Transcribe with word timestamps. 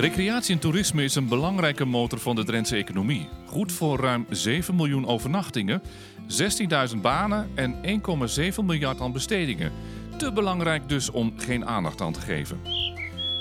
Recreatie 0.00 0.54
en 0.54 0.60
toerisme 0.60 1.04
is 1.04 1.14
een 1.14 1.28
belangrijke 1.28 1.84
motor 1.84 2.18
van 2.18 2.36
de 2.36 2.44
Drentse 2.44 2.76
economie. 2.76 3.28
Goed 3.46 3.72
voor 3.72 3.98
ruim 3.98 4.26
7 4.30 4.74
miljoen 4.74 5.06
overnachtingen, 5.06 5.82
16.000 6.92 6.96
banen 7.02 7.50
en 7.54 8.00
1,7 8.50 8.64
miljard 8.64 9.00
aan 9.00 9.12
bestedingen. 9.12 9.72
Te 10.16 10.32
belangrijk 10.32 10.88
dus 10.88 11.10
om 11.10 11.32
geen 11.36 11.66
aandacht 11.66 12.00
aan 12.00 12.12
te 12.12 12.20
geven. 12.20 12.60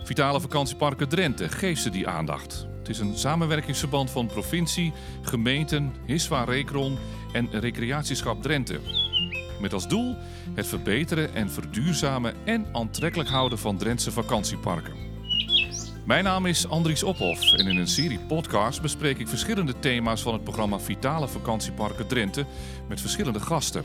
Vitale 0.04 0.42
Vakantieparken 0.42 1.10
Drenthe 1.10 1.50
geeft 1.50 1.82
ze 1.82 1.90
die 1.90 2.08
aandacht. 2.08 2.68
Het 2.78 2.90
is 2.90 3.00
een 3.00 3.18
samenwerkingsverband 3.18 4.12
van 4.12 4.28
provincie, 4.28 4.94
gemeenten, 5.22 5.94
Hiswa 6.06 6.44
Recron 6.44 6.98
en 7.32 7.50
Recreatieschap 7.52 8.42
Drenthe. 8.42 8.80
Met 9.62 9.74
als 9.74 9.88
doel 9.88 10.16
het 10.54 10.68
verbeteren 10.68 11.34
en 11.34 11.52
verduurzamen 11.52 12.34
en 12.46 12.66
aantrekkelijk 12.72 13.30
houden 13.30 13.60
van 13.60 13.78
Drentse 13.78 14.12
vakantieparken. 14.12 15.09
Mijn 16.06 16.24
naam 16.24 16.46
is 16.46 16.68
Andries 16.68 17.04
Ophof 17.04 17.54
en 17.54 17.68
in 17.68 17.78
een 17.78 17.88
serie 17.88 18.20
podcasts 18.20 18.82
bespreek 18.82 19.18
ik 19.18 19.28
verschillende 19.28 19.80
thema's 19.80 20.22
van 20.22 20.34
het 20.34 20.44
programma 20.44 20.80
Vitale 20.80 21.28
Vakantieparken 21.28 22.08
Drenthe 22.08 22.46
met 22.88 23.02
verschillende 23.02 23.40
gasten. 23.40 23.84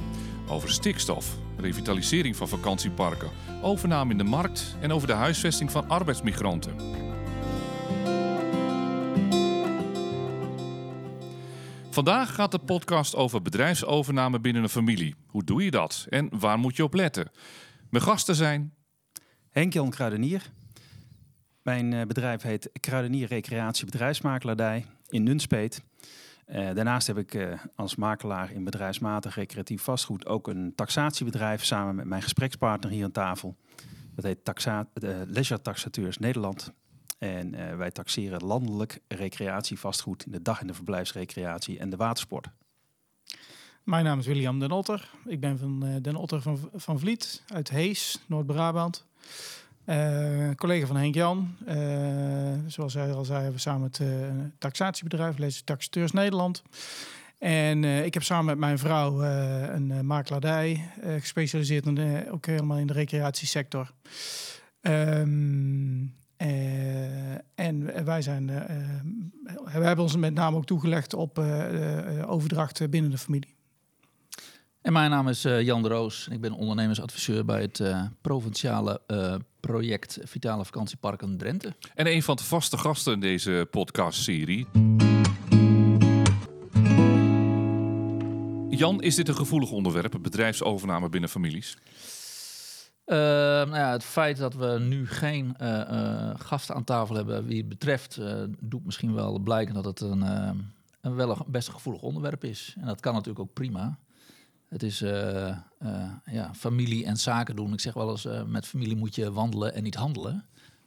Over 0.48 0.70
stikstof, 0.70 1.37
revitalisering 1.56 2.37
van 2.37 2.48
vakantieparken, 2.48 3.30
overname 3.62 4.10
in 4.10 4.18
de 4.18 4.24
markt 4.24 4.77
en 4.80 4.92
over 4.92 5.06
de 5.06 5.12
huisvesting 5.12 5.70
van 5.70 5.88
arbeidsmigranten. 5.88 6.77
Vandaag 11.90 12.34
gaat 12.34 12.51
de 12.51 12.59
podcast 12.59 13.16
over 13.16 13.42
bedrijfsovername 13.42 14.40
binnen 14.40 14.62
een 14.62 14.68
familie. 14.68 15.15
Hoe 15.26 15.45
doe 15.45 15.65
je 15.65 15.70
dat 15.70 16.06
en 16.09 16.28
waar 16.38 16.59
moet 16.59 16.76
je 16.76 16.84
op 16.84 16.95
letten? 16.95 17.30
Mijn 17.90 18.04
gasten 18.04 18.34
zijn 18.34 18.74
Henk-Jan 19.51 19.90
Kruidenier, 19.90 20.52
mijn 21.64 21.92
eh, 21.92 22.06
bedrijf 22.06 22.43
heet 22.43 22.70
Kruidenier 22.80 23.29
Recreatie 23.29 23.84
Bedrijfsmakelaardij 23.84 24.87
in 25.09 25.23
Nunspeet. 25.23 25.82
Uh, 26.48 26.57
daarnaast 26.57 27.07
heb 27.07 27.18
ik 27.18 27.34
uh, 27.34 27.52
als 27.74 27.96
makelaar 27.96 28.52
in 28.52 28.65
bedrijfsmatig 28.65 29.34
recreatief 29.34 29.82
vastgoed 29.82 30.26
ook 30.26 30.48
een 30.48 30.73
taxatiebedrijf 30.74 31.65
samen 31.65 31.95
met 31.95 32.04
mijn 32.04 32.23
gesprekspartner 32.23 32.92
hier 32.92 33.04
aan 33.04 33.10
tafel. 33.10 33.57
Dat 34.15 34.24
heet 34.24 34.45
Taxa 34.45 34.88
Leisure 35.26 35.60
Taxateurs 35.60 36.18
Nederland. 36.18 36.73
En 37.18 37.76
wij 37.76 37.90
taxeren 37.90 38.45
landelijk 38.45 39.01
recreatievastgoed 39.09 40.26
in 40.26 40.32
de 40.32 40.42
dag- 40.42 40.60
en 40.60 40.66
de 40.66 40.74
verblijfsrecreatie 40.74 41.79
en 41.79 41.90
de 41.90 41.96
watersport. 41.96 42.48
Mijn 43.82 44.04
naam 44.04 44.18
is 44.18 44.26
William 44.26 44.59
Den 44.59 44.70
Otter. 44.70 45.10
Ik 45.24 45.40
ben 45.40 45.59
van 45.59 45.98
Den 46.02 46.16
Otter 46.16 46.42
van, 46.42 46.70
van 46.74 46.98
Vliet 46.98 47.42
uit 47.46 47.70
Hees, 47.70 48.18
Noord-Brabant. 48.26 49.07
Uh, 49.87 50.51
collega 50.57 50.87
van 50.87 50.96
Henk 50.96 51.15
Jan, 51.15 51.57
uh, 51.68 51.74
zoals 52.66 52.95
hij 52.95 53.13
al 53.13 53.24
zei, 53.24 53.37
hebben 53.37 53.54
we 53.54 53.60
samen 53.60 53.87
het 53.87 53.99
uh, 53.99 54.09
taxatiebedrijf, 54.59 55.38
Lezen 55.38 55.65
Taxateurs 55.65 56.13
Nederland. 56.13 56.63
En 57.38 57.85
ik 57.85 58.15
heb 58.15 58.23
samen 58.23 58.45
met 58.45 58.59
mijn 58.59 58.79
vrouw 58.79 59.23
een 59.23 60.07
makelaardij, 60.07 60.91
gespecialiseerd 61.18 61.87
in 61.87 62.30
ook 62.30 62.46
helemaal 62.46 62.79
in 62.79 62.87
de 62.87 62.93
recreatiesector. 62.93 63.93
Um, 64.81 66.15
en 67.54 68.04
wij 68.04 68.22
zijn, 68.22 68.47
we 69.65 69.71
hebben 69.71 70.04
ons 70.04 70.16
met 70.16 70.34
name 70.34 70.56
ook 70.56 70.66
toegelegd 70.66 71.15
op 71.15 71.38
overdracht 72.26 72.91
binnen 72.91 73.10
de 73.10 73.19
familie. 73.19 73.53
En 74.84 74.93
mijn 74.93 75.10
naam 75.10 75.28
is 75.28 75.43
Jan 75.43 75.82
de 75.82 75.88
Roos. 75.88 76.28
Ik 76.31 76.41
ben 76.41 76.53
ondernemersadviseur 76.53 77.44
bij 77.44 77.60
het 77.60 77.82
provinciale 78.21 79.00
project 79.60 80.19
Vitale 80.22 80.65
Vakantieparken 80.65 81.37
Drenthe. 81.37 81.75
En 81.94 82.06
een 82.06 82.22
van 82.22 82.37
de 82.37 82.44
vaste 82.44 82.78
gasten 82.78 83.12
in 83.12 83.21
deze 83.21 83.69
podcastserie. 83.71 84.66
Jan, 88.69 89.03
is 89.03 89.14
dit 89.14 89.28
een 89.28 89.34
gevoelig 89.34 89.70
onderwerp, 89.70 90.19
bedrijfsovername 90.22 91.08
binnen 91.08 91.31
families? 91.31 91.76
Nou 93.06 93.76
ja, 93.76 93.91
het 93.91 94.04
feit 94.04 94.37
dat 94.37 94.54
we 94.54 94.78
nu 94.81 95.08
geen 95.08 95.56
gasten 96.38 96.75
aan 96.75 96.84
tafel 96.84 97.14
hebben 97.14 97.44
wie 97.47 97.58
het 97.58 97.69
betreft, 97.69 98.20
doet 98.60 98.84
misschien 98.84 99.14
wel 99.14 99.38
blijken 99.38 99.75
dat 99.75 99.84
het 99.84 100.00
een, 100.00 100.22
een 101.00 101.14
wel 101.14 101.31
een 101.31 101.44
best 101.47 101.69
gevoelig 101.69 102.03
onderwerp 102.03 102.44
is. 102.44 102.75
En 102.81 102.87
dat 102.87 103.00
kan 103.00 103.12
natuurlijk 103.12 103.41
ook 103.41 103.53
prima. 103.53 103.98
Het 104.74 104.82
is 104.82 105.02
uh, 105.02 105.56
uh, 105.82 106.10
ja, 106.24 106.54
familie 106.54 107.04
en 107.04 107.16
zaken 107.16 107.56
doen. 107.56 107.72
Ik 107.72 107.80
zeg 107.80 107.94
wel 107.94 108.10
eens, 108.10 108.24
uh, 108.24 108.42
met 108.42 108.66
familie 108.66 108.96
moet 108.96 109.14
je 109.14 109.32
wandelen 109.32 109.74
en 109.74 109.82
niet 109.82 109.94
handelen. 109.94 110.44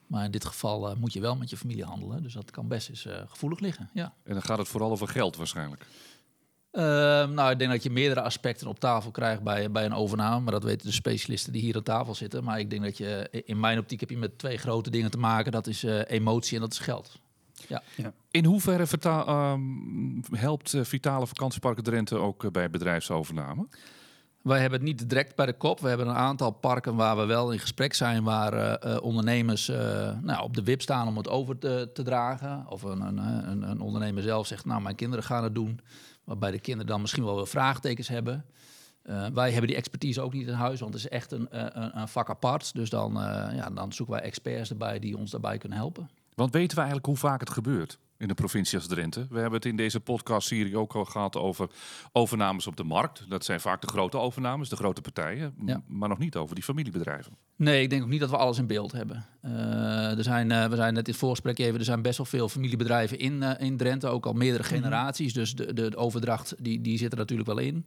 Maar 0.08 0.26
in 0.26 0.32
dit 0.32 0.46
geval 0.46 0.96
moet 0.96 1.14
je 1.14 1.20
wel 1.20 1.36
met 1.36 1.50
je 1.50 1.58
familie 1.58 1.84
handelen. 1.84 2.24
Dus 2.24 2.34
dat 2.34 2.52
kan 2.52 2.68
best 2.68 2.90
eens 2.90 3.08
gevoelig 3.26 3.60
liggen. 3.60 3.90
Ja. 3.94 4.14
En 4.24 4.34
dan 4.34 4.42
gaat 4.42 4.58
het 4.58 4.68
vooral 4.68 4.92
over 4.92 5.08
geld 5.08 5.36
waarschijnlijk. 5.36 5.86
Ehm, 6.72 7.34
nou, 7.34 7.52
ik 7.52 7.60
denk 7.60 7.72
dat 7.72 7.84
je 7.84 7.90
meerdere 7.90 8.22
aspecten 8.22 8.68
op 8.68 8.80
tafel 8.80 9.12
krijgt 9.12 9.44
bij, 9.44 9.72
bij 9.72 9.86
een 9.86 9.94
overname. 9.94 10.40
Maar 10.40 10.54
dat 10.54 10.64
weten 10.64 10.88
de 10.88 10.94
specialisten 10.94 11.54
die 11.54 11.62
hier 11.62 11.76
aan 11.76 11.84
tafel 11.84 12.16
zitten. 12.16 12.44
Maar 12.44 12.60
ik 12.60 12.70
denk 12.70 12.84
dat 12.84 12.98
je, 12.98 13.30
in 13.46 13.60
mijn 13.60 13.80
optiek 13.80 14.00
heb 14.00 14.10
je 14.10 14.18
met 14.18 14.38
twee 14.38 14.58
grote 14.58 14.90
dingen 14.90 15.12
te 15.12 15.18
maken. 15.18 15.52
Dat 15.52 15.68
is 15.68 15.84
emotie 15.84 16.56
en 16.56 16.62
dat 16.62 16.72
is 16.72 16.80
geld. 16.80 17.20
Ja. 17.68 17.84
ja. 17.96 18.14
In 18.32 18.46
hoeverre 18.46 18.86
um, 19.28 20.24
helpt 20.32 20.74
uh, 20.74 20.84
Vitale 20.84 21.28
Vakantieparken 21.28 21.84
Drenthe 21.84 22.18
ook 22.18 22.44
uh, 22.44 22.52
bij 22.52 22.70
bedrijfsovername? 22.70 23.68
Wij 24.42 24.60
hebben 24.60 24.80
het 24.80 24.88
niet 24.88 25.10
direct 25.10 25.36
bij 25.36 25.46
de 25.46 25.54
kop. 25.54 25.80
We 25.80 25.88
hebben 25.88 26.08
een 26.08 26.16
aantal 26.16 26.52
parken 26.52 26.96
waar 26.96 27.18
we 27.18 27.26
wel 27.26 27.52
in 27.52 27.60
gesprek 27.60 27.94
zijn, 27.94 28.24
waar 28.24 28.84
uh, 28.86 28.98
ondernemers 29.02 29.68
nou, 30.22 30.44
op 30.44 30.56
de 30.56 30.64
wip 30.64 30.82
staan 30.82 31.08
om 31.08 31.18
het 31.18 31.30
over 31.30 31.58
te, 31.58 31.90
te 31.94 32.04
dragen. 32.04 32.66
Of 32.70 32.84
een, 32.84 33.02
een, 33.02 33.70
een, 33.70 33.80
ondernemer 33.80 34.24
zelf 34.24 34.48
zegt, 34.48 34.66
nou 34.66 34.82
mijn 34.82 34.96
kinderen 34.96 35.26
gaan 35.26 35.44
het 35.44 35.56
doen. 35.56 35.80
Waarbij 36.24 36.52
de 36.52 36.60
kinderen 36.60 36.88
dan 36.88 37.02
misschien 37.02 37.24
wel 37.24 37.36
weer 37.36 37.48
vraagtekens 37.48 38.08
hebben. 38.08 38.46
wij 39.34 39.52
hebben 39.52 39.68
die 39.68 39.76
expertise 39.76 40.22
ook 40.22 40.34
niet 40.34 40.48
in 40.48 40.54
huis, 40.54 40.80
want 40.80 40.94
het 40.94 41.04
is 41.04 41.10
echt 41.10 41.32
een, 41.32 41.48
een, 41.50 42.00
een 42.00 42.08
vak 42.08 42.30
apart. 42.30 42.74
Dus 42.74 42.90
dan, 42.90 43.14
ja, 43.54 43.70
dan 43.70 43.94
zoeken 43.94 44.16
wij 44.16 44.24
experts 44.24 44.70
erbij 44.70 45.00
die 45.00 45.18
ons 45.18 45.32
daarbij 45.32 45.58
kunnen 45.58 45.78
helpen. 45.78 46.10
Want 46.38 46.54
weten 46.54 46.76
we 46.76 46.82
eigenlijk 46.82 47.06
hoe 47.06 47.18
vaak 47.18 47.40
het 47.40 47.50
gebeurt 47.50 48.00
in 48.18 48.28
de 48.28 48.34
provincie 48.34 48.78
als 48.78 48.88
Drenthe? 48.88 49.28
We 49.30 49.40
hebben 49.40 49.60
het 49.60 49.66
in 49.66 49.76
deze 49.76 50.00
podcast-serie 50.00 50.78
ook 50.78 50.96
al 50.96 51.06
gehad 51.06 51.36
over 51.36 51.70
overnames 52.12 52.68
op 52.68 52.76
de 52.76 52.84
markt. 52.84 53.26
Dat 53.30 53.46
zijn 53.46 53.60
vaak 53.60 53.82
de 53.82 53.88
grote 53.88 54.18
overnames, 54.18 54.70
de 54.70 54.76
grote 54.76 55.02
partijen, 55.02 55.54
maar 55.88 56.10
nog 56.10 56.18
niet 56.18 56.36
over 56.36 56.56
die 56.56 56.64
familiebedrijven. 56.64 57.38
Nee, 57.56 57.82
ik 57.82 57.90
denk 57.90 58.04
ook 58.04 58.10
niet 58.10 58.20
dat 58.20 58.30
we 58.30 58.38
alles 58.38 58.58
in 58.58 58.68
beeld 58.68 58.92
hebben. 58.92 59.26
Uh, 59.46 60.18
er 60.18 60.24
zijn, 60.24 60.50
uh, 60.50 60.66
we 60.66 60.76
zijn 60.76 60.94
net 60.94 61.06
in 61.06 61.12
het 61.12 61.22
voorgesprek 61.22 61.60
even, 61.60 61.80
er 61.80 61.86
zijn 61.86 62.02
best 62.02 62.18
wel 62.18 62.26
veel 62.26 62.50
familiebedrijven 62.50 63.20
in, 63.20 63.42
uh, 63.42 63.52
in 63.58 63.78
Drenthe, 63.78 64.08
ook 64.08 64.26
al 64.26 64.34
meerdere 64.34 64.64
mhm. 64.64 64.74
generaties. 64.74 65.34
Dus 65.34 65.56
de, 65.56 65.74
de, 65.74 65.90
de, 65.90 65.98
overdracht 65.98 66.56
die, 66.60 66.82
die 66.82 66.98
zit 66.98 67.12
er 67.12 67.18
natuurlijk 67.18 67.50
wel 67.50 67.58
in. 67.58 67.86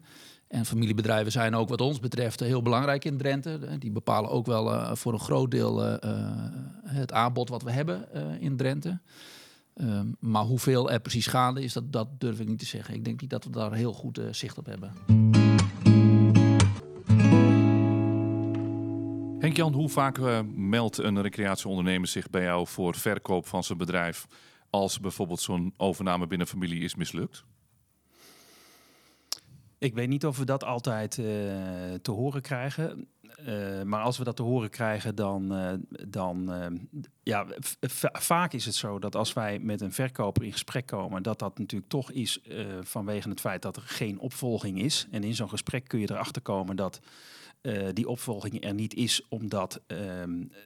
En 0.48 0.66
familiebedrijven 0.66 1.32
zijn 1.32 1.54
ook 1.54 1.68
wat 1.68 1.80
ons 1.80 2.00
betreft 2.00 2.40
heel 2.40 2.62
belangrijk 2.62 3.04
in 3.04 3.16
Drenthe. 3.16 3.78
Die 3.78 3.90
bepalen 3.90 4.30
ook 4.30 4.46
wel 4.46 4.96
voor 4.96 5.12
een 5.12 5.20
groot 5.20 5.50
deel 5.50 5.98
het 6.84 7.12
aanbod 7.12 7.48
wat 7.48 7.62
we 7.62 7.70
hebben 7.70 8.08
in 8.40 8.56
Drenthe. 8.56 8.98
Ehm, 9.74 10.12
maar 10.18 10.42
hoeveel 10.42 10.90
er 10.90 11.00
precies 11.00 11.26
gaande 11.26 11.62
is, 11.62 11.72
dat, 11.72 11.92
dat 11.92 12.20
durf 12.20 12.40
ik 12.40 12.48
niet 12.48 12.58
te 12.58 12.66
zeggen. 12.66 12.94
Ik 12.94 13.04
denk 13.04 13.20
niet 13.20 13.30
dat 13.30 13.44
we 13.44 13.50
daar 13.50 13.72
heel 13.72 13.92
goed 13.92 14.20
zicht 14.30 14.58
op 14.58 14.66
hebben. 14.66 14.92
Henk-Jan, 19.40 19.72
hoe 19.72 19.88
vaak 19.88 20.18
uh, 20.18 20.40
meldt 20.54 20.98
een 20.98 21.22
recreatieondernemer 21.22 22.08
zich 22.08 22.30
bij 22.30 22.42
jou 22.42 22.66
voor 22.66 22.94
verkoop 22.94 23.46
van 23.46 23.64
zijn 23.64 23.78
bedrijf 23.78 24.26
als 24.70 25.00
bijvoorbeeld 25.00 25.40
zo'n 25.40 25.74
overname 25.76 26.26
binnen 26.26 26.46
familie 26.46 26.82
is 26.82 26.94
mislukt? 26.94 27.44
Ik 29.78 29.94
weet 29.94 30.08
niet 30.08 30.26
of 30.26 30.38
we 30.38 30.44
dat 30.44 30.64
altijd 30.64 31.18
uh, 31.18 31.24
te 32.02 32.10
horen 32.10 32.42
krijgen. 32.42 33.08
Uh, 33.46 33.82
maar 33.82 34.02
als 34.02 34.18
we 34.18 34.24
dat 34.24 34.36
te 34.36 34.42
horen 34.42 34.70
krijgen, 34.70 35.14
dan, 35.14 35.52
uh, 35.52 35.72
dan 36.08 36.50
ja, 37.22 37.46
vaak 38.12 38.52
is 38.52 38.64
het 38.64 38.74
zo 38.74 38.98
dat 38.98 39.16
als 39.16 39.32
wij 39.32 39.58
met 39.58 39.80
een 39.80 39.92
verkoper 39.92 40.44
in 40.44 40.52
gesprek 40.52 40.86
komen, 40.86 41.22
dat 41.22 41.38
dat 41.38 41.58
natuurlijk 41.58 41.90
toch 41.90 42.10
is 42.10 42.40
vanwege 42.80 43.28
het 43.28 43.40
feit 43.40 43.62
dat 43.62 43.76
er 43.76 43.82
geen 43.82 44.18
opvolging 44.18 44.80
is. 44.80 45.06
En 45.10 45.24
in 45.24 45.34
zo'n 45.34 45.48
gesprek 45.48 45.88
kun 45.88 46.00
je 46.00 46.10
erachter 46.10 46.42
komen 46.42 46.76
dat 46.76 47.00
die 47.92 48.08
opvolging 48.08 48.64
er 48.64 48.74
niet 48.74 48.94
is 48.94 49.26
omdat 49.28 49.80
uh, 49.86 49.98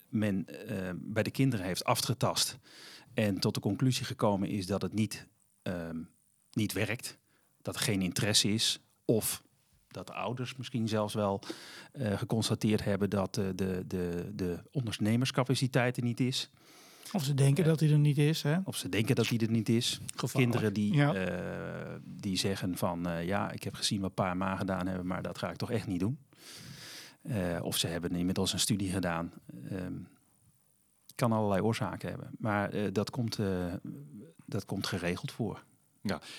men 0.08 0.46
bij 0.94 1.22
de 1.22 1.30
kinderen 1.30 1.66
heeft 1.66 1.84
afgetast 1.84 2.58
en 3.14 3.38
tot 3.38 3.54
de 3.54 3.60
conclusie 3.60 4.04
gekomen 4.04 4.48
is 4.48 4.66
dat 4.66 4.82
het 4.82 4.92
niet, 4.92 5.26
ehm, 5.62 5.98
niet 6.52 6.72
werkt, 6.72 7.18
dat 7.62 7.74
er 7.74 7.80
geen 7.80 8.02
interesse 8.02 8.48
is 8.48 8.80
of 9.04 9.42
dat 9.94 10.06
de 10.06 10.12
ouders 10.12 10.56
misschien 10.56 10.88
zelfs 10.88 11.14
wel 11.14 11.40
eh, 11.92 12.18
geconstateerd 12.18 12.84
hebben 12.84 13.10
dat 13.10 13.34
de, 13.34 13.54
de, 13.86 14.30
de 14.34 14.58
ondernemerscapaciteit 14.72 15.96
er 15.96 16.02
niet 16.02 16.20
is. 16.20 16.50
Of 17.12 17.24
ze 17.24 17.34
denken 17.34 17.64
dat 17.64 17.80
hij 17.80 17.90
er 17.90 17.98
niet 17.98 18.18
is. 18.18 18.42
Hè? 18.42 18.56
Of 18.64 18.76
ze 18.76 18.88
denken 18.88 19.14
dat 19.14 19.28
hij 19.28 19.38
er 19.38 19.50
niet 19.50 19.68
is. 19.68 20.00
Kinderen 20.32 20.72
die, 20.72 20.94
ja. 20.94 21.14
die 22.04 22.36
zeggen 22.36 22.76
van 22.76 23.06
ja, 23.24 23.50
ik 23.50 23.62
heb 23.62 23.74
gezien 23.74 24.00
wat 24.00 24.14
pa 24.14 24.30
en 24.30 24.58
gedaan 24.58 24.86
hebben, 24.86 25.06
maar 25.06 25.22
dat 25.22 25.38
ga 25.38 25.50
ik 25.50 25.56
toch 25.56 25.70
echt 25.70 25.86
niet 25.86 26.00
doen. 26.00 26.18
Uh, 27.22 27.58
of 27.62 27.76
ze 27.76 27.86
hebben 27.86 28.14
inmiddels 28.14 28.52
een 28.52 28.58
studie 28.58 28.90
gedaan. 28.90 29.32
Um, 29.72 30.08
kan 31.14 31.32
allerlei 31.32 31.60
oorzaken 31.60 32.08
hebben. 32.08 32.30
Maar 32.38 32.70
eh, 32.70 32.92
dat, 32.92 33.10
komt, 33.10 33.38
eh, 33.38 33.72
dat 34.46 34.64
komt 34.64 34.86
geregeld 34.86 35.32
voor. 35.32 35.64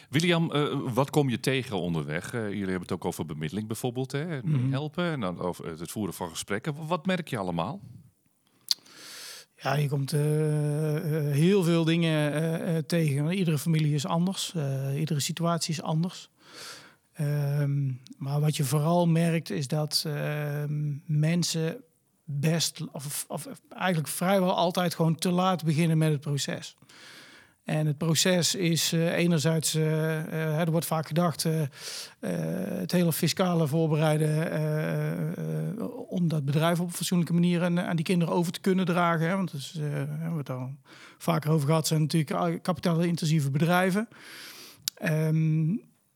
William, 0.09 0.51
eh, 0.51 0.93
wat 0.93 1.09
kom 1.09 1.29
je 1.29 1.39
tegen 1.39 1.79
onderweg? 1.79 2.33
Eh, 2.33 2.41
jullie 2.41 2.59
hebben 2.59 2.81
het 2.81 2.91
ook 2.91 3.05
over 3.05 3.25
bemiddeling 3.25 3.67
bijvoorbeeld, 3.67 4.11
hè? 4.11 4.41
Mhm. 4.41 4.71
helpen 4.71 5.11
en 5.11 5.19
dan 5.19 5.39
over 5.39 5.79
het 5.79 5.91
voeren 5.91 6.13
van 6.13 6.29
gesprekken. 6.29 6.87
Wat 6.87 7.05
merk 7.05 7.27
je 7.27 7.37
allemaal? 7.37 7.81
Ja, 9.55 9.73
je 9.73 9.87
komt 9.87 10.13
eh, 10.13 10.21
heel 11.31 11.63
veel 11.63 11.83
dingen 11.83 12.85
tegen. 12.85 13.31
Iedere 13.31 13.57
familie 13.57 13.93
is 13.93 14.05
anders. 14.05 14.53
iedere 14.95 15.19
situatie 15.19 15.73
is 15.73 15.81
anders. 15.81 16.29
Ehm, 17.13 17.85
maar 18.17 18.39
wat 18.39 18.55
je 18.55 18.63
vooral 18.63 19.07
merkt 19.07 19.49
is 19.49 19.67
dat 19.67 20.03
ehm, 20.07 20.93
mensen 21.05 21.83
best, 22.23 22.91
of, 22.91 23.25
of 23.27 23.47
eigenlijk 23.69 24.07
vrijwel 24.07 24.55
altijd 24.55 24.95
gewoon 24.95 25.15
te 25.15 25.31
laat 25.31 25.63
beginnen 25.63 25.97
met 25.97 26.11
het 26.11 26.21
proces. 26.21 26.75
En 27.65 27.87
het 27.87 27.97
proces 27.97 28.55
is 28.55 28.93
eh, 28.93 29.13
enerzijds, 29.13 29.75
eh, 29.75 30.19
eh, 30.19 30.59
er 30.59 30.71
wordt 30.71 30.85
vaak 30.85 31.07
gedacht, 31.07 31.45
het 32.19 32.91
hele 32.91 33.13
fiscale 33.13 33.67
voorbereiden 33.67 34.33
om 36.15 36.27
dat 36.27 36.45
bedrijf 36.45 36.79
op 36.79 36.87
een 36.87 36.93
fatsoenlijke 36.93 37.33
manier 37.33 37.63
aan, 37.63 37.79
aan 37.79 37.95
die 37.95 38.05
kinderen 38.05 38.33
over 38.33 38.51
te 38.51 38.59
kunnen 38.59 38.85
dragen. 38.85 39.27
Hè? 39.27 39.35
Want 39.35 39.51
dus, 39.51 39.75
eh, 39.75 39.83
hebben 39.91 40.31
we 40.31 40.37
het 40.37 40.49
al 40.49 40.69
vaker 41.17 41.51
over 41.51 41.67
gehad, 41.67 41.87
zijn 41.87 42.01
natuurlijk 42.01 42.63
kapitaalintensieve 42.63 43.51
bedrijven. 43.51 44.07
Ehm, 44.95 45.67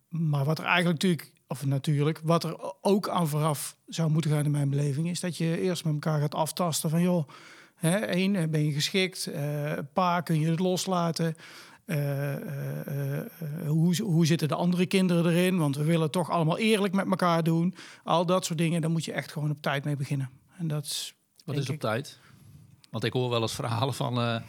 maar 0.10 0.45
wat 0.45 0.60
er 0.60 0.66
eigenlijk 0.66 1.02
natuurlijk, 1.02 1.31
of 1.48 1.66
natuurlijk, 1.66 2.19
wat 2.24 2.44
er 2.44 2.74
ook 2.81 3.10
aan 3.10 3.28
vooraf 3.28 3.78
zou 3.88 4.12
moeten 4.12 4.31
gaan 4.31 4.45
in 4.45 4.52
mijn 4.52 4.69
beleving, 4.69 5.10
is 5.10 5.19
dat 5.19 5.38
je 5.38 5.62
eerst 5.62 5.84
met 5.84 5.94
elkaar 5.94 6.19
gaat 6.19 6.36
aftasten 6.36 6.90
van 6.90 7.02
joh, 7.02 7.28
één, 7.81 8.36
eh, 8.36 8.48
ben 8.48 8.66
je 8.66 8.72
geschikt? 8.72 9.28
Eh 9.28 9.74
pa, 9.94 10.22
kun 10.22 10.40
je 10.40 10.50
het 10.50 10.60
loslaten? 10.60 11.36
Eh, 11.86 12.36
hoe, 13.68 14.02
hoe 14.02 14.26
zitten 14.26 14.48
de 14.48 14.56
andere 14.56 14.86
kinderen 14.86 15.31
erin? 15.31 15.58
Want 15.58 15.76
we 15.76 15.84
willen 15.84 16.12
toch 16.12 16.30
allemaal 16.30 16.58
eerlijk 16.58 16.94
met 16.94 17.06
elkaar 17.10 17.44
doen. 17.44 17.76
Al 18.04 18.26
dat 18.26 18.46
soort 18.46 18.58
dingen, 18.60 18.81
daar 18.81 18.90
moet 18.92 19.06
je 19.06 19.12
echt 19.14 19.31
gewoon 19.31 19.52
op 19.52 19.62
tijd 19.62 19.84
mee 19.84 19.96
beginnen. 19.96 20.30
En 20.58 20.68
dat 20.68 20.86
is, 20.86 21.14
Wat 21.46 21.56
is 21.58 21.68
op 21.68 21.74
ik- 21.74 21.80
tijd? 21.80 22.20
Want 22.90 23.04
ik 23.04 23.14
hoor 23.14 23.30
wel 23.30 23.42
eens 23.42 23.56
verhalen 23.56 23.94
van... 23.94 24.42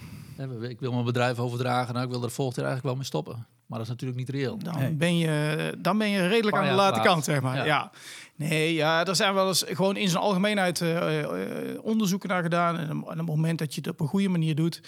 ik 0.69 0.81
wil 0.81 0.93
mijn 0.93 1.05
bedrijf 1.05 1.39
overdragen. 1.39 1.95
Nou, 1.95 2.07
ik 2.07 2.13
wil 2.13 2.23
er 2.23 2.31
volgend 2.31 2.57
jaar 2.57 2.67
eigenlijk 2.67 2.83
wel 2.85 2.95
mee 2.95 3.05
stoppen. 3.05 3.47
Maar 3.71 3.79
dat 3.79 3.89
is 3.89 3.93
natuurlijk 3.95 4.19
niet 4.19 4.29
reëel. 4.29 4.59
Dan, 4.59 4.79
Nee. 4.79 4.93
ben 4.93 5.19
je, 5.19 5.75
dan 5.79 5.99
ben 5.99 6.09
je 6.09 6.27
redelijk 6.27 6.57
aan 6.57 6.69
de 6.69 6.73
late 6.75 6.97
laat. 6.97 7.07
kant, 7.07 7.25
zeg 7.25 7.41
maar. 7.41 7.57
Ja. 7.57 7.65
Ja. 7.65 7.91
Nee, 8.35 8.75
ja, 8.75 9.07
er 9.07 9.17
zijn 9.17 9.35
wel 9.35 9.49
eens 9.49 9.65
gewoon 9.67 9.97
in 9.97 10.09
zijn 10.09 10.23
algemeenheid 10.23 10.81
eh, 10.81 11.21
eh, 11.21 11.85
onderzoeken 11.85 12.29
naar 12.29 12.43
gedaan. 12.43 12.79
En 12.79 13.03
op 13.03 13.09
het 13.09 13.27
moment 13.27 13.59
dat 13.59 13.75
je 13.75 13.81
het 13.81 13.91
op 13.91 14.01
een 14.01 14.07
goede 14.07 14.29
manier 14.29 14.55
doet, 14.55 14.83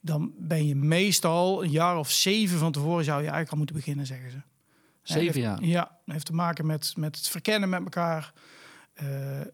dan 0.00 0.32
ben 0.38 0.66
je 0.66 0.74
meestal 0.74 1.64
een 1.64 1.70
jaar 1.70 1.98
of 1.98 2.10
zeven 2.10 2.58
van 2.58 2.72
tevoren 2.72 3.04
zou 3.04 3.16
je 3.16 3.22
eigenlijk 3.22 3.50
al 3.50 3.56
moeten 3.58 3.76
beginnen, 3.76 4.06
zeggen 4.06 4.30
ze. 4.30 4.38
Zeven 5.02 5.40
jaar? 5.40 5.64
Ja, 5.64 5.80
dat 5.80 6.14
heeft 6.14 6.26
te 6.26 6.34
maken 6.34 6.66
met, 6.66 6.92
met 6.96 7.16
het 7.16 7.28
verkennen 7.28 7.68
met 7.68 7.82
elkaar. 7.82 8.32
Eh, 8.96 9.06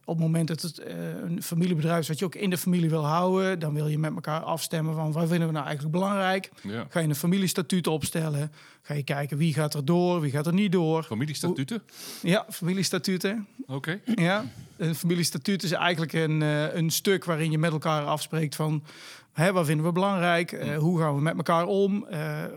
op 0.04 0.14
het 0.14 0.24
moment 0.24 0.48
dat 0.48 0.62
het 0.62 0.78
eh, 0.78 0.94
een 1.22 1.42
familiebedrijf 1.42 2.00
is 2.00 2.08
wat 2.08 2.18
je 2.18 2.24
ook 2.24 2.34
in 2.34 2.50
de 2.50 2.58
familie 2.58 2.90
wil 2.90 3.06
houden, 3.06 3.58
dan 3.58 3.74
wil 3.74 3.88
je 3.88 3.98
met 3.98 4.14
elkaar 4.14 4.40
afstemmen 4.40 4.94
van 4.94 5.12
wat 5.12 5.28
vinden 5.28 5.46
we 5.46 5.52
nou 5.52 5.66
eigenlijk 5.66 5.94
belangrijk. 5.94 6.50
Ja. 6.62 6.86
Ga 6.88 7.00
je 7.00 7.08
een 7.08 7.14
familiestatuut 7.14 7.86
opstellen? 7.86 8.52
Ga 8.82 8.94
je 8.94 9.02
kijken 9.02 9.36
wie 9.36 9.54
gaat 9.54 9.74
er 9.74 9.84
door, 9.84 10.20
wie 10.20 10.30
gaat 10.30 10.46
er 10.46 10.52
niet 10.52 10.72
door? 10.72 11.02
Familiestatuten? 11.02 11.82
Ja, 12.22 12.46
familiestatuten. 12.50 13.46
Oké. 13.66 14.00
Ja, 14.14 14.44
een 14.76 14.94
familiestatuut 14.94 15.62
is 15.62 15.72
eigenlijk 15.72 16.12
een, 16.12 16.42
eh, 16.42 16.74
een 16.74 16.90
stuk 16.90 17.24
waarin 17.24 17.50
je 17.50 17.58
met 17.58 17.72
elkaar 17.72 18.04
afspreekt 18.04 18.54
van... 18.54 18.82
Hè, 19.32 19.52
wat 19.52 19.66
vinden 19.66 19.86
we 19.86 19.92
belangrijk? 19.92 20.52
Eh, 20.52 20.76
hoe 20.76 21.00
gaan 21.00 21.14
we 21.14 21.20
met 21.20 21.36
elkaar 21.36 21.66
om? 21.66 22.06
Eh, 22.06 22.44
eh, 22.44 22.50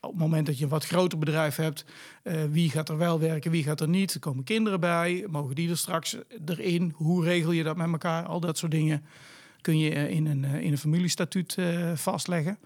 op 0.00 0.10
het 0.10 0.18
moment 0.18 0.46
dat 0.46 0.58
je 0.58 0.64
een 0.64 0.70
wat 0.70 0.86
groter 0.86 1.18
bedrijf 1.18 1.56
hebt, 1.56 1.84
eh, 2.22 2.44
wie 2.50 2.70
gaat 2.70 2.88
er 2.88 2.96
wel 2.96 3.20
werken, 3.20 3.50
wie 3.50 3.62
gaat 3.62 3.80
er 3.80 3.88
niet? 3.88 4.14
Er 4.14 4.20
komen 4.20 4.44
kinderen 4.44 4.80
bij, 4.80 5.26
mogen 5.30 5.54
die 5.54 5.70
er 5.70 5.76
straks 5.76 6.16
erin? 6.46 6.92
Hoe 6.96 7.24
regel 7.24 7.52
je 7.52 7.62
dat 7.62 7.76
met 7.76 7.92
elkaar? 7.92 8.24
Al 8.26 8.40
dat 8.40 8.58
soort 8.58 8.72
dingen 8.72 9.04
kun 9.60 9.78
je 9.78 10.10
in 10.10 10.26
een, 10.26 10.44
in 10.44 10.72
een 10.72 10.78
familiestatuut 10.78 11.54
eh, 11.58 11.92
vastleggen. 11.94 12.58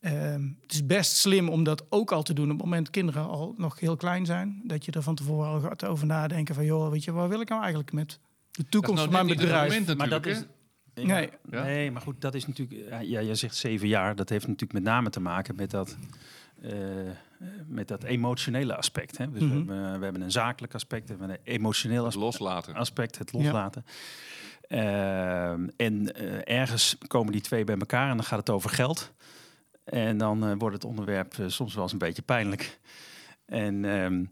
Ehm, 0.00 0.42
het 0.62 0.72
is 0.72 0.86
best 0.86 1.16
slim 1.16 1.48
om 1.48 1.64
dat 1.64 1.86
ook 1.88 2.12
al 2.12 2.22
te 2.22 2.32
doen 2.32 2.44
op 2.44 2.50
het 2.50 2.64
moment 2.64 2.84
dat 2.84 2.94
kinderen 2.94 3.28
al 3.28 3.54
nog 3.56 3.80
heel 3.80 3.96
klein 3.96 4.26
zijn. 4.26 4.60
Dat 4.64 4.84
je 4.84 4.92
er 4.92 5.02
van 5.02 5.14
tevoren 5.14 5.48
al 5.48 5.60
gaat 5.60 5.84
over 5.84 6.06
nadenken 6.06 6.54
van, 6.54 6.64
joh, 6.64 6.90
weet 6.90 7.04
je, 7.04 7.12
wat 7.12 7.28
wil 7.28 7.40
ik 7.40 7.48
nou 7.48 7.60
eigenlijk 7.60 7.92
met 7.92 8.18
de 8.50 8.64
toekomst 8.68 9.02
nou 9.02 9.14
van 9.14 9.26
mijn 9.26 9.38
bedrijf? 9.38 9.96
Maar 9.96 10.08
dat 10.08 10.24
natuurlijk, 10.24 10.48
Nee. 10.94 11.30
Ja? 11.50 11.62
Nee, 11.62 11.90
maar 11.90 12.02
goed, 12.02 12.20
dat 12.20 12.34
is 12.34 12.46
natuurlijk. 12.46 12.90
ja, 13.02 13.22
jij 13.22 13.34
zegt 13.34 13.56
zeven 13.56 13.88
jaar. 13.88 14.16
Dat 14.16 14.28
heeft 14.28 14.44
natuurlijk 14.46 14.72
met 14.72 14.82
name 14.82 15.10
te 15.10 15.20
maken 15.20 15.56
met 15.56 15.70
dat. 15.70 15.96
eh, 16.62 16.72
met 17.66 17.88
dat 17.88 18.02
emotionele 18.04 18.76
aspect. 18.76 19.16
Hè? 19.18 19.30
Dus 19.30 19.42
Mhm. 19.42 19.50
we, 19.50 19.56
hebben, 19.56 19.98
we 19.98 20.04
hebben 20.04 20.22
een 20.22 20.30
zakelijk 20.30 20.74
aspect, 20.74 21.08
we 21.08 21.14
hebben 21.18 21.30
een 21.30 21.52
emotioneel 21.54 21.96
Het 22.04 22.06
aspect, 22.06 22.24
loslaten. 22.24 22.74
aspect 22.74 23.18
het 23.18 23.32
loslaten. 23.32 23.84
Ehm, 24.68 25.68
en 25.76 26.14
eh, 26.14 26.58
ergens 26.58 26.96
komen 27.06 27.32
die 27.32 27.40
twee 27.40 27.64
bij 27.64 27.76
elkaar 27.76 28.10
en 28.10 28.16
dan 28.16 28.24
gaat 28.26 28.38
het 28.38 28.50
over 28.50 28.70
geld. 28.70 29.12
En 29.84 30.18
dan 30.18 30.44
eh, 30.46 30.52
wordt 30.58 30.74
het 30.74 30.84
onderwerp 30.84 31.38
eh, 31.38 31.44
soms 31.48 31.74
wel 31.74 31.82
eens 31.82 31.92
een 31.92 31.98
beetje 31.98 32.22
pijnlijk. 32.22 32.78
En 33.46 33.84
ehm, 33.84 34.24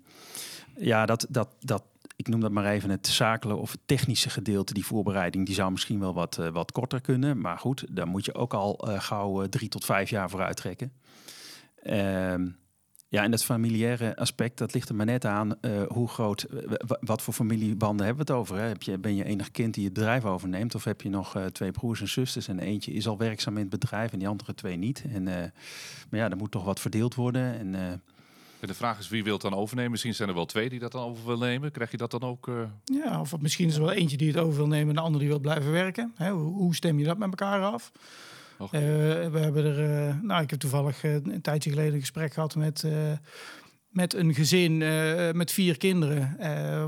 ja, 0.76 1.06
dat, 1.06 1.26
dat, 1.28 1.48
dat, 1.60 1.82
ik 2.18 2.28
noem 2.28 2.40
dat 2.40 2.50
maar 2.50 2.66
even 2.66 2.90
het 2.90 3.06
zakelijke 3.06 3.62
of 3.62 3.72
het 3.72 3.80
technische 3.84 4.30
gedeelte, 4.30 4.74
die 4.74 4.86
voorbereiding, 4.86 5.46
die 5.46 5.54
zou 5.54 5.70
misschien 5.70 6.00
wel 6.00 6.14
wat, 6.14 6.38
eh, 6.38 6.48
wat 6.48 6.72
korter 6.72 7.00
kunnen. 7.00 7.40
Maar 7.40 7.58
goed, 7.58 7.84
daar 7.90 8.06
moet 8.06 8.24
je 8.24 8.34
ook 8.34 8.54
al 8.54 8.78
eh, 8.78 9.00
gauw 9.00 9.42
eh, 9.42 9.48
drie 9.48 9.68
tot 9.68 9.84
vijf 9.84 10.10
jaar 10.10 10.30
voor 10.30 10.42
uittrekken. 10.42 10.92
Ehm, 11.82 12.48
ja, 13.08 13.22
en 13.22 13.30
dat 13.30 13.44
familiaire 13.44 14.16
aspect, 14.16 14.58
dat 14.58 14.74
ligt 14.74 14.88
er 14.88 14.94
maar 14.94 15.06
net 15.06 15.24
aan 15.24 15.58
hoe 15.88 16.08
groot, 16.08 16.46
wat 17.00 17.22
voor 17.22 17.34
familiebanden 17.34 18.06
hebben 18.06 18.26
we 18.26 18.32
het 18.32 18.40
over. 18.40 18.56
Hè? 18.56 18.62
Heb 18.62 18.82
je, 18.82 18.98
ben 18.98 19.14
je 19.14 19.24
enig 19.24 19.50
kind 19.50 19.74
die 19.74 19.84
het 19.84 19.92
bedrijf 19.92 20.24
overneemt 20.24 20.74
of 20.74 20.84
heb 20.84 21.00
je 21.00 21.08
nog 21.08 21.36
twee 21.52 21.70
broers 21.70 22.00
en 22.00 22.08
zusters 22.08 22.48
en 22.48 22.58
eentje 22.58 22.92
is 22.92 23.08
al 23.08 23.18
werkzaam 23.18 23.54
in 23.54 23.60
het 23.60 23.70
bedrijf 23.70 24.12
en 24.12 24.18
die 24.18 24.28
andere 24.28 24.54
twee 24.54 24.76
niet. 24.76 25.04
En, 25.12 25.22
maar 25.22 26.20
ja, 26.20 26.30
er 26.30 26.36
moet 26.36 26.50
toch 26.50 26.64
wat 26.64 26.80
verdeeld 26.80 27.14
worden. 27.14 27.58
En, 27.58 28.02
En 28.60 28.66
de 28.66 28.74
vraag 28.74 28.98
is 28.98 29.08
wie 29.08 29.24
wil 29.24 29.32
het 29.32 29.42
dan 29.42 29.54
overnemen? 29.54 29.90
Misschien 29.90 30.14
zijn 30.14 30.28
er 30.28 30.34
wel 30.34 30.44
twee 30.46 30.68
die 30.68 30.78
dat 30.78 30.92
dan 30.92 31.02
over 31.04 31.24
willen 31.26 31.48
nemen. 31.48 31.70
Krijg 31.70 31.90
je 31.90 31.96
dat 31.96 32.10
dan 32.10 32.22
ook? 32.22 32.48
eh, 32.48 32.54
Ja, 32.84 33.20
of 33.20 33.38
misschien 33.40 33.68
is 33.68 33.74
er 33.74 33.80
wel 33.80 33.92
eentje 33.92 34.16
die 34.16 34.28
het 34.28 34.36
over 34.36 34.56
wil 34.56 34.66
nemen 34.66 34.88
en 34.88 34.94
de 34.94 35.00
ander 35.00 35.20
die 35.20 35.28
wil 35.28 35.38
blijven 35.38 35.72
werken. 35.72 36.12
Hè, 36.16 36.30
hoe, 36.30 36.74
stem 36.74 36.98
je 36.98 37.04
dat 37.04 37.18
met 37.18 37.28
elkaar 37.28 37.62
af? 37.62 37.92
Eh, 38.58 38.70
we 39.30 39.38
hebben 39.38 39.64
er, 39.64 40.08
eh, 40.08 40.14
nou, 40.22 40.42
ik 40.42 40.50
heb 40.50 40.58
toevallig 40.58 41.02
een 41.02 41.40
tijdje 41.42 41.70
geleden 41.70 41.94
een 41.94 42.00
gesprek 42.00 42.32
gehad 42.32 42.56
met, 42.56 42.84
met 43.88 44.14
een 44.14 44.34
gezin 44.34 44.78
met 45.36 45.52
vier 45.52 45.76
kinderen, 45.78 46.36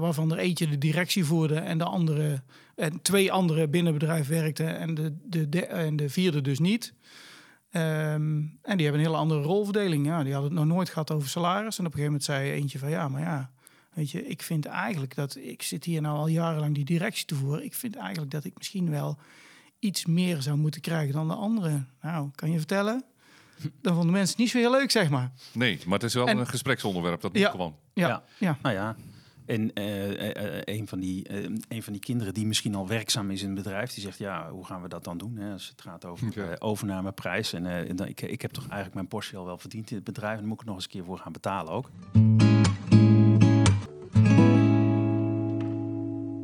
waarvan 0.00 0.32
er 0.32 0.38
eentje 0.38 0.68
de 0.68 0.78
directie 0.78 1.24
voerde 1.24 1.54
en 1.54 1.78
de 1.78 1.84
andere 1.84 2.42
en 2.74 3.02
twee 3.02 3.32
anderen 3.32 3.70
binnen 3.70 3.92
het 3.92 4.00
bedrijf 4.02 4.28
werkten 4.28 4.78
en 4.78 4.94
de, 4.94 5.16
de, 5.24 5.48
de, 5.48 5.66
en 5.66 5.96
de 5.96 6.08
vierde 6.08 6.40
dus 6.40 6.58
niet. 6.58 6.94
Ehm, 7.70 8.38
en 8.62 8.76
die 8.76 8.82
hebben 8.86 8.92
een 8.92 9.06
hele 9.06 9.16
andere 9.16 9.42
rolverdeling. 9.42 10.06
Ja, 10.06 10.22
die 10.22 10.32
hadden 10.32 10.50
het 10.50 10.60
nog 10.60 10.68
nooit 10.76 10.88
gehad 10.88 11.10
over 11.10 11.28
salaris. 11.28 11.78
En 11.78 11.86
op 11.86 11.92
een 11.92 11.98
gegeven 11.98 12.04
moment 12.04 12.24
zei 12.24 12.50
eentje 12.50 12.78
van 12.78 12.90
ja, 12.90 13.08
maar 13.08 13.20
ja, 13.20 13.50
weet 13.92 14.10
je, 14.10 14.26
ik 14.26 14.42
vind 14.42 14.66
eigenlijk 14.66 15.14
dat 15.14 15.36
ik 15.36 15.62
zit 15.62 15.84
hier 15.84 16.00
nou 16.00 16.16
al 16.16 16.26
jarenlang 16.28 16.74
die 16.74 16.84
directie 16.84 17.24
te 17.26 17.34
voeren. 17.34 17.64
Ik 17.64 17.74
vind 17.74 17.96
eigenlijk 17.96 18.30
dat 18.30 18.44
ik 18.44 18.52
misschien 18.56 18.90
wel 18.90 19.18
iets 19.78 20.06
meer 20.06 20.42
zou 20.42 20.56
moeten 20.56 20.80
krijgen 20.80 21.12
dan 21.14 21.28
de 21.28 21.34
anderen. 21.34 21.88
Nou, 22.02 22.30
kan 22.34 22.50
je 22.50 22.58
vertellen? 22.58 23.04
Dan 23.82 23.94
vonden 23.94 24.12
mensen 24.12 24.28
het 24.30 24.38
niet 24.38 24.50
zo 24.50 24.58
heel 24.58 24.70
leuk, 24.70 24.90
zeg 24.90 25.10
maar. 25.10 25.30
Nee, 25.52 25.78
maar 25.86 25.98
het 25.98 26.02
is 26.08 26.14
wel 26.14 26.26
En- 26.26 26.38
een 26.38 26.46
gespreksonderwerp. 26.46 27.20
Dat 27.20 27.32
moet 27.32 27.40
Ja. 27.40 27.50
gewoon. 27.50 27.74
Ja, 27.92 28.08
Ja. 28.08 28.22
ja. 28.38 28.58
Nou 28.62 28.74
ja, 28.74 28.96
en 29.50 29.72
eh, 29.72 30.10
eh, 30.10 30.58
eh, 30.58 30.62
een, 30.64 30.88
van 30.88 31.00
die, 31.00 31.44
een 31.68 31.82
van 31.82 31.92
die 31.92 32.02
kinderen 32.02 32.34
die 32.34 32.46
misschien 32.46 32.74
al 32.74 32.88
werkzaam 32.88 33.30
is 33.30 33.42
in 33.42 33.46
het 33.46 33.62
bedrijf, 33.62 33.92
die 33.92 34.02
zegt 34.02 34.18
ja, 34.18 34.50
hoe 34.50 34.64
gaan 34.64 34.82
we 34.82 34.88
dat 34.88 35.04
dan 35.04 35.18
doen? 35.18 35.36
Hè, 35.36 35.52
als 35.52 35.68
het 35.68 35.82
gaat 35.82 36.04
over 36.04 36.60
overnameprijs. 36.60 37.52
En 37.52 37.96
dan, 37.96 38.06
ik, 38.06 38.20
ik 38.20 38.42
heb 38.42 38.50
toch 38.50 38.64
eigenlijk 38.64 38.94
mijn 38.94 39.08
Porsche 39.08 39.36
al 39.36 39.44
wel 39.44 39.58
verdiend 39.58 39.90
in 39.90 39.96
het 39.96 40.04
bedrijf. 40.04 40.32
En 40.32 40.38
dan 40.38 40.48
moet 40.48 40.54
ik 40.54 40.60
er 40.60 40.66
nog 40.66 40.76
eens 40.76 40.84
een 40.84 40.90
keer 40.90 41.04
voor 41.04 41.18
gaan 41.18 41.32
betalen 41.32 41.72
ook. 41.72 41.90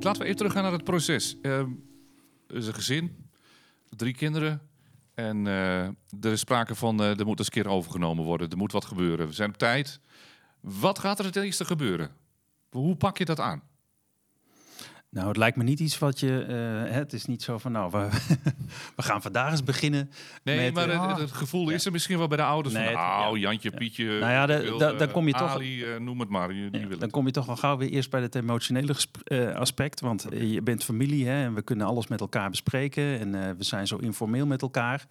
Laten 0.00 0.20
we 0.20 0.24
even 0.24 0.36
teruggaan 0.36 0.62
naar 0.62 0.72
het 0.72 0.84
proces. 0.84 1.36
Ehm, 1.42 1.70
er 2.46 2.56
is 2.56 2.66
een 2.66 2.74
gezin, 2.74 3.30
drie 3.88 4.14
kinderen. 4.14 4.60
En 5.14 5.46
er 5.46 6.32
is 6.32 6.40
sprake 6.40 6.74
van, 6.74 7.00
er 7.00 7.26
moet 7.26 7.38
eens 7.38 7.46
een 7.46 7.62
keer 7.62 7.68
overgenomen 7.68 8.24
worden. 8.24 8.50
Er 8.50 8.56
moet 8.56 8.72
wat 8.72 8.84
gebeuren. 8.84 9.26
We 9.26 9.32
zijn 9.32 9.48
op 9.48 9.56
tijd. 9.56 10.00
Wat 10.60 10.98
gaat 10.98 11.18
er 11.18 11.24
het 11.24 11.36
eerste 11.36 11.64
gebeuren? 11.64 12.25
Hoe 12.76 12.96
pak 12.96 13.18
je 13.18 13.24
dat 13.24 13.40
aan? 13.40 13.62
Nou, 15.16 15.28
het 15.28 15.36
lijkt 15.36 15.56
me 15.56 15.62
niet 15.64 15.80
iets 15.80 15.98
wat 15.98 16.20
je. 16.20 16.42
eh, 16.88 16.94
het 16.94 17.12
is 17.12 17.26
niet 17.26 17.42
zo 17.42 17.58
van, 17.58 17.72
nou, 17.72 17.90
we, 17.90 18.08
we 18.96 19.02
gaan 19.02 19.22
vandaag 19.22 19.50
eens 19.50 19.64
beginnen. 19.64 20.10
Nee, 20.42 20.72
met, 20.72 20.74
maar 20.74 20.88
eh, 20.94 21.08
het, 21.08 21.18
het 21.18 21.32
gevoel 21.32 21.70
is 21.70 21.84
er 21.86 21.92
misschien 21.92 22.18
wel 22.18 22.26
bij 22.28 22.36
de 22.36 22.42
ouders 22.42 22.74
Nee, 22.74 22.84
van... 22.84 22.94
Nou, 22.94 23.38
ja. 23.38 23.48
Jantje, 23.48 23.70
Ja. 23.70 23.76
Pietje, 23.76 24.04
Nou 24.04 24.32
ja, 24.32 24.46
de- 24.46 24.60
wil, 24.62 24.78
da- 24.78 24.92
eh, 24.92 24.98
dan 24.98 25.10
kom 25.10 25.26
je 25.26 25.32
toch- 25.32 25.50
Ali, 25.54 25.84
eh, 25.84 26.00
noem 26.00 26.20
het 26.20 26.28
maar, 26.28 26.48
die, 26.48 26.56
die 26.56 26.64
Ja, 26.64 26.70
willen 26.72 26.90
dan 26.90 27.00
het. 27.00 27.10
kom 27.10 27.26
je 27.26 27.32
toch 27.32 27.48
al 27.48 27.56
gauw 27.56 27.76
weer 27.76 27.88
eerst 27.90 28.10
bij 28.10 28.20
het 28.22 28.34
emotionele 28.34 28.94
eh, 29.24 29.54
aspect. 29.54 30.00
Want 30.00 30.24
eh, 30.28 30.52
je 30.52 30.62
bent 30.62 30.84
familie 30.84 31.26
hè, 31.26 31.44
en 31.44 31.54
we 31.54 31.62
kunnen 31.62 31.86
alles 31.86 32.06
met 32.06 32.20
elkaar 32.20 32.50
bespreken. 32.50 33.18
En 33.20 33.34
eh, 33.34 33.50
we 33.58 33.64
zijn 33.64 33.86
zo 33.86 33.96
informeel 33.96 34.46
met 34.46 34.62
elkaar. 34.62 35.06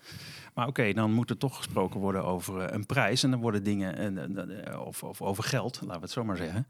Maar 0.53 0.67
oké, 0.67 0.93
dan 0.93 1.11
moet 1.11 1.29
er 1.29 1.37
toch 1.37 1.57
gesproken 1.57 1.99
worden 1.99 2.23
over 2.23 2.59
eh, 2.61 2.73
een 2.75 2.85
prijs. 2.85 3.23
En 3.23 3.31
dan 3.31 3.39
worden 3.39 3.63
dingen, 3.63 3.95
en, 3.97 4.63
eh, 4.65 4.81
of, 4.85 5.03
of 5.03 5.21
over 5.21 5.43
geld, 5.43 5.75
laten 5.81 5.95
we 5.95 6.01
het 6.01 6.11
zo 6.11 6.23
maar 6.23 6.37
zeggen. 6.37 6.67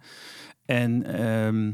En 0.65 1.03
ehm, 1.03 1.71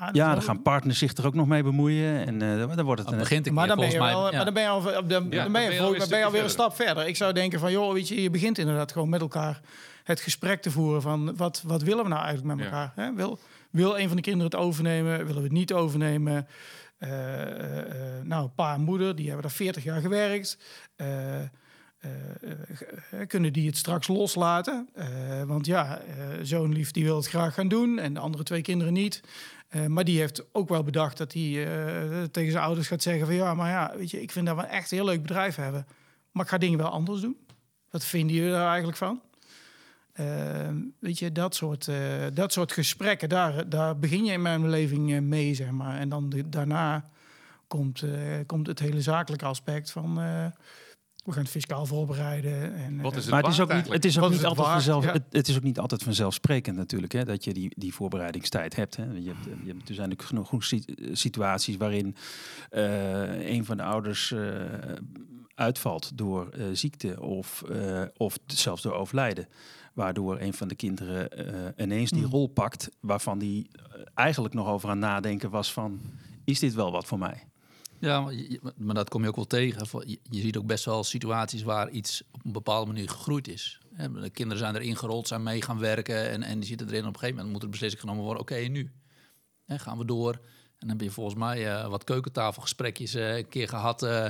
Ah, 0.00 0.08
ja, 0.12 0.32
dan 0.32 0.42
gaan 0.42 0.62
partners 0.62 0.98
zich 0.98 1.16
er 1.16 1.26
ook 1.26 1.34
nog 1.34 1.46
mee 1.46 1.62
bemoeien. 1.62 2.26
En 2.26 2.42
eh, 2.42 2.76
dan 2.76 2.84
wordt 2.84 3.00
het 3.00 3.10
een... 3.12 3.18
begint 3.18 3.50
Maar 3.50 3.66
dan 3.66 3.76
ben 3.76 3.90
je 3.90 3.96
volgens 3.96 4.12
wel, 4.12 4.22
mij. 4.22 4.30
ja. 4.30 4.36
maar 4.36 4.44
dan 4.44 4.54
ben 4.54 4.62
je 4.62 4.68
al, 4.68 4.82
dan, 4.82 5.08
dan 5.08 5.28
ben 5.28 5.38
je, 5.38 5.42
dan 5.42 5.52
ben 5.52 5.62
je 5.62 5.68
vol- 5.76 5.84
alweer 5.86 5.98
dan 5.98 6.08
ben 6.08 6.18
je 6.18 6.24
een 6.24 6.26
alweer 6.26 6.42
een 6.42 6.50
stukje 6.50 6.72
stap 6.74 6.86
verder. 6.86 7.06
Ik 7.06 7.16
zou 7.16 7.32
denken 7.32 7.58
van, 7.60 7.72
joh, 7.72 7.92
weet 7.92 8.08
je, 8.08 8.22
je 8.22 8.30
begint 8.30 8.58
inderdaad 8.58 8.92
gewoon 8.92 9.08
met 9.08 9.20
elkaar 9.20 9.60
het 10.04 10.20
gesprek 10.20 10.62
te 10.62 10.70
voeren 10.70 11.02
van 11.02 11.36
wat, 11.36 11.62
wat 11.66 11.82
willen 11.82 12.02
we 12.02 12.08
nou 12.10 12.24
eigenlijk 12.24 12.56
met 12.56 12.66
Ja. 12.66 12.72
elkaar? 12.72 12.92
Hè? 12.94 13.14
Wil, 13.14 13.38
wil 13.70 13.98
een 13.98 14.06
van 14.06 14.16
de 14.16 14.22
kinderen 14.22 14.50
het 14.50 14.60
overnemen? 14.60 15.18
Willen 15.18 15.36
we 15.36 15.42
het 15.42 15.52
niet 15.52 15.72
overnemen? 15.72 16.46
Eh, 16.98 17.42
eh, 17.42 17.78
eh, 17.78 18.24
nou, 18.24 18.48
pa 18.48 18.74
en 18.74 18.80
moeder, 18.80 19.16
die 19.16 19.24
hebben 19.26 19.42
daar 19.42 19.56
40 19.56 19.84
jaar 19.84 20.00
gewerkt. 20.00 20.58
Eh, 22.00 22.10
eh, 23.20 23.26
kunnen 23.26 23.52
die 23.52 23.66
het 23.66 23.76
straks 23.76 24.08
loslaten? 24.08 24.88
Eh, 24.94 25.42
want 25.42 25.66
ja, 25.66 25.98
eh, 25.98 26.14
zo'n 26.42 26.72
lief 26.72 26.90
die 26.90 27.04
wil 27.04 27.16
het 27.16 27.28
graag 27.28 27.54
gaan 27.54 27.68
doen 27.68 27.98
en 27.98 28.14
de 28.14 28.20
andere 28.20 28.44
twee 28.44 28.62
kinderen 28.62 28.92
niet. 28.92 29.20
Maar 29.88 30.04
die 30.04 30.18
heeft 30.18 30.54
ook 30.54 30.68
wel 30.68 30.82
bedacht 30.82 31.18
dat 31.18 31.32
hij 31.32 31.68
tegen 32.30 32.52
zijn 32.52 32.64
ouders 32.64 32.88
gaat 32.88 33.02
zeggen 33.02 33.26
van 33.26 33.34
ja, 33.34 33.54
maar 33.54 33.70
ja, 33.70 33.92
weet 33.96 34.10
je, 34.10 34.22
ik 34.22 34.32
vind 34.32 34.46
dat 34.46 34.56
we 34.56 34.62
echt 34.62 34.90
een 34.90 34.96
heel 34.96 35.06
leuk 35.06 35.22
bedrijf 35.22 35.56
hebben. 35.56 35.86
Maar 36.30 36.44
ik 36.44 36.50
ga 36.50 36.58
dingen 36.58 36.78
wel 36.78 36.88
anders 36.88 37.20
doen. 37.20 37.36
Wat 37.90 38.04
vinden 38.04 38.36
jullie 38.36 38.50
daar 38.50 38.68
eigenlijk 38.68 38.96
van? 38.96 39.20
Eh, 40.12 40.68
weet 40.98 41.18
je, 41.18 41.32
dat 41.32 41.54
soort, 41.54 41.88
dat 42.32 42.52
soort 42.52 42.72
gesprekken, 42.72 43.28
daar, 43.28 43.68
daar 43.68 43.98
begin 43.98 44.24
je 44.24 44.32
in 44.32 44.42
mijn 44.42 44.62
beleving 44.62 45.20
mee, 45.20 45.54
zeg 45.54 45.70
maar. 45.70 45.98
En 45.98 46.08
dan 46.08 46.32
daarna 46.46 47.04
komt, 47.66 48.04
komt 48.46 48.66
het 48.66 48.78
hele 48.78 49.02
zakelijke 49.02 49.44
aspect 49.44 49.90
van... 49.90 50.18
we 51.24 51.32
gaan 51.32 51.42
het 51.42 51.50
fiscaal 51.50 51.86
voorbereiden. 51.86 52.74
En, 52.74 53.00
Wat 53.00 53.12
eh, 53.12 53.18
is 53.18 53.24
het 53.24 53.32
Maar 53.34 53.42
het 53.42 53.52
is, 53.52 53.60
ook 53.60 53.72
niet, 53.74 53.88
het 53.88 54.04
is 54.04 54.18
ook 54.18 54.30
niet 54.30 54.38
is 54.38 54.44
altijd 54.44 54.66
waard? 54.66 54.82
vanzelf, 54.82 55.04
Ja. 55.04 55.12
het, 55.12 55.22
het 55.30 55.48
is 55.48 55.56
ook 55.56 55.62
niet 55.62 55.78
altijd 55.78 56.02
vanzelfsprekend 56.02 56.76
natuurlijk, 56.76 57.12
hè, 57.12 57.24
dat 57.24 57.44
je 57.44 57.54
die, 57.54 57.72
die 57.76 57.94
voorbereidingstijd 57.94 58.76
hebt. 58.76 58.96
Hè. 58.96 59.02
Je 59.04 59.28
hebt, 59.28 59.44
je 59.44 59.72
hebt 59.72 59.88
er 59.88 59.94
zijn 59.94 60.08
natuurlijk 60.08 60.22
genoeg 60.22 60.48
genoeg 60.48 60.64
si- 60.64 60.84
situaties 61.12 61.76
waarin 61.76 62.16
eh, 62.70 63.50
een 63.50 63.64
van 63.64 63.76
de 63.76 63.82
ouders 63.82 64.32
eh, 64.32 64.40
uitvalt 65.54 66.10
door 66.18 66.48
eh, 66.48 66.64
ziekte 66.72 67.20
of, 67.22 67.62
eh, 67.62 68.02
of 68.16 68.38
zelfs 68.46 68.82
door 68.82 68.92
overlijden. 68.94 69.48
Waardoor 69.94 70.40
een 70.40 70.54
van 70.54 70.68
de 70.68 70.74
kinderen 70.74 71.30
eh, 71.76 71.84
ineens 71.84 72.10
die 72.10 72.22
Hmm. 72.22 72.30
rol 72.30 72.46
pakt 72.48 72.90
waarvan 73.00 73.38
die 73.38 73.70
eigenlijk 74.14 74.54
nog 74.54 74.66
over 74.68 74.88
aan 74.88 74.98
nadenken 74.98 75.50
was 75.50 75.72
van, 75.72 76.00
is 76.44 76.58
dit 76.58 76.74
wel 76.74 76.92
wat 76.92 77.04
voor 77.06 77.18
mij? 77.18 77.42
Ja, 78.00 78.30
maar, 78.76 78.94
dat 78.94 79.08
kom 79.08 79.22
je 79.22 79.28
ook 79.28 79.36
wel 79.36 79.46
tegen. 79.46 79.86
Je, 80.06 80.40
ziet 80.40 80.56
ook 80.56 80.66
best 80.66 80.84
wel 80.84 81.04
situaties 81.04 81.62
waar 81.62 81.90
iets 81.90 82.22
op 82.30 82.44
een 82.44 82.52
bepaalde 82.52 82.86
manier 82.92 83.08
gegroeid 83.08 83.48
is. 83.48 83.80
De 83.96 84.30
kinderen 84.30 84.58
zijn 84.58 84.76
erin 84.76 84.96
gerold, 84.96 85.28
zijn 85.28 85.42
mee 85.42 85.62
gaan 85.62 85.78
werken 85.78 86.30
en, 86.30 86.42
en 86.42 86.58
die 86.58 86.68
zitten 86.68 86.88
erin. 86.88 87.00
Op 87.00 87.06
een 87.06 87.12
gegeven 87.14 87.34
moment 87.34 87.52
moet 87.52 87.62
er 87.62 87.68
beslissing 87.68 88.00
genomen 88.00 88.22
worden. 88.24 88.42
Oké, 88.42 88.54
nu? 88.56 88.90
Gaan 89.66 89.98
we 89.98 90.04
door? 90.04 90.32
En 90.32 90.88
dan 90.88 90.88
heb 90.88 91.00
je 91.00 91.10
volgens 91.10 91.36
mij 91.36 91.72
eh, 91.74 91.88
wat 91.88 92.04
keukentafelgesprekjes 92.04 93.14
eh, 93.14 93.36
een 93.36 93.48
keer 93.48 93.68
gehad 93.68 94.02
eh, 94.02 94.26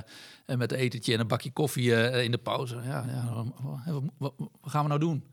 met 0.47 0.73
een 0.73 0.79
etentje 0.79 1.15
en 1.15 1.21
een 1.21 1.27
bakje 1.27 1.53
koffie 1.53 2.23
in 2.23 2.31
de 2.31 2.39
pauze. 2.39 2.77
Ja, 2.85 3.05
ja 3.09 3.45
wat, 3.87 4.03
wat- 4.19 4.35
gaan 4.63 4.83
we 4.83 4.89
nou 4.89 5.01
doen? 5.01 5.25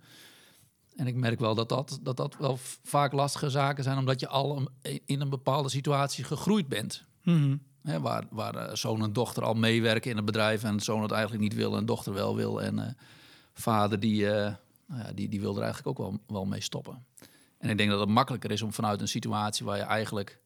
En 0.96 1.08
ik 1.08 1.16
merk 1.16 1.40
wel 1.40 1.56
dat 1.56 1.70
dat, 1.70 2.00
dat, 2.02 2.18
dat 2.18 2.36
wel 2.40 2.58
vaak 2.84 3.12
lastige 3.14 3.50
zaken 3.50 3.84
zijn, 3.84 3.98
omdat 3.98 4.20
je 4.20 4.28
al 4.28 4.70
in 5.06 5.22
een 5.22 5.30
bepaalde 5.30 5.70
situatie 5.70 6.24
gegroeid 6.24 6.68
bent. 6.68 7.06
mhm. 7.24 7.56
Hè, 7.88 8.00
waar 8.00 8.24
waar 8.30 8.56
eh, 8.56 8.76
zoon 8.76 9.04
en 9.04 9.14
dochter 9.14 9.44
al 9.44 9.54
meewerken 9.54 10.10
in 10.12 10.16
het 10.18 10.26
bedrijf 10.26 10.64
en 10.64 10.80
zoon 10.80 11.02
het 11.02 11.12
eigenlijk 11.12 11.44
niet 11.44 11.54
wil 11.54 11.78
en 11.78 11.86
dochter 11.86 12.14
wel 12.14 12.36
wil. 12.36 12.62
En 12.62 12.80
eh, 12.80 12.94
vader 13.54 14.00
die, 14.00 14.30
eh, 14.32 14.54
nou 14.86 15.02
ja, 15.04 15.12
die, 15.14 15.30
die 15.30 15.40
wil 15.42 15.56
er 15.56 15.62
eigenlijk 15.64 16.00
ook 16.00 16.08
wel, 16.10 16.20
wel 16.28 16.46
mee 16.46 16.62
stoppen. 16.62 17.06
En 17.58 17.70
ik 17.70 17.78
denk 17.78 17.90
dat 17.90 18.00
het 18.00 18.10
makkelijker 18.10 18.52
is 18.52 18.62
om 18.62 18.74
vanuit 18.74 19.02
een 19.02 19.08
situatie 19.08 19.66
waar 19.66 19.78
je 19.78 19.84
eigenlijk 19.84 20.40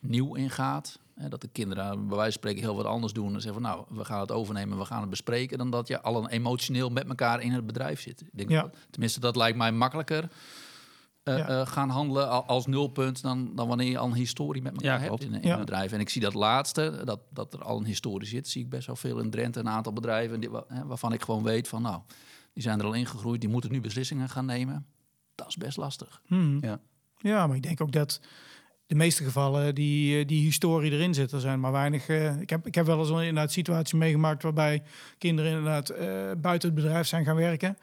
nieuw 0.00 0.34
in 0.34 0.50
gaat. 0.50 0.98
Hè, 1.14 1.28
dat 1.28 1.40
de 1.40 1.48
kinderen 1.52 1.90
bij 2.08 2.16
wijze 2.16 2.22
van 2.22 2.32
spreken 2.32 2.60
heel 2.62 2.76
wat 2.76 2.84
anders 2.86 3.12
doen. 3.12 3.34
En 3.34 3.40
zeggen 3.40 3.62
van 3.62 3.70
nou, 3.70 3.84
we 3.88 4.04
gaan 4.04 4.20
het 4.20 4.30
overnemen, 4.32 4.78
we 4.78 4.84
gaan 4.84 5.00
het 5.00 5.10
bespreken. 5.10 5.58
Dan 5.58 5.70
dat 5.70 5.88
je 5.88 6.00
al 6.02 6.16
een 6.16 6.28
emotioneel 6.28 6.88
met 6.90 7.08
elkaar 7.08 7.40
in 7.40 7.52
het 7.52 7.66
bedrijf 7.66 8.00
zit. 8.00 8.20
Ik 8.20 8.28
denk 8.32 8.50
Ja. 8.50 8.62
dat- 8.62 8.76
tenminste, 8.90 9.20
dat 9.20 9.36
lijkt 9.36 9.58
mij 9.58 9.72
makkelijker. 9.72 10.28
Eh, 11.22 11.38
Ja. 11.38 11.48
eh, 11.48 11.66
gaan 11.66 11.88
handelen 11.88 12.28
al- 12.28 12.44
als 12.46 12.66
nulpunt 12.66 13.22
dan, 13.22 13.52
dan 13.54 13.68
wanneer 13.68 13.90
je 13.90 13.98
al 13.98 14.06
een 14.06 14.14
historie 14.14 14.62
met 14.62 14.72
elkaar 14.72 15.02
Ja, 15.02 15.08
hebt 15.10 15.22
in, 15.24 15.34
in 15.34 15.42
Ja. 15.48 15.52
een 15.54 15.60
bedrijf. 15.60 15.92
En 15.92 16.00
ik 16.00 16.08
zie 16.08 16.20
dat 16.20 16.34
laatste, 16.34 17.02
dat, 17.04 17.20
dat 17.30 17.52
er 17.52 17.62
al 17.62 17.78
een 17.78 17.84
historie 17.84 18.28
zit, 18.28 18.48
zie 18.48 18.62
ik 18.62 18.68
best 18.68 18.86
wel 18.86 18.96
veel 18.96 19.18
in 19.18 19.30
Drenthe. 19.30 19.60
Een 19.60 19.68
aantal 19.68 19.92
bedrijven 19.92 20.40
die, 20.40 20.50
hè, 20.68 20.86
waarvan 20.86 21.12
ik 21.12 21.22
gewoon 21.22 21.42
weet 21.42 21.68
van 21.68 21.82
nou, 21.82 22.00
die 22.52 22.62
zijn 22.62 22.78
er 22.78 22.84
al 22.84 22.92
ingegroeid, 22.92 23.40
die 23.40 23.50
moeten 23.50 23.72
nu 23.72 23.80
beslissingen 23.80 24.28
gaan 24.28 24.46
nemen. 24.46 24.86
Dat 25.34 25.48
is 25.48 25.56
best 25.56 25.76
lastig. 25.76 26.22
Mhm. 26.26 26.58
Ja. 26.66 26.78
ja, 27.18 27.46
maar 27.46 27.56
ik 27.56 27.62
denk 27.62 27.80
ook 27.80 27.92
dat 27.92 28.20
de 28.86 28.94
meeste 28.94 29.24
gevallen 29.24 29.74
die, 29.74 30.18
eh, 30.20 30.26
die 30.26 30.42
historie 30.42 30.92
erin 30.92 31.14
zit. 31.14 31.32
Er 31.32 31.40
zijn 31.40 31.60
maar 31.60 31.72
weinig. 31.72 32.08
eh, 32.08 32.40
ik, 32.40 32.50
heb, 32.50 32.66
ik 32.66 32.74
heb 32.74 32.86
wel 32.86 32.98
eens 32.98 33.08
een 33.08 33.18
inderdaad 33.18 33.52
situatie 33.52 33.98
meegemaakt 33.98 34.42
waarbij 34.42 34.82
kinderen 35.18 35.50
inderdaad 35.50 35.88
eh, 35.88 36.06
buiten 36.38 36.68
het 36.68 36.78
bedrijf 36.82 37.06
zijn 37.06 37.24
gaan 37.24 37.36
werken. 37.36 37.76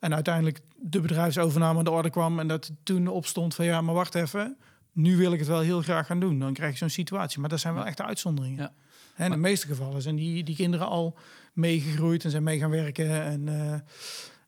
En 0.00 0.14
uiteindelijk 0.14 0.60
de 0.76 1.00
bedrijfsovername 1.00 1.78
aan 1.78 1.84
de 1.84 1.90
orde 1.90 2.10
kwam 2.10 2.38
en 2.38 2.48
dat 2.48 2.70
toen 2.82 3.08
opstond 3.08 3.54
van 3.54 3.64
ja, 3.64 3.80
maar 3.80 3.94
wacht 3.94 4.14
even. 4.14 4.56
Nu 4.92 5.16
wil 5.16 5.32
ik 5.32 5.38
het 5.38 5.48
wel 5.48 5.60
heel 5.60 5.82
graag 5.82 6.06
gaan 6.06 6.20
doen. 6.20 6.38
Dan 6.38 6.52
krijg 6.52 6.72
je 6.72 6.78
zo'n 6.78 6.88
situatie. 6.88 7.40
Maar 7.40 7.48
dat 7.48 7.60
zijn 7.60 7.74
wel 7.74 7.86
echt 7.86 8.00
uitzonderingen. 8.00 8.62
Ja. 8.62 8.72
En 9.16 9.24
in 9.24 9.30
de 9.30 9.36
meeste 9.36 9.66
gevallen 9.66 10.02
zijn 10.02 10.16
die, 10.16 10.44
die 10.44 10.56
kinderen 10.56 10.86
al 10.86 11.18
meegegroeid 11.52 12.24
en 12.24 12.30
zijn 12.30 12.42
mee 12.42 12.58
gaan 12.58 12.70
werken. 12.70 13.22
En, 13.24 13.48
eh, 13.48 13.80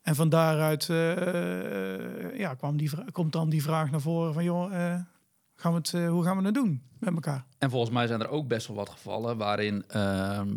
en 0.03 0.15
van 0.15 0.29
daaruit 0.29 0.89
eh, 0.89 2.39
ja, 2.39 2.55
kwam 2.55 2.77
die, 2.77 2.91
komt 3.13 3.33
dan 3.33 3.49
die 3.49 3.63
vraag 3.63 3.91
naar 3.91 4.01
voren 4.01 4.35
van 4.35 4.45
joh, 4.45 4.75
eh, 4.75 5.01
gaan 5.55 5.73
we 5.73 5.79
het, 5.79 5.95
eh, 5.95 6.09
hoe 6.09 6.25
gaan 6.25 6.39
we 6.39 6.45
het 6.45 6.55
doen 6.55 6.83
met 6.99 7.15
elkaar? 7.15 7.45
En 7.59 7.71
volgens 7.71 7.93
mij 7.93 8.07
zijn 8.07 8.21
er 8.21 8.29
ook 8.29 8.49
best 8.49 8.67
wel 8.67 8.77
wat 8.77 8.91
gevallen 8.91 9.37
waarin 9.37 9.85
ehm, 9.89 10.49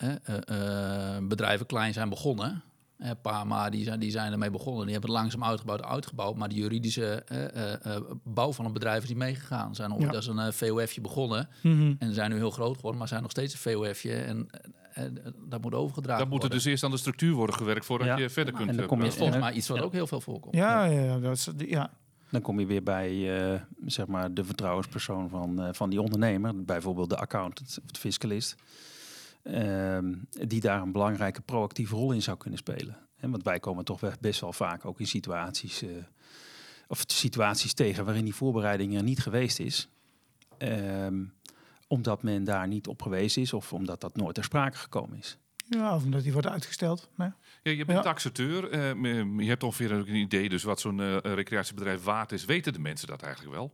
eh, 0.00 0.14
eh, 0.22 1.16
eh, 1.16 1.22
bedrijven 1.22 1.66
klein 1.66 1.92
zijn 1.92 2.08
begonnen. 2.08 2.62
Eh, 3.00 3.10
Pama, 3.22 3.70
die 3.70 3.84
zijn, 3.84 4.00
die 4.00 4.10
zijn 4.10 4.32
ermee 4.32 4.50
begonnen. 4.50 4.82
Die 4.84 4.92
hebben 4.92 5.10
het 5.10 5.18
langzaam 5.20 5.44
uitgebouwd, 5.44 5.82
uitgebouwd. 5.82 6.36
Maar 6.36 6.48
de 6.48 6.54
juridische 6.54 7.06
eh, 7.26 7.44
eh, 7.44 7.96
eh, 7.96 8.02
bouw 8.24 8.52
van 8.52 8.64
een 8.64 8.72
bedrijf 8.72 9.02
is 9.02 9.08
niet 9.08 9.18
meegegaan. 9.18 9.74
Zijn 9.74 9.92
ooit 9.92 10.02
Ja. 10.02 10.08
als 10.10 10.26
een 10.26 10.38
eh, 10.38 10.52
VOF'je 10.52 11.00
begonnen. 11.00 11.48
Mhm. 11.62 11.94
En 11.98 12.14
zijn 12.14 12.30
nu 12.30 12.36
heel 12.36 12.50
groot 12.50 12.74
geworden, 12.74 12.98
maar 12.98 13.08
zijn 13.08 13.22
nog 13.22 13.30
steeds 13.30 13.52
een 13.54 13.60
VOF'je. 13.72 14.14
En, 14.14 14.48
en, 14.92 15.24
en 15.24 15.34
dat 15.48 15.62
moet 15.62 15.74
overgedragen 15.74 16.20
Dan 16.22 16.32
moet 16.32 16.42
er 16.42 16.50
dus 16.50 16.64
eerst 16.64 16.84
aan 16.84 16.90
de 16.90 16.96
structuur 16.96 17.34
worden 17.34 17.56
gewerkt 17.56 17.84
voordat 17.84 18.06
Ja. 18.06 18.16
je 18.16 18.30
verder 18.30 18.54
kunt. 18.54 18.68
En 18.68 18.76
dan 18.76 18.86
kom 18.86 18.96
je- 18.98 19.02
Dat 19.04 19.12
is 19.12 19.18
praten. 19.18 19.32
volgens 19.32 19.52
mij 19.52 19.60
iets 19.60 19.68
wat 19.68 19.78
Ja. 19.78 19.84
ook 19.84 19.92
heel 19.92 20.06
veel 20.06 20.20
voorkomt. 20.20 20.54
Ja, 20.54 20.84
ja, 20.84 21.18
dat 21.18 21.32
is, 21.36 21.48
ja. 21.66 21.90
Dan 22.30 22.40
kom 22.40 22.60
je 22.60 22.66
weer 22.66 22.82
bij 22.82 23.38
eh, 23.54 23.60
zeg 23.86 24.06
maar 24.06 24.34
de 24.34 24.44
vertrouwenspersoon 24.44 25.28
van, 25.28 25.62
eh, 25.62 25.68
van 25.72 25.90
die 25.90 26.02
ondernemer, 26.02 26.64
bijvoorbeeld 26.64 27.10
de 27.10 27.16
accountant 27.16 27.78
of 27.84 27.90
de 27.90 28.00
fiscalist, 28.00 28.54
die 30.46 30.60
daar 30.60 30.82
een 30.82 30.92
belangrijke 30.92 31.40
proactieve 31.40 31.94
rol 31.94 32.12
in 32.12 32.22
zou 32.22 32.36
kunnen 32.36 32.58
spelen. 32.58 32.96
Hè, 33.16 33.30
want 33.30 33.42
wij 33.42 33.58
komen 33.60 33.84
toch 33.84 34.18
best 34.20 34.40
wel 34.40 34.52
vaak 34.52 34.84
ook 34.84 35.00
in 35.00 35.06
situaties, 35.06 35.82
eh, 35.82 35.88
of 36.88 37.04
situaties 37.06 37.72
tegen 37.74 38.04
waarin 38.04 38.24
die 38.24 38.34
voorbereiding 38.34 38.96
er 38.96 39.02
niet 39.02 39.20
geweest 39.20 39.58
is. 39.60 39.88
Ehm, 40.58 41.22
omdat 41.86 42.22
men 42.22 42.44
daar 42.44 42.68
niet 42.68 42.86
op 42.86 43.02
gewezen 43.02 43.42
is 43.42 43.52
of 43.52 43.72
omdat 43.72 44.00
dat 44.00 44.16
nooit 44.16 44.34
ter 44.34 44.44
sprake 44.44 44.76
gekomen 44.76 45.18
is. 45.18 45.38
ja, 45.68 45.94
of 45.94 46.04
omdat 46.04 46.22
die 46.22 46.32
wordt 46.32 46.46
uitgesteld. 46.46 47.08
Nee. 47.16 47.28
Ja, 47.62 47.70
je 47.70 47.84
bent 47.84 47.98
Ja. 47.98 48.04
taxateur. 48.04 48.70
eh, 48.70 48.94
je 49.38 49.48
hebt 49.48 49.62
ongeveer 49.62 49.98
ook 49.98 50.06
een 50.06 50.14
idee 50.14 50.48
dus 50.48 50.62
wat 50.62 50.80
zo'n 50.80 51.00
eh, 51.00 51.16
recreatiebedrijf 51.22 52.02
waard 52.02 52.32
is. 52.32 52.44
Weten 52.44 52.72
de 52.72 52.78
mensen 52.78 53.08
dat 53.08 53.22
eigenlijk 53.22 53.54
wel? 53.54 53.72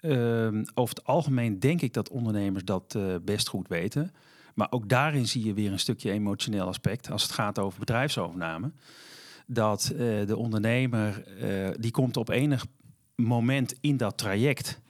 Ehm, 0.00 0.64
over 0.74 0.94
het 0.94 1.04
algemeen 1.04 1.58
denk 1.58 1.80
ik 1.80 1.92
dat 1.92 2.08
ondernemers 2.08 2.64
dat 2.64 2.94
eh, 2.94 3.14
best 3.22 3.48
goed 3.48 3.68
weten. 3.68 4.12
Maar 4.54 4.66
ook 4.70 4.88
daarin 4.88 5.28
zie 5.28 5.44
je 5.44 5.54
weer 5.54 5.72
een 5.72 5.78
stukje 5.78 6.10
emotioneel 6.10 6.66
aspect. 6.66 7.10
Als 7.10 7.22
het 7.22 7.32
gaat 7.32 7.58
over 7.58 7.78
bedrijfsovername. 7.78 8.72
Dat 9.46 9.90
eh, 9.90 9.98
de 10.26 10.36
ondernemer, 10.36 11.24
eh, 11.38 11.68
die 11.78 11.90
komt 11.90 12.16
op 12.16 12.28
enig 12.28 12.66
moment 13.14 13.74
in 13.80 13.96
dat 13.96 14.18
traject 14.18 14.80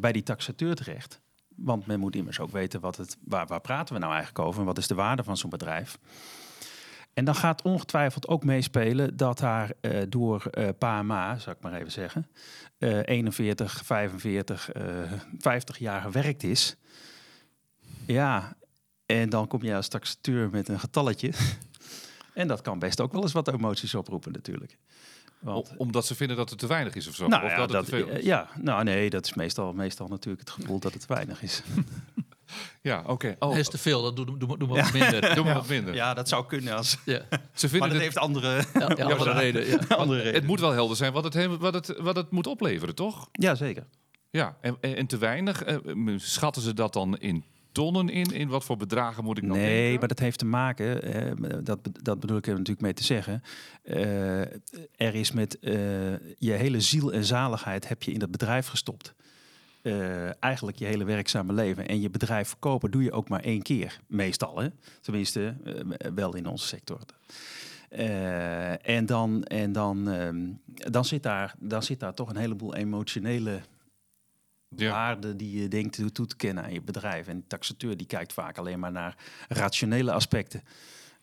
bij 0.00 0.12
die 0.12 0.22
taxateur 0.22 0.74
terecht. 0.74 1.20
Want 1.56 1.86
men 1.86 2.00
moet 2.00 2.16
immers 2.16 2.40
ook 2.40 2.50
weten 2.50 2.80
wat 2.80 2.96
het, 2.96 3.16
waar, 3.24 3.46
waar 3.46 3.60
praten 3.60 3.94
we 3.94 4.00
nou 4.00 4.12
eigenlijk 4.12 4.46
over 4.46 4.60
en 4.60 4.66
wat 4.66 4.78
is 4.78 4.86
de 4.86 4.94
waarde 4.94 5.24
van 5.24 5.36
zo'n 5.36 5.50
bedrijf. 5.50 5.98
En 7.16 7.24
dan 7.24 7.34
gaat 7.34 7.62
ongetwijfeld 7.62 8.28
ook 8.28 8.44
meespelen 8.44 9.16
dat 9.16 9.38
daar 9.38 9.70
eh, 9.80 10.02
door 10.08 10.46
eh 10.50 10.68
pa 10.78 10.98
en 10.98 11.06
ma, 11.06 11.38
zou 11.38 11.56
ik 11.56 11.62
maar 11.62 11.74
even 11.74 11.92
zeggen, 11.92 12.28
eh 12.78 12.98
41, 13.04 13.84
45, 13.84 14.72
eh 14.72 14.84
50 15.38 15.78
jaar 15.78 16.00
gewerkt 16.00 16.42
is. 16.42 16.76
Ja, 18.06 18.56
en 19.06 19.28
dan 19.28 19.46
kom 19.46 19.62
je 19.62 19.74
als 19.74 19.88
taxateur 19.88 20.50
met 20.50 20.68
een 20.68 20.80
getalletje. 20.80 21.32
en 22.34 22.48
dat 22.48 22.60
kan 22.60 22.78
best 22.78 23.00
ook 23.00 23.12
wel 23.12 23.22
eens 23.22 23.32
wat 23.32 23.48
emoties 23.52 23.94
oproepen 23.94 24.32
natuurlijk. 24.32 24.78
Want, 25.38 25.74
Omdat 25.76 26.06
ze 26.06 26.14
vinden 26.14 26.36
dat 26.36 26.50
het 26.50 26.58
te 26.58 26.66
weinig 26.66 26.94
is 26.94 27.08
of 27.08 27.14
zo. 27.14 27.26
nou 27.26 27.44
of 27.44 27.50
ja, 27.50 27.56
dat 27.56 27.68
het 27.70 27.76
dat, 27.76 27.84
te 27.84 27.90
veel 27.90 28.08
eh, 28.08 28.18
is. 28.18 28.24
ja, 28.24 28.48
nou 28.60 28.84
nee, 28.84 29.10
dat 29.10 29.24
is 29.24 29.34
meestal, 29.34 29.72
meestal 29.72 30.08
natuurlijk 30.08 30.48
het 30.48 30.50
gevoel 30.50 30.78
dat 30.78 30.92
het 30.92 31.06
te 31.06 31.14
weinig 31.14 31.42
is. 31.42 31.62
Ja, 32.82 33.02
oké. 33.06 33.36
Oh, 33.38 33.48
Dat 33.48 33.58
is 33.58 33.68
te 33.68 33.78
veel, 33.78 34.02
dat 34.02 34.16
doe, 34.16 34.24
doe, 34.26 34.38
doe 34.38 34.68
maar 34.68 34.82
wat 34.82 34.92
minder. 34.92 35.34
doe 35.34 35.44
maar 35.44 35.54
wat 35.54 35.68
minder. 35.68 35.94
Ja, 35.94 36.14
dat 36.14 36.28
zou 36.28 36.46
kunnen 36.46 36.76
als. 36.76 36.98
Ja. 37.04 37.14
Ze 37.20 37.28
Maar 37.30 37.48
vinden 37.58 37.80
dat 37.80 37.90
het, 37.90 38.00
heeft 38.00 38.18
andere, 38.18 38.64
reden. 39.40 39.62
Redenen. 39.62 40.34
het 40.34 40.46
moet 40.46 40.60
wel 40.60 40.70
helder 40.72 40.96
zijn 40.96 41.12
wat 41.12 41.24
het, 41.24 41.34
he- 41.34 41.58
wat 41.58 41.74
het, 41.74 41.94
wat 41.98 42.16
het 42.16 42.30
moet 42.30 42.46
opleveren, 42.46 42.94
toch? 42.94 43.28
Ja, 43.32 43.54
zeker. 43.54 43.84
Ja, 44.30 44.56
en, 44.60 44.76
en 44.80 45.06
te 45.06 45.18
weinig. 45.18 45.62
eh, 45.62 45.76
Schatten 46.16 46.62
ze 46.62 46.74
dat 46.74 46.92
dan 46.92 47.18
in 47.18 47.44
tonnen 47.72 48.08
in? 48.08 48.24
In 48.32 48.48
wat 48.48 48.64
voor 48.64 48.76
bedragen 48.76 49.24
moet 49.24 49.38
ik 49.38 49.46
dan 49.48 49.56
Nee, 49.56 49.80
denken? 49.82 49.98
maar 49.98 50.08
dat 50.08 50.18
heeft 50.18 50.38
te 50.38 50.44
maken, 50.44 51.02
eh, 51.02 51.32
dat, 51.62 51.78
dat 52.02 52.20
bedoel 52.20 52.36
ik 52.36 52.46
er 52.46 52.52
natuurlijk 52.52 52.80
mee 52.80 52.92
te 52.92 53.04
zeggen. 53.04 53.42
eh, 53.82 54.40
er 54.96 55.14
is 55.14 55.32
met 55.32 55.58
eh, 55.58 55.72
je 56.38 56.52
hele 56.52 56.80
ziel 56.80 57.12
en 57.12 57.24
zaligheid 57.24 57.88
heb 57.88 58.02
je 58.02 58.12
in 58.12 58.18
dat 58.18 58.30
bedrijf 58.30 58.66
gestopt. 58.66 59.14
Eh, 59.86 60.42
eigenlijk 60.42 60.78
je 60.78 60.84
hele 60.84 61.04
werkzame 61.04 61.52
leven. 61.52 61.88
En 61.88 62.00
je 62.00 62.10
bedrijf 62.10 62.48
verkopen 62.48 62.90
doe 62.90 63.02
je 63.02 63.12
ook 63.12 63.28
maar 63.28 63.40
één 63.40 63.62
keer, 63.62 64.00
meestal. 64.06 64.58
Hè? 64.58 64.68
Tenminste, 65.00 65.56
eh, 65.64 66.10
wel 66.14 66.34
in 66.34 66.46
onze 66.46 66.66
sector. 66.66 67.00
Eh, 67.88 68.88
en 68.88 69.06
dan, 69.06 69.42
en 69.44 69.72
dan, 69.72 70.10
ehm, 70.10 70.46
dan, 70.92 71.04
zit 71.04 71.22
daar, 71.22 71.54
dan 71.58 71.82
zit 71.82 72.00
daar 72.00 72.14
toch 72.14 72.28
een 72.28 72.36
heleboel 72.36 72.74
emotionele 72.74 73.60
Ja. 74.68 74.90
waarde 74.90 75.36
die 75.36 75.60
je 75.60 75.68
denkt 75.68 75.96
toe, 75.96 76.12
toe 76.12 76.26
te 76.26 76.36
kennen 76.36 76.64
aan 76.64 76.72
je 76.72 76.82
bedrijf. 76.82 77.26
En 77.26 77.36
de 77.36 77.46
taxateur 77.46 77.96
die 77.96 78.06
kijkt 78.06 78.32
vaak 78.32 78.58
alleen 78.58 78.78
maar 78.78 78.92
naar 78.92 79.16
rationele 79.48 80.12
aspecten. 80.12 80.62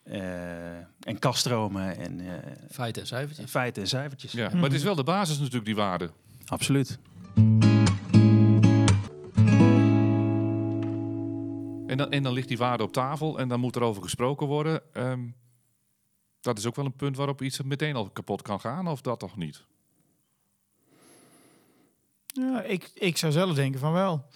Eh, 0.02 0.76
en 1.00 1.18
kaststromen 1.18 1.96
en 1.96 2.20
eh, 2.20 2.26
Feiten 2.70 3.02
en 3.02 3.08
cijfertjes. 3.08 3.50
feiten 3.50 3.82
en 3.82 3.88
cijfertjes. 3.88 4.32
Ja, 4.32 4.50
maar 4.54 4.62
het 4.62 4.72
is 4.72 4.82
wel 4.82 4.94
de 4.94 5.04
basis 5.04 5.38
natuurlijk, 5.38 5.64
die 5.64 5.76
waarde. 5.76 6.10
Absoluut. 6.46 6.98
En 11.94 12.10
dan, 12.10 12.22
dan 12.22 12.32
ligt 12.32 12.48
die 12.48 12.58
waarde 12.58 12.82
op 12.82 12.92
tafel 12.92 13.38
en 13.38 13.48
dan 13.48 13.60
moet 13.60 13.76
er 13.76 13.82
over 13.82 14.02
gesproken 14.02 14.46
worden. 14.46 14.94
Ehm, 14.94 15.26
dat 16.40 16.58
is 16.58 16.66
ook 16.66 16.76
wel 16.76 16.84
een 16.84 16.96
punt 16.96 17.16
waarop 17.16 17.42
iets 17.42 17.62
meteen 17.62 17.96
al 17.96 18.10
kapot 18.10 18.42
kan 18.42 18.60
gaan, 18.60 18.88
of 18.88 19.00
dat 19.00 19.18
toch 19.18 19.36
niet? 19.36 19.64
Ja, 22.26 22.62
ik, 22.62 22.90
ik 22.94 23.16
zou 23.16 23.32
zelf 23.32 23.54
denken 23.54 23.80
van 23.80 23.92
wel. 23.92 24.26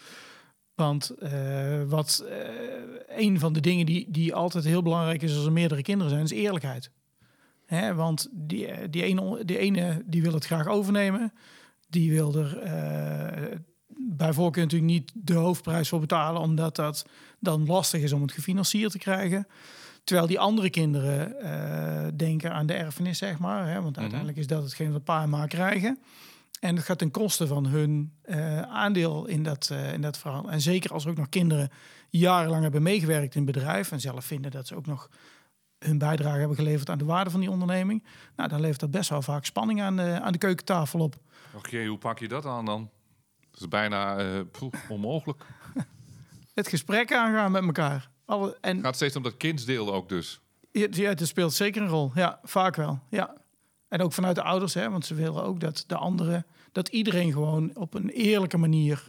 Want 0.74 1.10
eh, 1.10 1.82
wat 1.82 2.24
eh, 2.28 3.18
een 3.24 3.38
van 3.38 3.52
de 3.52 3.60
dingen 3.60 3.86
die, 3.86 4.10
die 4.10 4.34
altijd 4.34 4.64
heel 4.64 4.82
belangrijk 4.82 5.22
is 5.22 5.36
als 5.36 5.44
er 5.44 5.52
meerdere 5.52 5.82
kinderen 5.82 6.10
zijn, 6.10 6.24
is 6.24 6.30
eerlijkheid. 6.30 6.90
Hè, 7.64 7.94
want 7.94 8.28
die, 8.32 8.66
eh, 8.66 8.88
die, 8.90 9.02
ene, 9.02 9.44
die 9.44 9.58
ene 9.58 10.02
die 10.06 10.22
wil 10.22 10.32
het 10.32 10.44
graag 10.46 10.66
overnemen. 10.66 11.32
Die 11.88 12.10
wil 12.12 12.34
er 12.34 12.62
bij 13.98 14.32
voorkeur 14.32 14.62
natuurlijk 14.62 14.92
niet 14.92 15.12
de 15.14 15.34
hoofdprijs 15.34 15.88
voor 15.88 16.00
betalen, 16.00 16.40
omdat 16.40 16.76
dat 16.76 17.06
dan 17.38 17.66
lastig 17.66 18.02
is 18.02 18.12
om 18.12 18.22
het 18.22 18.32
gefinancierd 18.32 18.92
te 18.92 18.98
krijgen. 18.98 19.46
Terwijl 20.04 20.28
die 20.28 20.38
andere 20.38 20.70
kinderen 20.70 21.40
eh, 21.40 22.06
denken 22.16 22.52
aan 22.52 22.66
de 22.66 22.72
erfenis, 22.72 23.18
zeg 23.18 23.38
maar. 23.38 23.68
Hè, 23.68 23.82
want 23.82 23.98
uiteindelijk 23.98 24.38
is 24.38 24.46
dat 24.46 24.62
hetgeen 24.62 24.92
wat 24.92 25.04
pa 25.04 25.22
en 25.22 25.30
ma 25.30 25.46
krijgen. 25.46 25.98
En 26.60 26.76
het 26.76 26.84
gaat 26.84 26.98
ten 26.98 27.10
koste 27.10 27.46
van 27.46 27.66
hun 27.66 28.12
eh, 28.22 28.60
aandeel 28.60 29.26
in 29.26 29.42
dat, 29.42 29.68
eh, 29.72 29.92
in 29.92 30.00
dat 30.00 30.18
verhaal. 30.18 30.50
En 30.50 30.60
zeker 30.60 30.92
als 30.92 31.04
er 31.04 31.10
ook 31.10 31.16
nog 31.16 31.28
kinderen 31.28 31.70
jarenlang 32.10 32.62
hebben 32.62 32.82
meegewerkt 32.82 33.34
in 33.34 33.42
het 33.42 33.52
bedrijf... 33.52 33.92
en 33.92 34.00
zelf 34.00 34.24
vinden 34.24 34.50
dat 34.50 34.66
ze 34.66 34.74
ook 34.76 34.86
nog 34.86 35.10
hun 35.78 35.98
bijdrage 35.98 36.38
hebben 36.38 36.56
geleverd 36.56 36.90
aan 36.90 36.98
de 36.98 37.04
waarde 37.04 37.30
van 37.30 37.40
die 37.40 37.50
onderneming... 37.50 38.04
nou, 38.36 38.48
dan 38.48 38.60
levert 38.60 38.80
dat 38.80 38.90
best 38.90 39.10
wel 39.10 39.22
vaak 39.22 39.44
spanning 39.44 39.82
aan 39.82 39.96
de, 39.96 40.20
aan 40.22 40.32
de 40.32 40.38
keukentafel 40.38 41.00
op. 41.00 41.16
Jee, 41.70 41.88
hoe 41.88 41.98
pak 41.98 42.18
je 42.18 42.28
dat 42.28 42.46
aan 42.46 42.64
dan? 42.64 42.90
Dat 43.60 43.62
is 43.62 43.68
bijna 43.68 44.16
eh, 44.18 44.40
poeh, 44.50 44.72
onmogelijk. 44.88 45.42
Het 46.54 46.68
gesprek 46.68 47.12
aangaan 47.12 47.50
met 47.52 47.62
elkaar. 47.64 48.10
Alle, 48.24 48.58
en 48.60 48.76
Het 48.76 48.84
gaat 48.84 48.94
steeds 48.94 49.16
om 49.16 49.22
dat 49.22 49.36
kindsdeel 49.36 49.94
ook 49.94 50.08
dus. 50.08 50.40
Ja, 50.72 50.86
ja, 50.90 51.08
het 51.08 51.26
speelt 51.26 51.52
zeker 51.52 51.82
een 51.82 51.88
rol. 51.88 52.10
Ja, 52.14 52.40
vaak 52.42 52.76
wel. 52.76 53.00
Ja. 53.10 53.36
En 53.88 54.00
ook 54.00 54.12
vanuit 54.12 54.34
de 54.34 54.42
ouders, 54.42 54.74
hè, 54.74 54.90
want 54.90 55.06
ze 55.06 55.14
willen 55.14 55.42
ook 55.42 55.60
dat 55.60 55.84
de 55.86 55.96
anderen, 55.96 56.46
dat 56.72 56.88
iedereen 56.88 57.32
gewoon 57.32 57.70
op 57.76 57.94
een 57.94 58.08
eerlijke 58.08 58.56
manier. 58.58 59.08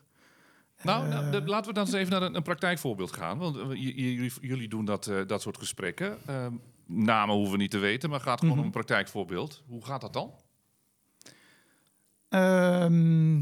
Nou, 0.81 1.03
Eh. 1.05 1.09
nou, 1.09 1.31
de- 1.31 1.41
laten 1.49 1.67
we 1.67 1.73
dan 1.73 1.85
eens 1.85 1.93
even 1.95 2.11
naar 2.11 2.21
een, 2.21 2.35
een 2.35 2.43
praktijkvoorbeeld 2.43 3.11
gaan. 3.13 3.37
Want 3.37 3.57
eh, 3.57 3.63
jullie, 3.69 4.31
jullie 4.41 4.67
doen 4.69 4.85
dat, 4.85 5.07
eh, 5.07 5.17
dat 5.27 5.41
soort 5.41 5.57
gesprekken. 5.57 6.17
Ehm, 6.25 6.53
namen 6.85 7.35
hoeven 7.35 7.51
we 7.53 7.57
niet 7.61 7.71
te 7.71 7.77
weten, 7.77 8.09
maar 8.09 8.19
gaat 8.19 8.39
gewoon 8.39 8.49
Mhm. 8.51 8.59
om 8.59 8.65
een 8.65 8.71
praktijkvoorbeeld. 8.73 9.63
Hoe 9.67 9.85
gaat 9.85 10.01
dat 10.01 10.13
dan? 10.13 10.31
Ehm, 12.29 13.41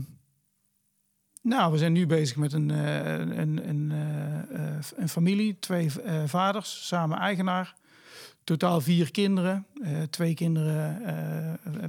nou, 1.48 1.72
we 1.72 1.78
zijn 1.78 1.94
nu 1.94 2.06
bezig 2.06 2.36
met 2.36 2.54
een, 2.54 2.72
eh, 2.72 3.18
een, 3.18 3.70
een, 3.70 3.92
eh, 3.92 4.68
eh, 4.68 4.76
een 4.96 5.10
familie, 5.10 5.58
twee 5.60 5.92
vaders, 6.26 6.88
samen 6.88 7.18
eigenaar. 7.18 7.76
Totaal 8.44 8.82
vier 8.82 9.12
kinderen. 9.12 9.66
Twee 10.10 10.34
kinderen 10.34 11.02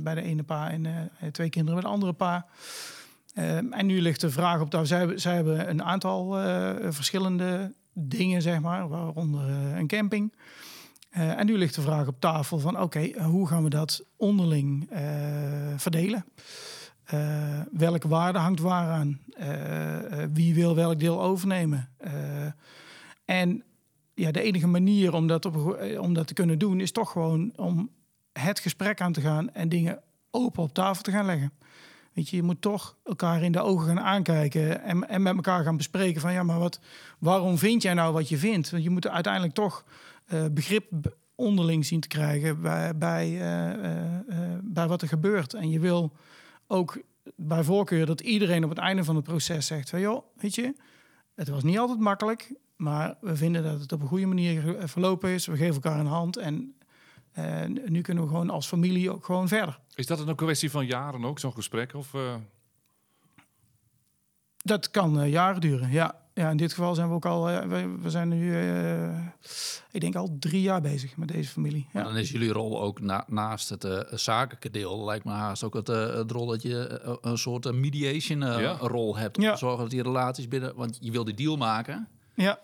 bij 0.01 0.15
de 0.15 0.23
ene 0.23 0.43
pa 0.43 0.71
en 0.71 1.11
twee 1.33 1.49
kinderen 1.49 1.81
bij 1.81 1.91
de 1.91 1.95
andere 1.95 2.13
pa. 2.13 2.47
Ehm, 3.35 3.73
en 3.73 3.87
nu 3.87 4.01
ligt 4.01 4.21
de 4.21 4.31
vraag 4.31 4.61
op 4.61 4.71
tafel. 4.71 4.87
Zij, 4.87 5.19
zij 5.19 5.35
hebben 5.35 5.69
een 5.69 5.83
aantal 5.83 6.31
verschillende 6.93 7.73
dingen, 7.93 8.43
zeg 8.43 8.61
maar, 8.61 8.89
waaronder 8.89 9.49
een 9.51 9.87
camping. 9.87 10.33
En 11.11 11.47
nu 11.47 11.59
ligt 11.59 11.75
de 11.75 11.81
vraag 11.81 12.07
op 12.07 12.21
tafel 12.21 12.59
van 12.59 12.81
oké, 12.81 13.11
hoe 13.23 13.49
gaan 13.49 13.63
we 13.63 13.71
dat 13.71 14.05
onderling 14.17 14.89
verdelen? 15.77 16.25
Eh, 17.09 17.61
welke 17.73 18.09
waarde 18.09 18.39
hangt 18.39 18.61
waar 18.61 18.89
aan? 18.89 19.21
Eh, 19.33 20.23
eh, 20.23 20.29
wie 20.33 20.55
wil 20.55 20.75
welk 20.75 20.99
deel 20.99 21.23
overnemen? 21.23 21.89
En 23.25 23.63
ja, 24.15 24.31
de 24.31 24.43
enige 24.43 24.67
manier 24.67 25.15
om 25.15 25.27
dat, 25.27 25.47
om 25.99 26.15
dat 26.15 26.27
te 26.27 26.35
kunnen 26.35 26.59
doen 26.59 26.81
is 26.81 26.93
toch 26.93 27.11
gewoon 27.13 27.53
om 27.57 27.91
het 28.33 28.61
gesprek 28.61 29.01
aan 29.01 29.13
te 29.13 29.21
gaan 29.21 29.51
en 29.55 29.69
dingen 29.69 30.01
open 30.31 30.63
op 30.63 30.75
tafel 30.75 31.03
te 31.03 31.11
gaan 31.11 31.27
leggen. 31.27 31.53
Weet 32.13 32.29
je, 32.29 32.37
je 32.37 32.43
moet 32.43 32.61
toch 32.61 32.97
elkaar 33.05 33.43
in 33.43 33.53
de 33.53 33.61
ogen 33.61 33.87
gaan 33.87 34.01
aankijken 34.01 34.83
en, 34.83 35.09
en 35.09 35.23
met 35.23 35.35
elkaar 35.35 35.65
gaan 35.65 35.77
bespreken 35.77 36.21
van 36.21 36.33
ja, 36.33 36.43
maar 36.43 36.59
wat, 36.59 36.81
waarom 37.19 37.59
vind 37.59 37.83
jij 37.83 37.95
nou 37.95 38.13
wat 38.13 38.29
je 38.29 38.39
vindt? 38.39 38.71
Want 38.71 38.83
je 38.83 38.91
moet 38.91 39.09
uiteindelijk 39.09 39.55
toch 39.55 39.85
begrip 40.53 41.17
onderling 41.35 41.87
zien 41.87 42.01
te 42.01 42.09
krijgen 42.09 42.61
bij, 42.61 42.97
bij, 42.97 43.39
bij 44.63 44.87
wat 44.87 45.03
er 45.03 45.09
gebeurt. 45.09 45.55
En 45.55 45.71
je 45.71 45.81
wil 45.81 46.13
ook 46.69 46.99
bij 47.37 47.63
voorkeur 47.65 48.07
dat 48.07 48.21
iedereen 48.21 48.65
op 48.65 48.71
het 48.71 48.79
einde 48.79 49.05
van 49.05 49.17
het 49.17 49.25
proces 49.25 49.67
zegt 49.67 49.91
van 49.91 50.01
joh, 50.01 50.25
weet 50.37 50.55
je, 50.55 50.75
het 51.35 51.49
was 51.49 51.63
niet 51.63 51.79
altijd 51.79 51.99
makkelijk, 51.99 52.55
maar 52.77 53.17
we 53.21 53.37
vinden 53.37 53.63
dat 53.63 53.81
het 53.81 53.93
op 53.93 54.01
een 54.01 54.07
goede 54.09 54.27
manier 54.27 54.61
ge- 54.61 54.89
verlopen 54.89 55.31
is. 55.31 55.47
We 55.47 55.57
geven 55.57 55.75
elkaar 55.75 56.01
een 56.01 56.07
hand 56.07 56.37
en 56.37 56.75
eh, 57.33 57.65
nu 57.65 58.01
kunnen 58.01 58.23
we 58.25 58.29
gewoon 58.31 58.51
als 58.51 58.67
familie 58.67 59.11
ook 59.13 59.25
gewoon 59.25 59.49
verder. 59.49 59.79
Is 59.95 60.07
dat 60.07 60.27
een 60.29 60.35
kwestie 60.37 60.71
van 60.71 60.87
jaren 60.87 61.25
ook, 61.25 61.39
zo'n 61.39 61.53
gesprek? 61.53 61.95
Of, 61.95 62.15
eh, 62.15 62.35
Dat 64.57 64.91
kan 64.91 65.21
eh, 65.21 65.31
jaren 65.31 65.61
duren, 65.61 65.91
ja. 65.91 66.27
Ja, 66.39 66.51
in 66.51 66.57
dit 66.57 66.73
geval 66.73 66.95
zijn 66.95 67.09
we 67.09 67.15
ook 67.15 67.27
al, 67.27 67.49
eh, 67.49 67.67
we, 67.69 67.97
we 68.03 68.11
zijn 68.11 68.29
nu, 68.29 68.55
eh, 68.57 69.19
ik 69.91 70.01
denk 70.01 70.15
al 70.17 70.37
drie 70.39 70.61
jaar 70.63 70.81
bezig 70.81 71.17
met 71.17 71.29
deze 71.29 71.51
familie. 71.51 71.87
Ja. 71.93 72.03
dan 72.03 72.17
is 72.17 72.31
jullie 72.31 72.53
rol 72.53 72.83
ook 72.83 73.01
na- 73.01 73.25
naast 73.29 73.69
het 73.69 73.85
eh, 73.85 74.01
zakelijke 74.11 74.71
deel, 74.71 75.05
lijkt 75.05 75.25
me 75.25 75.31
haast 75.31 75.65
ook 75.65 75.75
het, 75.75 75.89
eh, 75.89 76.15
het 76.15 76.31
rol 76.31 76.47
dat 76.47 76.63
je 76.63 77.01
een 77.21 77.39
soort 77.39 77.73
mediation 77.73 78.43
eh, 78.43 78.61
Ja. 78.61 78.77
rol 78.81 79.17
hebt. 79.17 79.37
Om 79.37 79.43
Ja. 79.43 79.53
te 79.53 79.59
zorgen 79.59 79.81
dat 79.81 79.91
die 79.91 80.03
relaties 80.03 80.49
binnen, 80.49 80.75
want 80.75 80.99
je 81.01 81.11
wil 81.11 81.25
die 81.25 81.35
deal 81.35 81.57
maken. 81.57 82.09
ja, 82.35 82.59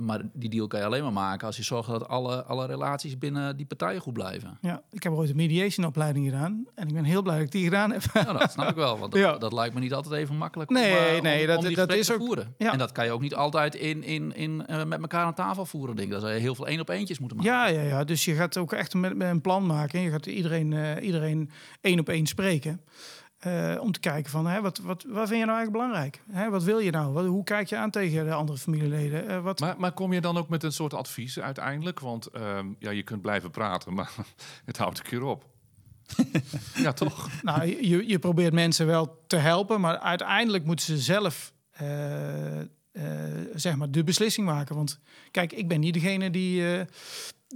Maar 0.00 0.20
die 0.32 0.50
deal 0.50 0.66
kan 0.66 0.80
je 0.80 0.86
alleen 0.86 1.02
maar 1.02 1.12
maken 1.12 1.46
als 1.46 1.56
je 1.56 1.62
zorgt 1.62 1.88
dat 1.88 2.08
alle, 2.08 2.44
alle 2.44 2.66
relaties 2.66 3.18
binnen 3.18 3.56
die 3.56 3.66
partijen 3.66 4.00
goed 4.00 4.12
blijven. 4.12 4.58
ja, 4.60 4.82
ik 4.90 5.02
heb 5.02 5.12
ooit 5.12 5.30
een 5.30 5.36
mediation 5.36 5.86
opleiding 5.86 6.24
gedaan 6.30 6.66
en 6.74 6.88
ik 6.88 6.94
ben 6.94 7.04
heel 7.04 7.22
blij 7.22 7.34
dat 7.36 7.44
ik 7.44 7.52
die 7.52 7.64
gedaan 7.64 7.90
heb. 7.92 8.02
Nou, 8.14 8.38
dat 8.38 8.52
snap 8.52 8.68
ik 8.68 8.74
wel, 8.74 8.98
want 8.98 9.12
dat, 9.12 9.20
Ja. 9.30 9.38
dat 9.38 9.52
lijkt 9.52 9.74
me 9.74 9.80
niet 9.80 9.94
altijd 9.94 10.14
even 10.14 10.36
makkelijk 10.36 10.70
Nee, 10.70 10.90
om, 10.90 10.96
eh, 11.16 11.22
nee, 11.22 11.40
om, 11.40 11.46
dat- 11.46 11.56
om 11.58 11.64
die 11.66 11.76
dat 11.76 11.90
gesprekken 11.90 11.98
is 11.98 12.10
ook- 12.12 12.18
voeren. 12.26 12.54
ja. 12.58 12.72
En 12.72 12.78
dat 12.78 12.92
kan 12.92 13.04
je 13.04 13.10
ook 13.10 13.20
niet 13.20 13.34
altijd 13.34 13.74
in, 13.74 14.02
in, 14.02 14.34
in, 14.36 14.66
eh, 14.66 14.84
met 14.84 15.00
elkaar 15.00 15.24
aan 15.24 15.34
tafel 15.34 15.66
voeren. 15.66 15.96
Denk 15.96 16.08
ik. 16.08 16.12
Dat 16.14 16.22
zou 16.22 16.34
je 16.34 16.40
heel 16.40 16.54
veel 16.54 16.66
één 16.66 16.80
op 16.80 16.88
eentjes 16.88 17.18
moeten 17.18 17.36
maken. 17.36 17.52
Ja, 17.52 17.66
ja, 17.66 17.80
ja. 17.82 18.04
Dus 18.04 18.24
je 18.24 18.34
gaat 18.34 18.56
ook 18.56 18.72
echt 18.72 18.94
met, 18.94 19.16
met 19.16 19.28
een 19.28 19.40
plan 19.40 19.66
maken. 19.66 20.00
Je 20.00 20.10
gaat 20.10 20.26
iedereen, 20.26 20.72
eh, 20.72 21.04
iedereen 21.06 21.50
één 21.80 21.98
op 22.00 22.08
één 22.08 22.26
spreken. 22.26 22.80
Eh, 23.40 23.76
om 23.80 23.92
te 23.92 24.00
kijken 24.00 24.30
van, 24.30 24.46
hè, 24.46 24.60
wat, 24.60 24.78
wat, 24.78 25.04
wat 25.08 25.28
vind 25.28 25.40
je 25.40 25.46
nou 25.46 25.58
eigenlijk 25.58 25.72
belangrijk? 25.72 26.22
Hè, 26.30 26.50
wat 26.50 26.62
wil 26.62 26.78
je 26.78 26.90
nou? 26.90 27.12
Wat, 27.12 27.26
hoe 27.26 27.44
kijk 27.44 27.68
je 27.68 27.76
aan 27.76 27.90
tegen 27.90 28.24
de 28.24 28.32
andere 28.32 28.58
familieleden? 28.58 29.28
Eh, 29.28 29.42
wat, 29.42 29.60
Maar, 29.60 29.74
maar 29.78 29.92
kom 29.92 30.12
je 30.12 30.20
dan 30.20 30.36
ook 30.36 30.48
met 30.48 30.62
een 30.62 30.72
soort 30.72 30.94
advies 30.94 31.38
uiteindelijk? 31.38 32.00
Want 32.00 32.26
ehm, 32.26 32.66
ja, 32.78 32.90
je 32.90 33.02
kunt 33.02 33.22
blijven 33.22 33.50
praten, 33.50 33.94
maar 33.98 34.12
het 34.64 34.76
houdt 34.76 34.98
een 34.98 35.04
keer 35.04 35.22
op. 35.22 35.44
ja, 36.74 36.92
toch? 36.92 37.42
Nou, 37.42 37.86
je, 37.86 38.08
je 38.08 38.18
probeert 38.18 38.52
mensen 38.52 38.86
wel 38.86 39.22
te 39.26 39.36
helpen, 39.36 39.80
maar 39.80 39.98
uiteindelijk 39.98 40.64
moeten 40.64 40.86
ze 40.86 40.98
zelf 40.98 41.52
eh, 41.70 42.60
eh, 42.60 42.66
zeg 43.54 43.76
maar 43.76 43.90
de 43.90 44.04
beslissing 44.04 44.46
maken. 44.46 44.76
Want 44.76 45.00
kijk, 45.30 45.52
ik 45.52 45.68
ben 45.68 45.80
niet 45.80 45.94
degene 45.94 46.30
die, 46.30 46.74
eh, 46.74 46.86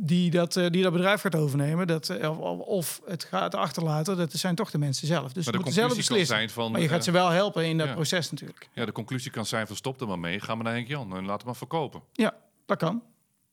die, 0.01 0.31
dat, 0.31 0.57
eh, 0.57 0.71
die 0.71 0.83
dat 0.83 0.93
bedrijf 0.93 1.21
gaat 1.21 1.35
overnemen. 1.35 1.87
Dat, 1.87 2.09
eh, 2.09 2.41
of, 2.41 2.59
of 2.59 3.01
het 3.07 3.25
gaat 3.25 3.55
achterlaten. 3.55 4.17
Dat 4.17 4.33
zijn 4.33 4.55
toch 4.55 4.71
de 4.71 4.79
mensen 4.79 5.07
zelf. 5.07 5.25
Dus 5.33 5.35
Maar 5.35 5.45
ze 5.45 5.51
de 5.51 5.57
moeten 5.57 5.75
zelf 5.75 5.97
beslissen. 5.97 6.27
zijn 6.37 6.51
van... 6.51 6.73
Maar 6.73 6.81
je 6.81 6.89
gaat 6.89 6.99
eh, 6.99 7.05
ze 7.05 7.11
wel 7.11 7.29
helpen 7.29 7.67
in 7.67 7.79
dat 7.79 7.87
ja. 7.89 7.93
proces 7.95 8.31
natuurlijk. 8.31 8.69
ja, 8.73 8.85
de 8.85 8.93
conclusie 8.93 9.31
kan 9.31 9.47
zijn 9.47 9.67
van 9.67 9.77
stop 9.77 10.01
er 10.01 10.07
maar 10.09 10.19
mee. 10.19 10.41
Ga 10.41 10.55
maar 10.55 10.65
naar 10.65 10.73
Henk 10.75 10.89
Jan 10.89 11.17
en 11.17 11.25
laat 11.25 11.37
het 11.37 11.45
maar 11.47 11.57
verkopen. 11.57 12.01
Ja, 12.13 12.35
dat 12.67 12.79
kan. 12.79 13.03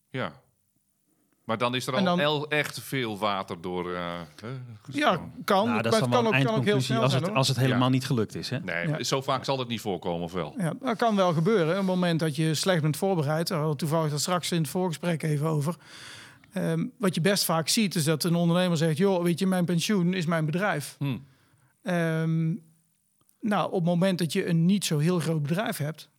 Ja. 0.09 0.31
Maar 1.45 1.57
dan 1.57 1.75
is 1.75 1.87
er 1.87 1.95
al 1.95 2.03
dan- 2.03 2.19
el- 2.19 2.49
echt 2.49 2.79
veel 2.79 3.17
water 3.17 3.61
door 3.61 3.93
eh, 3.93 4.03
hè, 4.41 4.47
Ja, 4.91 5.19
kan. 5.45 5.57
Nou, 5.57 5.69
maar 5.69 5.83
dat 5.83 5.93
is 5.93 5.99
het 5.99 6.09
kan 6.09 6.25
ook, 6.27 6.43
kan 6.43 6.55
ook 6.55 6.63
heel 6.65 6.81
snel 6.81 7.01
als 7.01 7.13
het, 7.13 7.33
als 7.33 7.47
het 7.47 7.57
helemaal 7.57 7.87
Ja. 7.87 7.89
niet 7.93 8.05
gelukt 8.05 8.35
is. 8.35 8.49
Hè? 8.49 8.59
Nee, 8.59 8.87
Ja. 8.87 9.03
zo 9.03 9.21
vaak 9.21 9.45
zal 9.45 9.59
het 9.59 9.67
niet 9.67 9.81
voorkomen 9.81 10.23
of 10.23 10.31
wel? 10.33 10.53
Ja, 10.57 10.73
dat 10.81 10.97
kan 10.97 11.15
wel 11.15 11.33
gebeuren. 11.33 11.69
Op 11.69 11.75
het 11.75 11.85
moment 11.85 12.19
dat 12.19 12.35
je 12.35 12.53
slecht 12.53 12.81
bent 12.81 12.97
voorbereid. 12.97 13.49
Hadden 13.49 13.77
toevallig 13.77 14.11
dat 14.11 14.19
straks 14.19 14.51
in 14.51 14.57
het 14.61 14.69
voorgesprek 14.69 15.23
even 15.23 15.47
over. 15.47 15.75
Ehm, 16.53 16.85
wat 16.97 17.15
je 17.15 17.21
best 17.21 17.43
vaak 17.43 17.67
ziet 17.67 17.95
is 17.95 18.03
dat 18.03 18.23
een 18.23 18.35
ondernemer 18.35 18.77
zegt... 18.77 18.97
joh, 18.97 19.23
weet 19.23 19.39
je, 19.39 19.47
mijn 19.47 19.65
pensioen 19.65 20.13
is 20.13 20.25
mijn 20.25 20.45
bedrijf. 20.45 20.95
Hm. 20.99 21.17
Ehm, 21.81 22.53
nou, 23.39 23.67
op 23.67 23.73
het 23.73 23.83
moment 23.83 24.19
dat 24.19 24.33
je 24.33 24.47
een 24.47 24.65
niet 24.65 24.85
zo 24.85 24.97
heel 24.97 25.19
groot 25.19 25.41
bedrijf 25.41 25.77
hebt... 25.77 26.09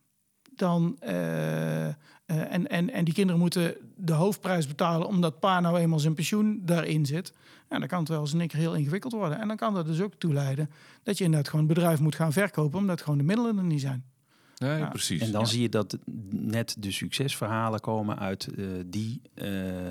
dan... 0.55 0.95
eh, 0.99 1.87
eh, 1.87 1.95
en, 2.25 2.67
en, 2.67 2.89
en 2.89 3.05
die 3.05 3.13
kinderen 3.13 3.41
moeten 3.41 3.75
de 3.95 4.13
hoofdprijs 4.13 4.67
betalen... 4.67 5.07
omdat 5.07 5.39
pa 5.39 5.59
nou 5.59 5.77
eenmaal 5.77 5.99
zijn 5.99 6.13
pensioen 6.13 6.61
daarin 6.65 7.05
zit... 7.05 7.33
Ja, 7.69 7.79
dan 7.79 7.87
kan 7.87 7.99
het 7.99 8.09
wel 8.09 8.19
eens 8.19 8.33
een 8.33 8.47
keer 8.47 8.59
heel 8.59 8.75
ingewikkeld 8.75 9.13
worden. 9.13 9.39
En 9.39 9.47
dan 9.47 9.57
kan 9.57 9.73
dat 9.73 9.85
dus 9.85 10.01
ook 10.01 10.13
toe 10.13 10.33
leiden... 10.33 10.69
dat 11.03 11.17
je 11.17 11.23
inderdaad 11.23 11.49
gewoon 11.49 11.65
het 11.65 11.73
bedrijf 11.73 11.99
moet 11.99 12.15
gaan 12.15 12.33
verkopen... 12.33 12.79
omdat 12.79 13.01
gewoon 13.01 13.17
de 13.17 13.23
middelen 13.23 13.57
er 13.57 13.63
niet 13.63 13.81
zijn. 13.81 14.05
Nee, 14.57 14.87
precies. 14.87 15.21
En 15.21 15.31
dan 15.31 15.41
Ja. 15.41 15.47
zie 15.47 15.61
je 15.61 15.69
dat 15.69 15.97
net 16.29 16.75
de 16.79 16.91
succesverhalen 16.91 17.79
komen 17.79 18.19
uit 18.19 18.47
eh, 18.47 18.65
die, 18.85 19.21
eh, 19.33 19.87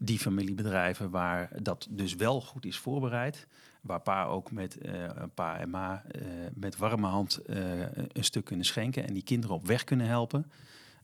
die 0.00 0.18
familiebedrijven 0.18 1.10
waar 1.10 1.50
dat 1.62 1.86
dus 1.90 2.14
wel 2.14 2.40
goed 2.40 2.66
is 2.66 2.78
voorbereid. 2.78 3.46
Waar 3.80 4.00
pa 4.00 4.24
ook 4.24 4.50
met 4.52 4.78
eh, 4.78 5.10
pa 5.34 5.58
en 5.58 5.70
ma 5.70 6.02
eh, 6.10 6.20
met 6.54 6.76
warme 6.76 7.06
hand 7.06 7.36
eh, 7.36 7.80
een 7.92 8.24
stuk 8.24 8.44
kunnen 8.44 8.66
schenken 8.66 9.06
en 9.06 9.14
die 9.14 9.22
kinderen 9.22 9.56
op 9.56 9.66
weg 9.66 9.84
kunnen 9.84 10.06
helpen. 10.06 10.50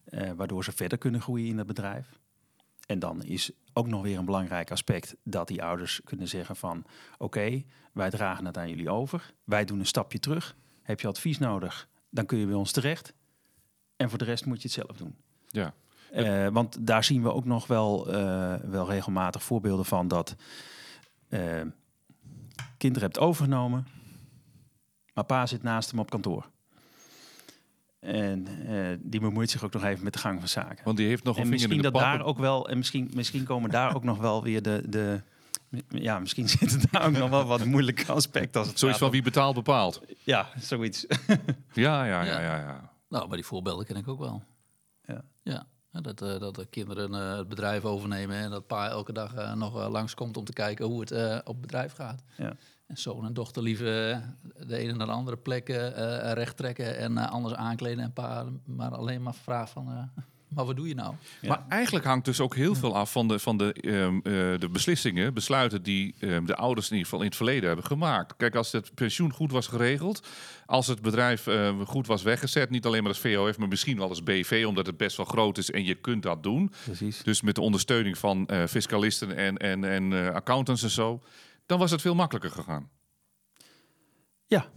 eh, 0.06 0.30
waardoor 0.36 0.64
ze 0.64 0.72
verder 0.72 0.98
kunnen 0.98 1.20
groeien 1.20 1.46
in 1.46 1.58
het 1.58 1.66
bedrijf. 1.66 2.18
En 2.86 2.98
dan 2.98 3.22
is 3.22 3.50
ook 3.72 3.86
nog 3.86 4.02
weer 4.02 4.18
een 4.18 4.24
belangrijk 4.24 4.70
aspect 4.70 5.16
dat 5.22 5.48
die 5.48 5.62
ouders 5.62 6.00
kunnen 6.04 6.28
zeggen 6.28 6.56
van 6.56 6.84
oké, 7.18 7.62
wij 7.92 8.10
dragen 8.10 8.44
het 8.44 8.56
aan 8.58 8.68
jullie 8.68 8.90
over. 8.90 9.32
Wij 9.44 9.64
doen 9.64 9.78
een 9.78 9.86
stapje 9.86 10.18
terug. 10.18 10.56
Heb 10.82 11.00
je 11.00 11.06
advies 11.08 11.38
nodig, 11.38 11.88
dan 12.16 12.26
kun 12.26 12.38
je 12.38 12.46
bij 12.46 12.54
ons 12.54 12.72
terecht. 12.72 13.14
En 13.96 14.08
voor 14.08 14.18
de 14.18 14.24
rest 14.24 14.46
moet 14.46 14.62
je 14.62 14.68
het 14.68 14.72
zelf 14.72 14.96
doen. 14.96 15.14
Ja. 15.46 15.74
Eh, 16.12 16.48
want 16.48 16.86
daar 16.86 17.04
zien 17.04 17.22
we 17.22 17.32
ook 17.32 17.44
nog 17.44 17.66
wel, 17.66 18.12
eh, 18.12 18.54
wel 18.54 18.86
regelmatig 18.88 19.42
voorbeelden 19.42 19.84
van 19.84 20.08
dat 20.08 20.34
eh, 21.28 21.60
kinderen 22.76 23.08
hebt 23.08 23.18
overgenomen, 23.18 23.86
maar 25.14 25.24
pa 25.24 25.46
zit 25.46 25.62
naast 25.62 25.90
hem 25.90 26.00
op 26.00 26.10
kantoor. 26.10 26.48
En 28.00 28.46
die 29.02 29.20
bemoeit 29.20 29.50
zich 29.50 29.64
ook 29.64 29.72
nog 29.72 29.84
even 29.84 30.04
met 30.04 30.12
de 30.12 30.18
gang 30.18 30.38
van 30.38 30.48
zaken. 30.48 30.84
Want 30.84 30.96
die 30.96 31.06
heeft 31.06 31.24
nog 31.24 31.36
een 31.36 31.42
En 31.42 31.48
vinger 31.48 31.62
in 31.62 31.68
misschien 31.68 31.92
de 31.92 31.98
dat 31.98 32.02
pap. 32.02 32.18
daar 32.18 32.26
ook 32.26 32.38
wel, 32.38 32.68
en 32.68 32.76
misschien, 32.76 33.10
misschien 33.14 33.44
komen 33.44 33.70
daar 33.70 33.94
ook 33.94 34.04
nog 34.04 34.18
wel 34.18 34.42
weer 34.42 34.62
de, 34.62 34.82
de. 34.88 35.22
Ja, 35.88 36.18
misschien 36.18 36.48
zitten 36.58 36.80
daar 36.90 37.06
ook 37.06 37.16
nog 37.16 37.30
wel 37.30 37.44
wat 37.44 37.64
moeilijke 37.64 38.12
aspecten. 38.12 38.60
Als 38.60 38.68
het 38.68 38.78
Zoiets 38.78 38.98
van 38.98 39.10
wie 39.10 39.22
betaalt 39.22 39.54
bepaalt. 39.54 40.00
Ja, 40.24 40.48
zoiets. 40.60 41.06
Ja, 41.72 42.04
ja, 42.04 42.22
ja, 42.22 42.40
Ja. 42.40 42.56
ja. 42.56 42.90
Nou, 43.08 43.26
maar 43.28 43.36
die 43.36 43.46
voorbeelden 43.46 43.86
ken 43.86 43.96
ik 43.96 44.08
ook 44.08 44.18
wel. 44.18 44.42
Ja. 45.04 45.24
Ja, 45.42 45.66
hè, 45.90 46.00
dat, 46.00 46.22
eh, 46.22 46.38
dat 46.38 46.54
de 46.54 46.66
kinderen 46.66 47.14
eh, 47.14 47.36
het 47.36 47.48
bedrijf 47.48 47.84
overnemen 47.84 48.36
en 48.36 48.50
dat 48.50 48.66
pa 48.66 48.88
elke 48.88 49.12
dag 49.12 49.34
eh, 49.34 49.54
nog 49.54 49.76
uh, 49.76 49.88
langskomt 49.90 50.36
om 50.36 50.44
te 50.44 50.52
kijken 50.52 50.84
hoe 50.86 51.00
het 51.00 51.10
eh, 51.10 51.36
op 51.38 51.52
het 51.52 51.60
bedrijf 51.60 51.92
gaat. 51.92 52.22
Ja. 52.36 52.52
En 52.86 52.96
zoon 52.96 53.26
en 53.26 53.34
dochter 53.34 53.62
liever 53.62 54.10
eh, 54.10 54.18
de 54.66 54.76
ene 54.76 54.92
naar 54.92 55.06
de 55.06 55.12
andere 55.12 55.36
plekken 55.36 55.96
eh 55.96 56.32
recht 56.32 56.56
trekken 56.56 56.98
en 56.98 57.18
eh, 57.18 57.30
anders 57.30 57.54
aankleden. 57.54 58.04
En 58.04 58.12
pa 58.12 58.46
maar 58.64 58.90
alleen 58.90 59.22
maar 59.22 59.34
vraagt 59.34 59.70
van, 59.70 59.88
eh, 59.88 60.22
maar 60.56 60.64
wat 60.64 60.76
doe 60.76 60.88
je 60.88 60.94
nou? 60.94 61.14
Ja. 61.40 61.48
Maar 61.48 61.64
eigenlijk 61.68 62.04
hangt 62.04 62.24
dus 62.24 62.40
ook 62.40 62.54
heel 62.54 62.74
veel 62.74 62.96
af 62.96 63.12
van 63.12 63.28
de, 63.28 63.38
van 63.38 63.56
de, 63.56 63.72
ehm, 63.72 64.16
eh, 64.16 64.60
de 64.60 64.68
beslissingen, 64.72 65.34
besluiten 65.34 65.82
die 65.82 66.14
ehm, 66.20 66.44
de 66.44 66.56
ouders 66.56 66.86
in 66.86 66.92
ieder 66.92 67.04
geval 67.04 67.20
in 67.20 67.26
het 67.26 67.36
verleden 67.36 67.66
hebben 67.66 67.84
gemaakt. 67.84 68.36
Kijk, 68.36 68.54
als 68.54 68.72
het 68.72 68.94
pensioen 68.94 69.32
goed 69.32 69.52
was 69.52 69.66
geregeld, 69.66 70.26
als 70.66 70.86
het 70.86 71.02
bedrijf 71.02 71.46
ehm, 71.46 71.82
goed 71.82 72.06
was 72.06 72.22
weggezet, 72.22 72.70
niet 72.70 72.86
alleen 72.86 73.02
maar 73.02 73.12
als 73.12 73.20
VOF, 73.20 73.58
maar 73.58 73.68
misschien 73.68 73.98
wel 73.98 74.08
als 74.08 74.22
BV, 74.22 74.64
omdat 74.66 74.86
het 74.86 74.96
best 74.96 75.16
wel 75.16 75.26
groot 75.26 75.58
is 75.58 75.70
en 75.70 75.84
je 75.84 75.94
kunt 75.94 76.22
dat 76.22 76.42
doen. 76.42 76.72
Precies. 76.84 77.22
Dus 77.22 77.42
met 77.42 77.54
de 77.54 77.60
ondersteuning 77.60 78.18
van 78.18 78.46
eh, 78.46 78.66
fiscalisten 78.66 79.36
en, 79.36 79.56
en, 79.56 79.84
en 79.84 80.12
eh, 80.12 80.34
accountants 80.34 80.82
en 80.82 80.90
zo, 80.90 81.22
dan 81.66 81.78
was 81.78 81.90
het 81.90 82.00
veel 82.00 82.14
makkelijker 82.14 82.50
gegaan. 82.50 82.90
Ja, 84.46 84.70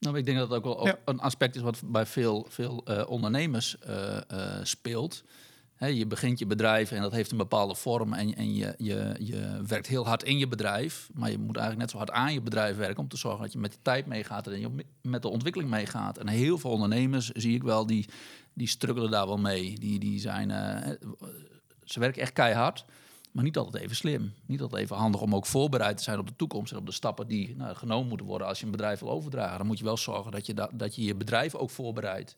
Nou, 0.00 0.16
ik 0.18 0.24
denk 0.24 0.38
dat 0.38 0.48
het 0.48 0.56
ook 0.56 0.64
wel 0.64 0.86
Ja. 0.86 0.98
een 1.04 1.20
aspect 1.20 1.56
is 1.56 1.62
wat 1.62 1.82
bij 1.84 2.06
veel, 2.06 2.46
veel 2.48 2.82
eh, 2.84 3.10
ondernemers 3.10 3.78
eh, 3.78 4.16
eh, 4.16 4.64
speelt. 4.64 5.24
Je 5.78 6.06
begint 6.06 6.38
je 6.38 6.46
bedrijf 6.46 6.90
en 6.92 7.02
dat 7.02 7.12
heeft 7.12 7.30
een 7.30 7.36
bepaalde 7.36 7.74
vorm 7.74 8.12
en, 8.12 8.34
en 8.34 8.54
je, 8.54 8.74
je, 8.78 9.14
je 9.18 9.62
werkt 9.66 9.86
heel 9.86 10.06
hard 10.06 10.22
in 10.22 10.38
je 10.38 10.48
bedrijf. 10.48 11.08
Maar 11.14 11.30
je 11.30 11.38
moet 11.38 11.56
eigenlijk 11.56 11.78
net 11.78 11.90
zo 11.90 11.96
hard 11.96 12.10
aan 12.10 12.32
je 12.32 12.40
bedrijf 12.40 12.76
werken 12.76 13.02
om 13.02 13.08
te 13.08 13.16
zorgen 13.16 13.42
dat 13.42 13.52
je 13.52 13.58
met 13.58 13.72
de 13.72 13.78
tijd 13.82 14.06
meegaat 14.06 14.46
en 14.46 14.60
je 14.60 14.84
met 15.02 15.22
de 15.22 15.28
ontwikkeling 15.28 15.70
meegaat. 15.70 16.18
En 16.18 16.28
heel 16.28 16.58
veel 16.58 16.70
ondernemers 16.70 17.28
zie 17.30 17.54
ik 17.54 17.62
wel, 17.62 17.86
die, 17.86 18.08
die 18.52 18.68
struggelen 18.68 19.10
daar 19.10 19.26
wel 19.26 19.38
mee. 19.38 19.78
Die, 19.78 19.98
die 19.98 20.20
zijn, 20.20 20.48
ze 21.84 22.00
werken 22.00 22.22
echt 22.22 22.32
keihard. 22.32 22.84
Maar 23.32 23.44
niet 23.44 23.56
altijd 23.56 23.82
even 23.84 23.96
slim. 23.96 24.32
Niet 24.46 24.60
altijd 24.60 24.82
even 24.82 24.96
handig 24.96 25.20
om 25.20 25.34
ook 25.34 25.46
voorbereid 25.46 25.96
te 25.96 26.02
zijn 26.02 26.18
op 26.18 26.26
de 26.26 26.36
toekomst 26.36 26.72
en 26.72 26.78
op 26.78 26.86
de 26.86 26.92
stappen 26.92 27.26
die 27.26 27.56
nou, 27.56 27.74
genomen 27.76 28.08
moeten 28.08 28.26
worden 28.26 28.46
als 28.46 28.58
je 28.58 28.64
een 28.64 28.70
bedrijf 28.70 29.00
wil 29.00 29.10
overdragen. 29.10 29.58
Dan 29.58 29.66
moet 29.66 29.78
je 29.78 29.84
wel 29.84 29.96
zorgen 29.96 30.32
dat 30.32 30.46
je, 30.46 30.54
da- 30.54 30.70
dat 30.72 30.94
je 30.94 31.02
je 31.04 31.14
bedrijf 31.14 31.54
ook 31.54 31.70
voorbereidt. 31.70 32.36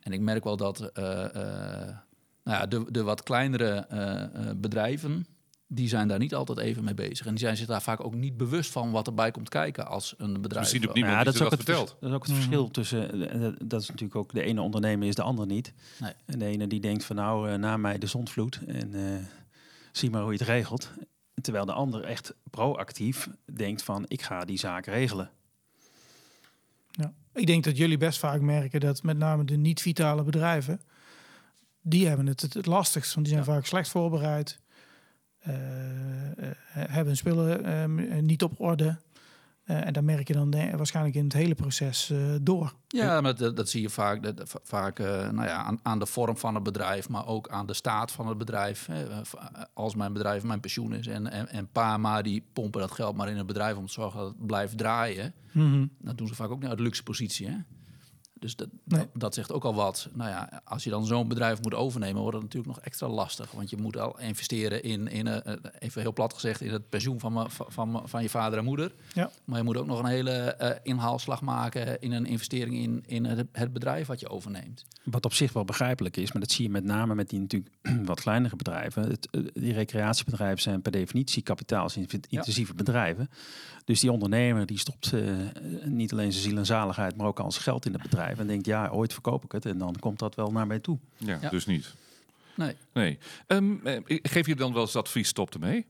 En 0.00 0.12
ik 0.12 0.20
merk 0.20 0.44
wel 0.44 0.56
dat 0.56 0.80
eh, 0.80 1.24
eh, 1.24 1.96
nou 2.44 2.58
ja, 2.58 2.66
de, 2.66 2.84
de 2.90 3.02
wat 3.02 3.22
kleinere 3.22 3.70
eh, 3.88 4.22
eh, 4.22 4.30
bedrijven, 4.56 5.26
die 5.66 5.88
zijn 5.88 6.08
daar 6.08 6.18
niet 6.18 6.34
altijd 6.34 6.58
even 6.58 6.84
mee 6.84 6.94
bezig. 6.94 7.26
En 7.26 7.30
die 7.34 7.44
zijn 7.44 7.56
zich 7.56 7.66
daar 7.66 7.82
vaak 7.82 8.04
ook 8.04 8.14
niet 8.14 8.36
bewust 8.36 8.70
van 8.72 8.90
wat 8.90 9.06
erbij 9.06 9.30
komt 9.30 9.48
kijken 9.48 9.86
als 9.86 10.14
een 10.18 10.40
bedrijf. 10.40 10.62
Misschien 10.64 10.88
ook 10.88 10.94
niemand 10.94 11.14
ja, 11.14 11.22
die 11.22 11.32
dat, 11.32 11.34
is 11.40 11.42
ook 11.42 11.50
dat 11.50 11.62
vertelt. 11.64 11.96
dat 12.00 12.10
is 12.10 12.16
ook 12.16 12.26
het 12.26 12.34
verschil 12.34 12.70
tussen. 12.70 13.18
dat- 13.40 13.54
Dat 13.64 13.80
is 13.82 13.88
natuurlijk 13.88 14.16
ook 14.16 14.32
de 14.32 14.42
ene 14.42 14.60
ondernemer 14.60 15.08
is 15.08 15.14
de 15.14 15.22
andere 15.22 15.46
niet. 15.48 15.72
Nee. 16.00 16.12
En 16.24 16.38
de 16.38 16.44
ene 16.44 16.66
die 16.66 16.80
denkt 16.80 17.04
van 17.04 17.16
nou, 17.16 17.50
eh, 17.50 17.58
na 17.58 17.76
mij 17.76 17.98
de 17.98 18.06
zondvloed 18.06 18.60
en 18.66 18.94
eh, 18.94 19.02
zie 19.92 20.10
maar 20.10 20.22
hoe 20.22 20.32
je 20.32 20.38
het 20.38 20.48
regelt. 20.48 20.90
Terwijl 21.40 21.64
de 21.64 21.72
ander 21.72 22.04
echt 22.04 22.34
proactief 22.50 23.28
denkt 23.44 23.82
van 23.82 24.04
ik 24.08 24.22
ga 24.22 24.44
die 24.44 24.58
zaak 24.58 24.86
regelen. 24.86 25.30
Ja. 26.90 27.12
Ik 27.32 27.46
denk 27.46 27.64
dat 27.64 27.76
jullie 27.76 27.98
best 27.98 28.18
vaak 28.18 28.40
merken 28.40 28.80
dat 28.80 29.02
met 29.02 29.18
name 29.18 29.44
de 29.44 29.56
niet-vitale 29.56 30.22
bedrijven, 30.22 30.80
die 31.80 32.06
hebben 32.06 32.26
het 32.26 32.40
het, 32.40 32.54
het 32.54 32.66
lastigst. 32.66 33.14
Want 33.14 33.26
die 33.26 33.34
zijn 33.34 33.46
vaak 33.46 33.66
slecht 33.66 33.88
voorbereid, 33.88 34.60
eh, 35.38 36.30
eh, 36.30 36.54
hebben 36.72 37.06
hun 37.06 37.16
spullen 37.16 37.64
eh, 37.64 38.18
niet 38.22 38.42
op 38.42 38.60
orde. 38.60 38.96
Eh, 39.68 39.86
en 39.86 39.92
dan 39.92 40.04
merk 40.04 40.28
je 40.28 40.34
dan 40.34 40.52
eh, 40.52 40.74
waarschijnlijk 40.74 41.16
in 41.16 41.24
het 41.24 41.32
hele 41.32 41.54
proces 41.54 42.10
eh, 42.10 42.18
door. 42.42 42.74
Ja, 42.88 43.20
maar 43.20 43.34
dat, 43.36 43.56
dat 43.56 43.68
zie 43.68 43.82
je 43.82 43.90
vaak, 43.90 44.22
dat, 44.22 44.48
va- 44.48 44.58
vaak 44.62 44.98
nou 44.98 45.42
ja, 45.44 45.62
aan, 45.64 45.78
aan 45.82 45.98
de 45.98 46.06
vorm 46.06 46.36
van 46.36 46.54
het 46.54 46.62
bedrijf, 46.62 47.08
maar 47.08 47.26
ook 47.26 47.48
aan 47.48 47.66
de 47.66 47.74
staat 47.74 48.12
van 48.12 48.28
het 48.28 48.38
bedrijf. 48.38 48.86
hè. 48.86 49.04
Als 49.74 49.94
mijn 49.94 50.12
bedrijf 50.12 50.42
mijn 50.42 50.60
pensioen 50.60 50.92
is 50.94 51.06
en, 51.06 51.30
en, 51.30 51.48
en 51.48 51.68
pa 51.72 51.94
en 51.94 52.00
ma 52.00 52.22
die 52.22 52.44
pompen 52.52 52.80
dat 52.80 52.90
geld 52.92 53.16
maar 53.16 53.28
in 53.28 53.36
het 53.36 53.46
bedrijf 53.46 53.76
om 53.76 53.86
te 53.86 53.92
zorgen 53.92 54.20
dat 54.20 54.28
het 54.28 54.46
blijft 54.46 54.78
draaien. 54.78 55.34
Dat 56.00 56.18
doen 56.18 56.28
ze 56.28 56.34
vaak 56.34 56.50
ook 56.50 56.60
niet 56.60 56.70
uit 56.70 56.80
luxe 56.80 57.02
positie. 57.02 57.46
Hè? 57.48 57.56
Dus 58.40 58.56
dat, 58.56 58.68
Nee. 58.84 59.00
dat, 59.00 59.08
dat 59.14 59.34
zegt 59.34 59.52
ook 59.52 59.64
al 59.64 59.74
wat. 59.74 60.08
Nou 60.12 60.30
ja, 60.30 60.60
als 60.64 60.84
je 60.84 60.90
dan 60.90 61.06
zo'n 61.06 61.28
bedrijf 61.28 61.62
moet 61.62 61.74
overnemen, 61.74 62.20
wordt 62.20 62.34
het 62.36 62.44
natuurlijk 62.44 62.74
nog 62.74 62.84
extra 62.84 63.08
lastig. 63.08 63.50
Want 63.50 63.70
je 63.70 63.76
moet 63.76 63.96
al 63.98 64.18
investeren 64.18 64.82
in, 64.82 65.08
in 65.08 65.26
eh, 65.26 65.52
eh, 65.52 65.58
even 65.78 66.00
heel 66.00 66.12
plat 66.12 66.32
gezegd, 66.34 66.60
in 66.60 66.72
het 66.72 66.88
pensioen 66.88 67.20
van, 67.20 67.32
me- 67.32 67.50
van, 67.50 67.66
van, 67.68 68.02
van 68.08 68.22
je 68.22 68.28
vader 68.28 68.58
en 68.58 68.64
moeder. 68.64 68.92
Ja. 69.14 69.30
Maar 69.44 69.58
je 69.58 69.64
moet 69.64 69.76
ook 69.76 69.86
nog 69.86 69.98
een 69.98 70.06
hele 70.06 70.30
eh, 70.32 70.76
inhaalslag 70.82 71.40
maken 71.42 72.00
in 72.00 72.12
een 72.12 72.26
investering 72.26 72.76
in, 72.76 73.02
in 73.06 73.24
het, 73.24 73.46
het 73.52 73.72
bedrijf 73.72 74.06
wat 74.06 74.20
je 74.20 74.28
overneemt. 74.28 74.84
Wat 75.04 75.24
op 75.24 75.32
zich 75.32 75.52
wel 75.52 75.64
begrijpelijk 75.64 76.16
is, 76.16 76.32
maar 76.32 76.42
dat 76.42 76.50
zie 76.50 76.64
je 76.64 76.70
met 76.70 76.84
name 76.84 77.14
met 77.14 77.28
die 77.30 77.40
natuurlijk 77.40 77.74
wat 78.04 78.20
kleinere 78.20 78.56
bedrijven. 78.56 79.02
Het, 79.08 79.28
die 79.52 79.72
recreatiebedrijven 79.72 80.62
zijn 80.62 80.82
per 80.82 80.92
definitie 80.92 81.42
kapitaalsintensieve 81.42 82.74
bedrijven. 82.74 83.30
Dus 83.88 84.00
die 84.00 84.12
ondernemer 84.12 84.66
die 84.66 84.78
stopt 84.78 85.12
eh, 85.12 85.22
niet 85.84 86.12
alleen 86.12 86.32
zijn 86.32 86.44
ziel 86.44 86.56
en 86.56 86.66
zaligheid, 86.66 87.16
maar 87.16 87.26
ook 87.26 87.40
al 87.40 87.52
zijn 87.52 87.62
geld 87.62 87.86
in 87.86 87.92
het 87.92 88.02
bedrijf. 88.02 88.38
En 88.38 88.46
denkt, 88.46 88.66
ja, 88.66 88.88
ooit 88.88 89.12
verkoop 89.12 89.44
ik 89.44 89.52
het 89.52 89.66
en 89.66 89.78
dan 89.78 89.96
komt 89.98 90.18
dat 90.18 90.34
wel 90.34 90.50
naar 90.52 90.66
mij 90.66 90.78
toe. 90.78 90.98
Ja, 91.16 91.38
Ja. 91.40 91.48
dus 91.50 91.66
niet. 91.66 91.94
Nee. 92.56 92.76
Nee. 92.92 93.18
Ehm, 93.46 93.86
eh, 93.86 94.00
geef 94.22 94.46
je 94.46 94.54
dan 94.56 94.72
wel 94.72 94.82
eens 94.82 94.96
advies, 94.96 95.28
stop 95.28 95.54
ermee? 95.54 95.86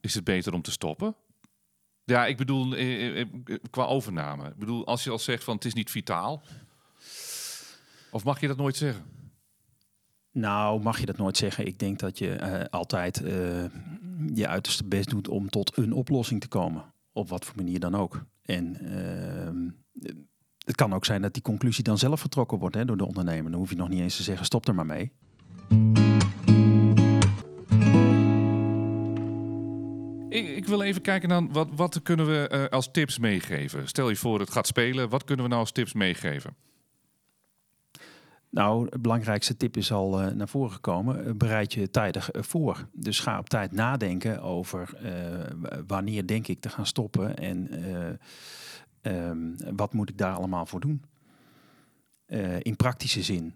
Is 0.00 0.14
het 0.14 0.24
beter 0.24 0.52
om 0.52 0.62
te 0.62 0.70
stoppen? 0.70 1.14
Ja, 2.04 2.26
ik 2.26 2.36
bedoel, 2.36 2.74
eh, 2.76 3.26
qua 3.70 3.84
overname. 3.84 4.48
Ik 4.48 4.56
bedoel, 4.56 4.86
als 4.86 5.04
je 5.04 5.10
al 5.10 5.18
zegt 5.18 5.44
van 5.44 5.54
het 5.54 5.64
is 5.64 5.74
niet 5.74 5.90
vitaal. 5.90 6.42
Of 8.10 8.24
mag 8.24 8.40
je 8.40 8.46
dat 8.46 8.56
nooit 8.56 8.76
zeggen? 8.76 9.04
Nou, 10.32 10.82
mag 10.82 11.00
je 11.00 11.06
dat 11.06 11.16
nooit 11.16 11.36
zeggen. 11.36 11.66
Ik 11.66 11.78
denk 11.78 11.98
dat 11.98 12.18
je 12.18 12.32
eh, 12.34 12.64
altijd 12.70 13.22
eh, 13.22 13.64
je 14.34 14.48
uiterste 14.48 14.84
best 14.84 15.10
doet 15.10 15.28
om 15.28 15.48
tot 15.48 15.76
een 15.76 15.92
oplossing 15.92 16.40
te 16.40 16.48
komen. 16.48 16.84
Op 17.12 17.28
wat 17.28 17.44
voor 17.44 17.56
manier 17.56 17.80
dan 17.80 17.94
ook. 17.94 18.24
En 18.42 18.80
ehm, 18.80 19.68
het 20.64 20.76
kan 20.76 20.94
ook 20.94 21.04
zijn 21.04 21.22
dat 21.22 21.32
die 21.32 21.42
conclusie 21.42 21.84
dan 21.84 21.98
zelf 21.98 22.20
vertrokken 22.20 22.58
wordt 22.58 22.74
hè, 22.74 22.84
door 22.84 22.96
de 22.96 23.06
ondernemer. 23.06 23.50
Dan 23.50 23.60
hoef 23.60 23.70
je 23.70 23.76
nog 23.76 23.88
niet 23.88 24.00
eens 24.00 24.16
te 24.16 24.22
zeggen, 24.22 24.46
stop 24.46 24.68
er 24.68 24.74
maar 24.74 24.86
mee. 24.86 25.12
Ik, 30.28 30.48
ik 30.48 30.66
wil 30.66 30.82
even 30.82 31.02
kijken 31.02 31.28
naar 31.28 31.48
wat, 31.48 31.68
wat 31.74 32.02
kunnen 32.02 32.26
we 32.26 32.48
eh, 32.48 32.64
als 32.64 32.90
tips 32.90 33.18
meegeven. 33.18 33.88
Stel 33.88 34.08
je 34.08 34.16
voor 34.16 34.40
het 34.40 34.50
gaat 34.50 34.66
spelen. 34.66 35.08
Wat 35.08 35.24
kunnen 35.24 35.44
we 35.44 35.50
nou 35.50 35.62
als 35.62 35.72
tips 35.72 35.92
meegeven? 35.92 36.56
Nou, 38.50 38.86
het 38.90 39.02
belangrijkste 39.02 39.56
tip 39.56 39.76
is 39.76 39.92
al 39.92 40.20
eh, 40.20 40.32
naar 40.32 40.48
voren 40.48 40.72
gekomen. 40.72 41.24
Eh, 41.24 41.32
bereid 41.32 41.72
je 41.72 41.90
tijdig 41.90 42.30
eh, 42.30 42.42
voor. 42.42 42.88
Dus 42.92 43.20
ga 43.20 43.38
op 43.38 43.48
tijd 43.48 43.72
nadenken 43.72 44.42
over 44.42 44.96
wanneer 45.86 46.26
denk 46.26 46.48
ik 46.48 46.60
te 46.60 46.68
gaan 46.68 46.86
stoppen 46.86 47.36
en 47.36 47.68
eh, 47.70 48.08
ehm, 49.00 49.76
wat 49.76 49.92
moet 49.92 50.08
ik 50.08 50.18
daar 50.18 50.34
allemaal 50.34 50.66
voor 50.66 50.80
doen. 50.80 51.02
In 52.58 52.76
praktische 52.76 53.22
zin, 53.22 53.54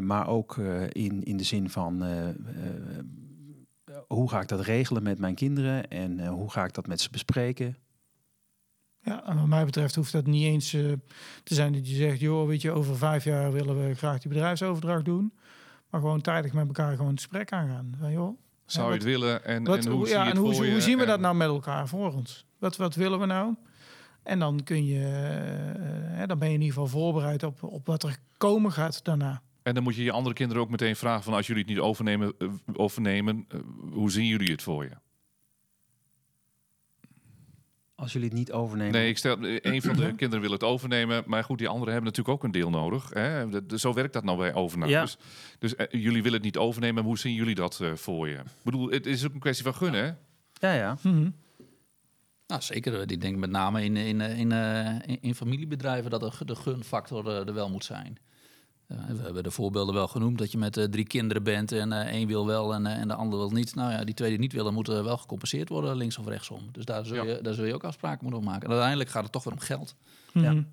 maar 0.00 0.28
ook 0.28 0.56
in, 0.88 1.22
in 1.22 1.36
de 1.36 1.44
zin 1.44 1.70
van 1.70 2.04
hoe 4.06 4.28
ga 4.28 4.40
ik 4.40 4.48
dat 4.48 4.60
regelen 4.60 5.02
met 5.02 5.18
mijn 5.18 5.34
kinderen 5.34 5.88
en 5.88 6.26
hoe 6.26 6.50
ga 6.50 6.64
ik 6.64 6.74
dat 6.74 6.86
met 6.86 7.00
ze 7.00 7.10
bespreken. 7.10 7.76
Ja, 9.04 9.24
en 9.26 9.36
wat 9.36 9.46
mij 9.46 9.64
betreft 9.64 9.94
hoeft 9.94 10.12
dat 10.12 10.26
niet 10.26 10.44
eens 10.44 10.72
eh, 10.74 10.92
te 11.42 11.54
zijn 11.54 11.72
dat 11.72 11.88
je 11.88 11.94
zegt, 11.94 12.20
joh, 12.20 12.46
weet 12.46 12.62
je, 12.62 12.70
over 12.70 12.96
vijf 12.96 13.24
jaar 13.24 13.52
willen 13.52 13.88
we 13.88 13.94
graag 13.94 14.18
die 14.18 14.28
bedrijfsoverdracht 14.32 15.04
doen. 15.04 15.32
Maar 15.90 16.00
gewoon 16.00 16.20
tijdig 16.20 16.52
met 16.52 16.66
elkaar 16.66 16.96
gewoon 16.96 17.10
het 17.10 17.20
gesprek 17.20 17.52
aangaan. 17.52 17.94
Van, 17.98 18.12
joh, 18.12 18.38
Zou 18.64 18.84
je 18.84 18.90
wat- 18.92 19.02
het 19.02 19.10
willen? 19.12 19.44
En, 19.44 19.64
wat, 19.64 19.84
en 19.84 19.90
hoe, 19.92 20.08
ja, 20.08 20.30
en 20.30 20.36
hoe, 20.36 20.70
hoe 20.70 20.80
zien 20.80 20.96
we 20.96 21.02
En- 21.02 21.08
dat 21.08 21.20
nou 21.20 21.34
met 21.34 21.48
elkaar 21.48 21.88
voor 21.88 22.12
ons? 22.12 22.46
Wat, 22.58 22.76
wat 22.76 22.94
willen 22.94 23.18
we 23.20 23.26
nou? 23.26 23.54
En 24.22 24.38
dan 24.38 24.60
kun 24.64 24.86
je, 24.86 24.98
eh, 25.04 26.16
hè, 26.18 26.26
dan 26.26 26.38
ben 26.38 26.48
je 26.48 26.54
in 26.54 26.60
ieder 26.60 26.74
geval 26.74 26.88
voorbereid 27.00 27.42
op, 27.42 27.62
op 27.62 27.86
wat 27.86 28.02
er 28.02 28.16
komen 28.36 28.72
gaat 28.72 29.04
daarna. 29.04 29.42
En 29.62 29.74
dan 29.74 29.82
moet 29.82 29.96
je 29.96 30.02
je 30.02 30.12
andere 30.12 30.34
kinderen 30.34 30.62
ook 30.62 30.70
meteen 30.70 30.96
vragen 30.96 31.22
van 31.24 31.34
als 31.34 31.46
jullie 31.46 31.62
het 31.62 31.70
niet 31.72 31.80
overnemen, 31.80 32.32
eh, 32.38 32.48
overnemen 32.72 33.44
eh, 33.48 33.58
hoe 33.92 34.10
zien 34.10 34.26
jullie 34.26 34.50
het 34.52 34.62
voor 34.62 34.84
je? 34.84 34.90
Als 38.02 38.12
jullie 38.12 38.28
het 38.28 38.36
niet 38.38 38.52
overnemen. 38.52 38.92
Nee, 38.92 39.08
ik 39.08 39.18
stel, 39.18 39.38
eh, 39.38 39.58
een 39.60 39.82
van 39.82 39.96
de 39.96 40.14
kinderen 40.14 40.40
wil 40.40 40.50
het 40.50 40.62
overnemen, 40.62 41.22
maar 41.26 41.44
goed, 41.44 41.58
die 41.58 41.68
anderen 41.68 41.92
hebben 41.92 42.10
natuurlijk 42.10 42.36
ook 42.38 42.44
een 42.44 42.50
deel 42.60 42.70
nodig. 42.70 43.10
Hè? 43.12 43.48
De- 43.48 43.66
de- 43.66 43.78
zo 43.78 43.92
werkt 43.92 44.12
dat 44.12 44.24
nou 44.24 44.38
bij 44.38 44.54
overnames. 44.54 45.16
Dus 45.58 45.76
eh, 45.76 45.86
jullie 46.02 46.22
willen 46.22 46.32
het 46.32 46.42
niet 46.42 46.56
overnemen, 46.56 46.94
maar 46.94 47.04
hoe 47.04 47.18
zien 47.18 47.34
jullie 47.34 47.54
dat 47.54 47.80
eh, 47.80 47.92
voor 47.94 48.28
je? 48.28 48.34
Ik 48.34 48.44
bedoel, 48.64 48.90
het 48.90 49.06
is 49.06 49.24
ook 49.26 49.34
een 49.34 49.40
kwestie 49.40 49.64
van 49.64 49.74
gunnen, 49.74 50.04
hè? 50.04 50.12
Ja, 50.68 50.74
ja. 50.74 50.96
Mhm. 51.02 51.30
Nou, 52.46 52.62
zeker. 52.62 53.10
Ik 53.10 53.20
denk 53.20 53.36
met 53.36 53.50
name 53.50 53.84
in, 53.84 53.96
in, 53.96 54.20
in, 54.20 54.52
eh, 54.52 54.86
in, 55.06 55.18
in 55.20 55.34
familiebedrijven 55.34 56.10
dat 56.10 56.20
de, 56.20 56.44
de 56.44 56.54
gunfactor 56.56 57.28
er 57.46 57.54
wel 57.54 57.70
moet 57.70 57.84
zijn. 57.84 58.18
Eh, 58.86 58.98
we 59.06 59.22
hebben 59.22 59.42
de 59.42 59.50
voorbeelden 59.50 59.94
wel 59.94 60.08
genoemd 60.08 60.38
dat 60.38 60.52
je 60.52 60.58
met 60.58 60.76
eh, 60.76 60.84
drie 60.84 61.06
kinderen 61.06 61.42
bent 61.42 61.72
en 61.72 61.92
eh, 61.92 62.06
één 62.12 62.26
wil 62.26 62.46
wel 62.46 62.74
en, 62.74 62.86
eh, 62.86 62.98
en 62.98 63.08
de 63.08 63.14
ander 63.14 63.38
wil 63.38 63.50
niet. 63.50 63.74
Nou 63.74 63.92
ja, 63.92 64.04
die 64.04 64.14
twee 64.14 64.30
die 64.30 64.38
niet 64.38 64.52
willen 64.52 64.74
moeten 64.74 65.04
wel 65.04 65.16
gecompenseerd 65.16 65.68
worden 65.68 65.96
links 65.96 66.18
of 66.18 66.26
rechtsom. 66.26 66.68
Dus 66.72 66.84
daar 66.84 67.06
zul, 67.06 67.16
Ja. 67.16 67.22
je, 67.34 67.40
daar 67.42 67.54
zul 67.54 67.64
je 67.64 67.74
ook 67.74 67.84
afspraken 67.84 68.24
moeten 68.24 68.44
maken. 68.44 68.62
En 68.62 68.70
uiteindelijk 68.70 69.10
gaat 69.10 69.22
het 69.22 69.32
toch 69.32 69.44
weer 69.44 69.52
om 69.52 69.58
geld. 69.58 69.94
Mhm. 70.32 70.44
Ja. 70.44 70.64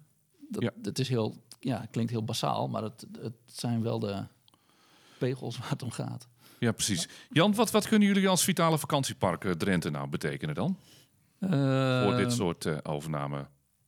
Dat, 0.49 0.61
Ja. 0.63 0.71
dat 0.75 0.99
is 0.99 1.09
heel, 1.09 1.35
ja, 1.59 1.79
het 1.81 1.89
klinkt 1.89 2.11
heel 2.11 2.23
basaal, 2.23 2.67
maar 2.67 2.83
het, 2.83 3.05
het 3.21 3.33
zijn 3.45 3.81
wel 3.81 3.99
de 3.99 4.23
pegels 5.17 5.57
waar 5.59 5.69
het 5.69 5.83
om 5.83 5.91
gaat. 5.91 6.27
Ja, 6.59 6.71
precies. 6.71 7.07
Jan, 7.29 7.55
wat, 7.55 7.71
wat 7.71 7.87
kunnen 7.87 8.07
jullie 8.07 8.27
als 8.29 8.43
Vitale 8.43 8.77
Vakantiepark 8.77 9.53
Drenthe 9.57 9.89
nou 9.89 10.09
betekenen 10.09 10.55
dan? 10.55 10.77
voor 12.03 12.15
dit 12.17 12.33
soort 12.33 12.65
eh 12.65 12.77
overname 12.83 13.47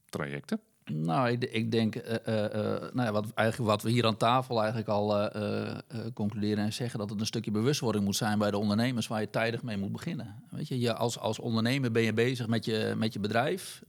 trajecten? 0.09 0.59
Nou, 0.85 1.29
ik, 1.29 1.43
ik 1.43 1.71
denk, 1.71 1.95
eh, 1.95 2.15
eh, 2.25 2.45
eh, 2.45 2.81
nou 2.93 3.07
ja, 3.07 3.11
wat, 3.11 3.25
eigenlijk 3.33 3.69
wat 3.69 3.81
we 3.81 3.89
hier 3.89 4.05
aan 4.05 4.17
tafel 4.17 4.59
eigenlijk 4.59 4.89
al 4.89 5.29
concluderen 6.13 6.63
en 6.63 6.73
zeggen, 6.73 6.99
dat 6.99 7.09
het 7.09 7.19
een 7.19 7.25
stukje 7.25 7.51
bewustwording 7.51 8.03
moet 8.03 8.15
zijn 8.15 8.39
bij 8.39 8.51
de 8.51 8.57
ondernemers 8.57 9.07
waar 9.07 9.21
je 9.21 9.29
tijdig 9.29 9.63
mee 9.63 9.77
moet 9.77 9.91
beginnen. 9.91 10.35
Weet 10.49 10.67
je, 10.67 10.79
je 10.79 10.93
als, 10.93 11.19
als 11.19 11.39
ondernemer 11.39 11.91
ben 11.91 12.03
je 12.03 12.13
bezig 12.13 12.47
met 12.47 12.65
je, 12.65 12.93
met 12.97 13.13
je 13.13 13.19
bedrijf. 13.19 13.81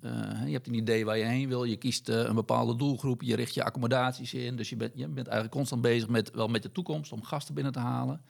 Je 0.46 0.52
hebt 0.52 0.66
een 0.66 0.74
idee 0.74 1.04
waar 1.04 1.18
je 1.18 1.24
heen 1.24 1.48
wil. 1.48 1.64
Je 1.64 1.76
kiest 1.76 2.08
een 2.08 2.34
bepaalde 2.34 2.76
doelgroep. 2.76 3.22
Je 3.22 3.36
richt 3.36 3.54
je 3.54 3.64
accommodaties 3.64 4.34
in. 4.34 4.56
Dus 4.56 4.68
je 4.68 4.76
bent, 4.76 4.92
je 4.94 5.08
bent 5.08 5.26
eigenlijk 5.26 5.56
constant 5.56 5.82
bezig 5.82 6.08
met, 6.08 6.30
wel 6.30 6.48
met 6.48 6.62
de 6.62 6.72
toekomst 6.72 7.12
om 7.12 7.22
gasten 7.22 7.54
binnen 7.54 7.72
te 7.72 7.78
halen. 7.78 8.20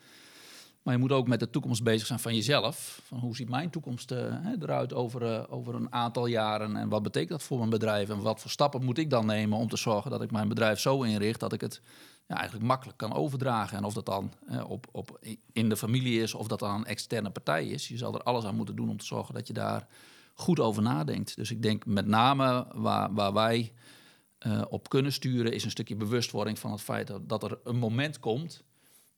Maar 0.83 0.95
je 0.95 1.01
moet 1.01 1.13
ook 1.13 1.29
met 1.29 1.41
de 1.41 1.51
toekomst 1.51 1.83
bezig 1.83 2.07
zijn 2.07 2.19
van 2.19 2.35
jezelf. 2.35 3.01
Van 3.05 3.19
hoe 3.19 3.37
ziet 3.37 3.49
mijn 3.49 3.71
toekomst 3.71 4.11
eh, 4.11 4.35
eruit 4.61 4.95
over, 4.95 5.23
eh, 5.23 5.45
over 5.49 5.75
een 5.75 5.93
aantal 5.93 6.27
jaren? 6.27 6.77
En 6.77 6.89
wat 6.89 7.03
betekent 7.03 7.31
dat 7.31 7.43
voor 7.43 7.59
mijn 7.59 7.71
bedrijf? 7.71 8.09
En 8.09 8.23
wat 8.23 8.41
voor 8.41 8.51
stappen 8.51 8.85
moet 8.85 8.99
ik 8.99 9.11
dan 9.11 9.27
nemen 9.27 9.59
om 9.59 9.69
te 9.69 9.77
zorgen 9.77 10.11
dat 10.11 10.23
ik 10.23 10.31
mijn 10.31 10.49
bedrijf 10.49 10.81
zo 10.81 11.03
inricht 11.03 11.41
dat 11.41 11.53
ik 11.53 11.61
het 11.61 11.83
ja, 12.27 12.37
eigenlijk 12.37 12.67
makkelijk 12.67 12.99
kan 12.99 13.13
overdragen? 13.13 13.77
En 13.77 13.85
of 13.85 13.95
dat 13.95 14.07
dan 14.07 14.33
op, 14.67 14.87
op, 14.93 15.19
in 15.53 15.69
de 15.69 15.77
familie 15.77 16.23
is 16.23 16.35
of 16.35 16.47
dat 16.47 16.59
dan 16.59 16.75
een 16.75 16.85
externe 16.85 17.31
partij 17.31 17.67
is. 17.67 17.89
Je 17.89 17.97
zal 17.97 18.15
er 18.15 18.23
alles 18.23 18.45
aan 18.45 18.57
moeten 18.57 18.77
doen 18.77 18.91
om 18.91 18.99
te 18.99 19.07
zorgen 19.07 19.35
dat 19.35 19.47
je 19.47 19.53
daar 19.53 19.87
goed 20.35 20.61
over 20.61 20.83
nadenkt. 20.83 21.37
Dus 21.37 21.51
ik 21.51 21.63
denk 21.63 21.87
met 21.87 22.07
name 22.07 22.67
waar, 22.75 23.15
waar 23.15 23.33
wij 23.33 23.73
eh, 24.39 24.63
op 24.69 24.89
kunnen 24.89 25.13
sturen, 25.13 25.53
is 25.53 25.65
een 25.65 25.71
stukje 25.71 25.97
bewustwording 25.97 26.59
van 26.59 26.71
het 26.71 26.81
feit 26.81 27.13
dat 27.23 27.43
er 27.43 27.59
een 27.65 27.79
moment 27.79 28.19
komt 28.19 28.65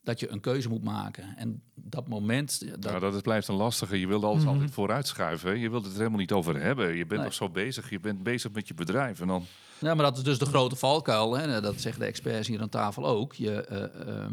dat 0.05 0.21
je 0.21 0.31
een 0.31 0.41
keuze 0.41 0.69
moet 0.69 0.85
maken. 0.85 1.37
En 1.37 1.63
dat 1.75 2.09
moment, 2.09 2.57
ja, 2.65 2.71
dat, 2.71 2.81
Nou, 2.91 3.01
dat 3.01 3.15
is- 3.15 3.21
blijft 3.21 3.49
een 3.49 3.55
lastige. 3.55 4.01
Je 4.01 4.07
wilt 4.07 4.25
alles 4.25 4.43
Mhm. 4.43 4.53
altijd 4.53 4.71
vooruitschuiven. 4.71 5.59
Je 5.59 5.71
wilt 5.71 5.83
het 5.85 5.93
er 5.93 5.99
helemaal 5.99 6.19
niet 6.19 6.33
over 6.33 6.61
hebben. 6.63 6.89
Je 6.89 7.07
bent 7.07 7.11
Nee. 7.11 7.21
nog 7.21 7.35
zo 7.35 7.49
bezig. 7.49 7.91
Je 7.91 8.01
bent 8.01 8.23
bezig 8.23 8.53
met 8.53 8.69
je 8.69 8.75
bedrijf. 8.75 9.21
En 9.21 9.27
dan, 9.27 9.45
Ja, 9.79 9.95
maar 9.95 10.05
dat 10.05 10.17
is 10.17 10.23
dus 10.23 10.39
de 10.39 10.47
grote 10.47 10.77
valkuil. 10.77 11.37
Hè? 11.37 11.61
Dat 11.61 11.81
zeggen 11.81 12.01
de 12.01 12.07
experts 12.07 12.49
hier 12.49 12.61
aan 12.61 12.69
tafel 12.69 13.07
ook. 13.07 13.33
Je, 13.35 13.61
eh, 13.65 14.09
ehm, 14.09 14.33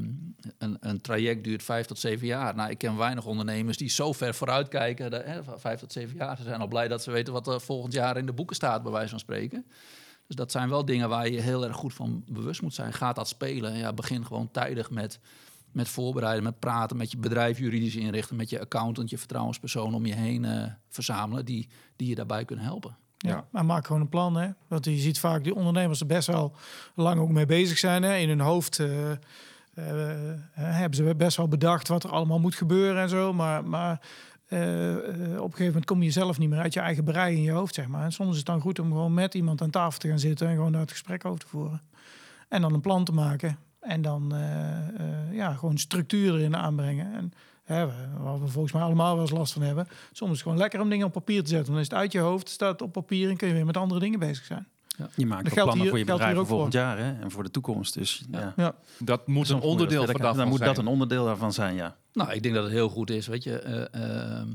een, 0.58 0.78
een 0.80 1.02
traject 1.02 1.44
duurt 1.44 1.64
vijf 1.64 1.86
tot 1.86 2.00
zeven 2.00 2.28
jaar. 2.28 2.56
Nou, 2.56 2.70
ik 2.70 2.78
ken 2.78 2.98
weinig 2.98 3.26
ondernemers 3.26 3.78
die 3.78 3.90
zo 3.90 4.12
ver 4.14 4.34
vooruit 4.36 4.68
kijken. 4.68 5.12
Dat, 5.12 5.24
hè, 5.24 5.40
vijf 5.58 5.80
tot 5.80 5.92
zeven 5.92 6.16
jaar. 6.18 6.38
Ze 6.38 6.44
zijn 6.44 6.62
al 6.62 6.68
blij 6.68 6.88
dat 6.88 7.04
ze 7.04 7.12
weten 7.12 7.34
wat 7.34 7.48
er 7.48 7.62
volgend 7.62 7.94
jaar 7.94 8.18
in 8.18 8.26
de 8.26 8.34
boeken 8.34 8.56
staat, 8.56 8.84
bij 8.84 8.92
wijze 8.92 9.10
van 9.10 9.20
spreken. 9.20 9.66
Dus 10.28 10.36
dat 10.36 10.52
zijn 10.52 10.70
wel 10.70 10.86
dingen 10.86 11.10
waar 11.10 11.30
je 11.30 11.42
heel 11.42 11.66
erg 11.66 11.76
goed 11.76 11.94
van 11.94 12.24
bewust 12.28 12.62
moet 12.62 12.74
zijn. 12.74 12.94
Gaat 12.94 13.16
dat 13.16 13.28
spelen? 13.28 13.78
Ja, 13.78 13.94
begin 13.94 14.26
gewoon 14.26 14.52
tijdig 14.52 14.90
met, 14.92 15.20
met 15.72 15.90
voorbereiden, 15.90 16.44
met 16.44 16.60
praten, 16.60 16.98
met 16.98 17.12
je 17.12 17.18
bedrijf 17.18 17.58
juridisch 17.60 17.96
inrichten, 17.96 18.36
met 18.36 18.50
je 18.50 18.60
accountant, 18.60 19.10
je 19.10 19.18
vertrouwenspersoon 19.18 19.94
om 19.94 20.06
je 20.06 20.16
heen 20.16 20.46
eh, 20.46 20.64
verzamelen, 20.90 21.46
die, 21.46 21.70
die 21.96 22.08
je 22.08 22.16
daarbij 22.16 22.46
kunnen 22.46 22.66
helpen. 22.66 22.96
Ja, 23.18 23.30
Ja. 23.30 23.46
maar 23.52 23.66
maak 23.66 23.86
gewoon 23.86 24.02
een 24.02 24.10
plan. 24.10 24.36
Hè? 24.36 24.50
Want 24.68 24.86
je 24.86 24.98
ziet 24.98 25.20
vaak 25.20 25.44
die 25.44 25.56
ondernemers 25.56 26.00
er 26.00 26.06
best 26.06 26.28
wel 26.28 26.56
lang 26.96 27.20
ook 27.20 27.30
mee 27.30 27.46
bezig 27.46 27.78
zijn. 27.78 28.04
Hè? 28.04 28.16
In 28.16 28.30
hun 28.30 28.40
hoofd 28.40 28.80
eh, 28.80 29.12
eh, 29.12 29.18
hebben 30.54 30.96
ze 30.96 31.16
best 31.16 31.38
wel 31.38 31.48
bedacht 31.48 31.88
wat 31.88 32.04
er 32.04 32.12
allemaal 32.12 32.40
moet 32.40 32.56
gebeuren 32.56 33.02
en 33.02 33.10
zo. 33.10 33.34
Maar, 33.34 33.66
maar 33.66 34.02
eh, 34.48 34.92
eh, 34.92 35.00
op 35.32 35.44
een 35.44 35.52
gegeven 35.52 35.66
moment 35.66 35.86
kom 35.86 36.04
je 36.04 36.12
zelf 36.12 36.38
niet 36.38 36.50
meer 36.50 36.60
uit 36.60 36.74
je 36.74 36.80
eigen 36.80 37.04
brei 37.04 37.36
in 37.36 37.42
je 37.42 37.52
hoofd, 37.52 37.76
zeg 37.76 37.88
maar. 37.88 38.04
En 38.04 38.12
soms 38.12 38.32
is 38.32 38.38
het 38.38 38.46
dan 38.46 38.62
goed 38.62 38.80
om 38.80 38.88
gewoon 38.88 39.14
met 39.14 39.34
iemand 39.34 39.62
aan 39.62 39.70
tafel 39.70 40.00
te 40.00 40.08
gaan 40.08 40.20
zitten 40.20 40.48
en 40.48 40.56
gewoon 40.56 40.72
daar 40.72 40.82
het 40.82 40.92
gesprek 40.92 41.26
over 41.26 41.40
te 41.40 41.48
voeren. 41.48 41.82
En 42.48 42.62
dan 42.62 42.74
een 42.74 42.82
plan 42.82 43.04
te 43.04 43.12
maken. 43.14 43.58
En 43.82 44.02
dan 44.02 44.36
eh, 44.36 44.78
eh, 44.78 45.34
ja, 45.34 45.54
gewoon 45.54 45.78
structuur 45.78 46.34
erin 46.36 46.56
aanbrengen. 46.56 47.14
En 47.14 47.34
hè, 47.64 47.86
we- 47.86 47.94
waar 48.24 48.42
we 48.42 48.48
volgens 48.48 48.74
mij 48.74 48.82
allemaal 48.82 49.14
wel 49.14 49.22
eens 49.22 49.32
last 49.34 49.54
van 49.54 49.62
hebben. 49.62 49.88
Soms 50.12 50.30
is 50.30 50.30
het 50.30 50.42
gewoon 50.42 50.58
lekker 50.58 50.82
om 50.82 50.90
dingen 50.90 51.06
op 51.06 51.12
papier 51.14 51.44
te 51.44 51.50
zetten. 51.50 51.72
Dan 51.72 51.82
is 51.82 51.88
het 51.90 51.98
uit 51.98 52.12
je 52.12 52.20
hoofd, 52.20 52.50
staat 52.50 52.72
het 52.72 52.82
op 52.82 52.92
papier 52.92 53.30
en 53.30 53.38
kun 53.38 53.48
je 53.48 53.54
weer 53.54 53.66
met 53.66 53.78
andere 53.78 54.00
dingen 54.00 54.20
bezig 54.20 54.46
zijn. 54.46 54.68
Je 55.16 55.26
maakt 55.26 55.44
Dat 55.44 55.52
ook 55.52 55.64
plannen 55.64 55.80
hier- 55.82 55.90
voor 55.90 55.98
je 56.00 56.06
bedrijf 56.06 56.36
voor 56.36 56.46
volgend 56.48 56.74
jaar 56.74 56.98
hè? 56.98 57.20
en 57.22 57.32
voor 57.32 57.44
de 57.44 57.52
toekomst. 57.52 57.94
Dus 57.94 58.24
ja. 58.32 58.54
Ja. 58.56 58.76
Dat 59.00 59.28
moet 59.28 59.50
een 59.50 59.60
onderdeel 59.62 59.98
verder 60.04 60.06
van 60.06 60.16
gaan. 60.16 60.22
daarvan 60.22 60.38
Dan 60.38 60.48
moet 60.48 60.58
zijn. 60.58 60.70
dat 60.70 60.78
een 60.84 60.88
onderdeel 60.92 61.26
daarvan 61.26 61.54
zijn, 61.54 61.76
ja. 61.76 61.96
Nou, 62.14 62.32
ik 62.32 62.44
denk 62.44 62.56
dat 62.56 62.64
het 62.64 62.74
heel 62.74 62.90
goed 62.90 63.10
is. 63.10 63.28
Weet 63.28 63.44
je, 63.44 63.60
eh, 63.60 64.40
ehm, 64.40 64.48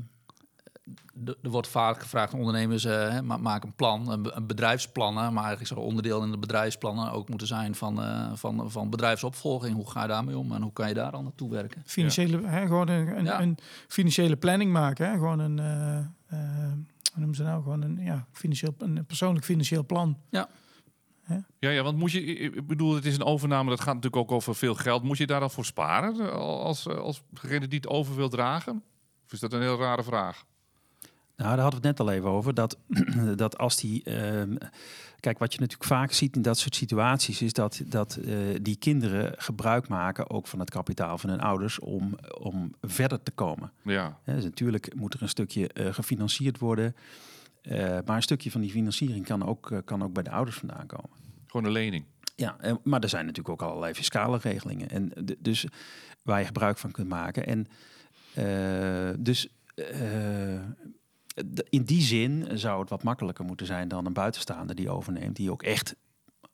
er 1.25 1.49
wordt 1.49 1.67
vaak 1.67 2.01
gevraagd 2.01 2.33
aan 2.33 2.39
ondernemers: 2.39 2.83
hè, 2.83 3.21
ma- 3.21 3.37
maak 3.37 3.63
een 3.63 3.73
plan, 3.75 4.11
een, 4.11 4.21
be- 4.21 4.31
een 4.31 4.47
bedrijfsplannen. 4.47 5.23
Maar 5.33 5.43
eigenlijk 5.43 5.73
zou 5.73 5.85
onderdeel 5.85 6.23
in 6.23 6.31
de 6.31 6.37
bedrijfsplannen 6.37 7.11
ook 7.11 7.29
moeten 7.29 7.47
zijn 7.47 7.75
van, 7.75 8.03
eh, 8.03 8.31
van, 8.33 8.71
van 8.71 8.89
bedrijfsopvolging. 8.89 9.75
Hoe 9.75 9.89
ga 9.89 10.01
je 10.01 10.07
daarmee 10.07 10.37
om 10.37 10.51
en 10.51 10.61
hoe 10.61 10.73
kan 10.73 10.87
je 10.87 10.93
daar 10.93 11.11
dan 11.11 11.23
naartoe 11.23 11.49
werken? 11.49 11.83
Financiële, 11.85 12.47
hè, 12.47 12.67
gewoon 12.67 12.87
een, 12.87 13.17
een, 13.17 13.25
Ja. 13.25 13.41
een 13.41 13.57
financiële 13.87 14.35
planning 14.35 14.71
maken. 14.71 15.07
Hè? 15.07 15.13
Gewoon 15.13 15.39
een, 15.39 15.59
eh, 15.59 15.97
eh, 15.97 16.71
hoe 17.11 17.15
noemen 17.15 17.35
ze 17.35 17.43
nou? 17.43 17.63
Gewoon 17.63 17.81
een, 17.81 17.97
ja, 18.01 18.25
financieel, 18.31 18.75
een 18.77 19.05
persoonlijk 19.05 19.45
financieel 19.45 19.85
plan. 19.85 20.17
Ja, 21.59 21.69
ja, 21.69 21.83
want 21.83 21.97
moet 21.97 22.11
je, 22.11 22.23
ik 22.25 22.67
bedoel, 22.67 22.95
het 22.95 23.05
is 23.05 23.15
een 23.15 23.23
overname, 23.23 23.69
dat 23.69 23.79
gaat 23.79 23.93
natuurlijk 23.95 24.21
ook 24.23 24.31
over 24.31 24.55
veel 24.55 24.75
geld. 24.75 25.03
Moet 25.03 25.17
je 25.17 25.27
daar 25.27 25.39
dan 25.39 25.51
voor 25.51 25.65
sparen 25.65 26.33
als, 26.39 26.87
als 26.87 27.21
degene 27.29 27.67
die 27.67 27.79
het 27.79 27.87
over 27.87 28.15
wil 28.15 28.29
dragen? 28.29 28.83
Of 29.25 29.31
is 29.33 29.39
dat 29.39 29.53
een 29.53 29.61
heel 29.61 29.77
rare 29.79 30.03
vraag? 30.03 30.43
Nou, 31.37 31.49
daar 31.55 31.61
hadden 31.63 31.81
we 31.81 31.87
het 31.87 31.97
net 31.97 32.07
al 32.07 32.13
even 32.13 32.29
over. 32.29 32.53
Dat, 32.53 32.77
dat 33.35 33.57
als 33.57 33.77
die. 33.77 34.03
ehm, 34.03 34.55
kijk, 35.19 35.37
wat 35.37 35.53
je 35.53 35.59
natuurlijk 35.59 35.89
vaak 35.89 36.11
ziet 36.11 36.35
in 36.35 36.41
dat 36.41 36.57
soort 36.57 36.75
situaties. 36.75 37.41
is 37.41 37.53
dat, 37.53 37.81
dat 37.85 38.15
eh, 38.15 38.35
die 38.61 38.75
kinderen 38.75 39.33
gebruik 39.37 39.87
maken. 39.87 40.29
ook 40.29 40.47
van 40.47 40.59
het 40.59 40.69
kapitaal 40.69 41.17
van 41.17 41.29
hun 41.29 41.39
ouders. 41.39 41.79
om, 41.79 42.17
om 42.39 42.75
verder 42.81 43.23
te 43.23 43.31
komen. 43.31 43.71
Ja, 43.83 44.19
dus 44.25 44.43
natuurlijk 44.43 44.95
moet 44.95 45.13
er 45.13 45.21
een 45.21 45.29
stukje 45.29 45.67
eh, 45.67 45.93
gefinancierd 45.93 46.59
worden. 46.59 46.95
Eh, 47.61 47.79
maar 48.05 48.15
een 48.15 48.21
stukje 48.21 48.51
van 48.51 48.61
die 48.61 48.71
financiering 48.71 49.25
kan 49.25 49.45
ook, 49.45 49.81
kan 49.85 50.03
ook 50.03 50.13
bij 50.13 50.23
de 50.23 50.31
ouders 50.31 50.57
vandaan 50.57 50.87
komen. 50.87 51.09
gewoon 51.47 51.65
een 51.65 51.71
lening. 51.71 52.05
Ja, 52.35 52.57
eh, 52.59 52.73
maar 52.83 53.01
er 53.01 53.09
zijn 53.09 53.25
natuurlijk 53.25 53.61
ook 53.61 53.69
allerlei 53.69 53.93
fiscale 53.93 54.37
regelingen. 54.41 54.89
En 54.89 55.11
dus 55.39 55.65
waar 56.21 56.39
je 56.39 56.45
gebruik 56.45 56.77
van 56.77 56.91
kunt 56.91 57.09
maken. 57.09 57.45
En 57.45 57.67
dus 59.19 59.47
in 61.69 61.83
die 61.83 62.01
zin 62.01 62.59
zou 62.59 62.79
het 62.79 62.89
wat 62.89 63.03
makkelijker 63.03 63.45
moeten 63.45 63.65
zijn 63.65 63.87
dan 63.87 64.05
een 64.05 64.13
buitenstaander 64.13 64.75
die 64.75 64.89
overneemt, 64.89 65.35
die 65.35 65.51
ook 65.51 65.63
echt 65.63 65.95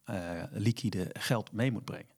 eh, 0.04 0.44
liquide 0.52 1.10
geld 1.14 1.52
mee 1.52 1.72
moet 1.72 1.86
brengen. 1.86 2.13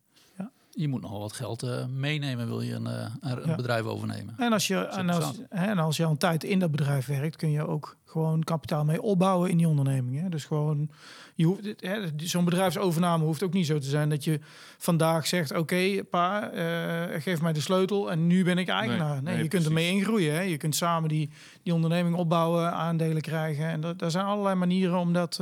Je 0.75 0.87
moet 0.87 1.01
nogal 1.01 1.19
wat 1.19 1.33
geld 1.33 1.63
eh, 1.63 1.85
meenemen, 1.85 2.47
wil 2.47 2.61
je 2.61 2.73
een, 2.73 2.87
eh, 2.87 3.05
een 3.21 3.41
Ja. 3.45 3.55
bedrijf 3.55 3.83
overnemen. 3.83 4.33
En 4.37 4.53
als, 4.53 4.67
je, 4.67 4.77
en, 4.77 5.09
als, 5.09 5.41
en 5.49 5.77
als 5.77 5.97
je 5.97 6.03
al 6.05 6.11
een 6.11 6.17
tijd 6.17 6.43
in 6.43 6.59
dat 6.59 6.71
bedrijf 6.71 7.05
werkt, 7.05 7.35
kun 7.35 7.51
je 7.51 7.67
ook 7.67 7.97
gewoon 8.05 8.43
kapitaal 8.43 8.85
mee 8.85 9.01
opbouwen 9.01 9.49
in 9.49 9.57
die 9.57 9.67
onderneming. 9.67 10.21
Hè? 10.21 10.29
Dus 10.29 10.45
gewoon, 10.45 10.89
je 11.35 11.45
hoeft, 11.45 11.61
hè, 11.77 11.99
zo'n 12.17 12.45
bedrijfsovername 12.45 13.23
hoeft 13.23 13.43
ook 13.43 13.53
niet 13.53 13.65
zo 13.65 13.77
te 13.79 13.87
zijn 13.89 14.09
dat 14.09 14.23
je 14.23 14.39
vandaag 14.77 15.27
zegt: 15.27 15.57
Oké, 15.57 16.03
pa, 16.03 16.49
eh, 16.51 17.21
geef 17.21 17.41
mij 17.41 17.53
de 17.53 17.59
sleutel 17.61 18.11
en 18.11 18.27
nu 18.27 18.43
ben 18.43 18.57
ik 18.57 18.67
eigenaar. 18.69 19.23
Nee, 19.23 19.33
nee, 19.33 19.43
je 19.43 19.49
kunt 19.49 19.65
ermee 19.65 19.89
ingroeien. 19.91 20.33
Hè? 20.33 20.41
Je 20.41 20.57
kunt 20.57 20.75
samen 20.75 21.09
die, 21.09 21.29
die 21.63 21.73
onderneming 21.73 22.15
opbouwen, 22.15 22.71
aandelen 22.71 23.21
krijgen. 23.21 23.65
En 23.65 23.81
dat, 23.81 23.99
daar 23.99 24.11
zijn 24.11 24.25
allerlei 24.25 24.55
manieren 24.55 24.97
om 24.99 25.13
dat, 25.13 25.39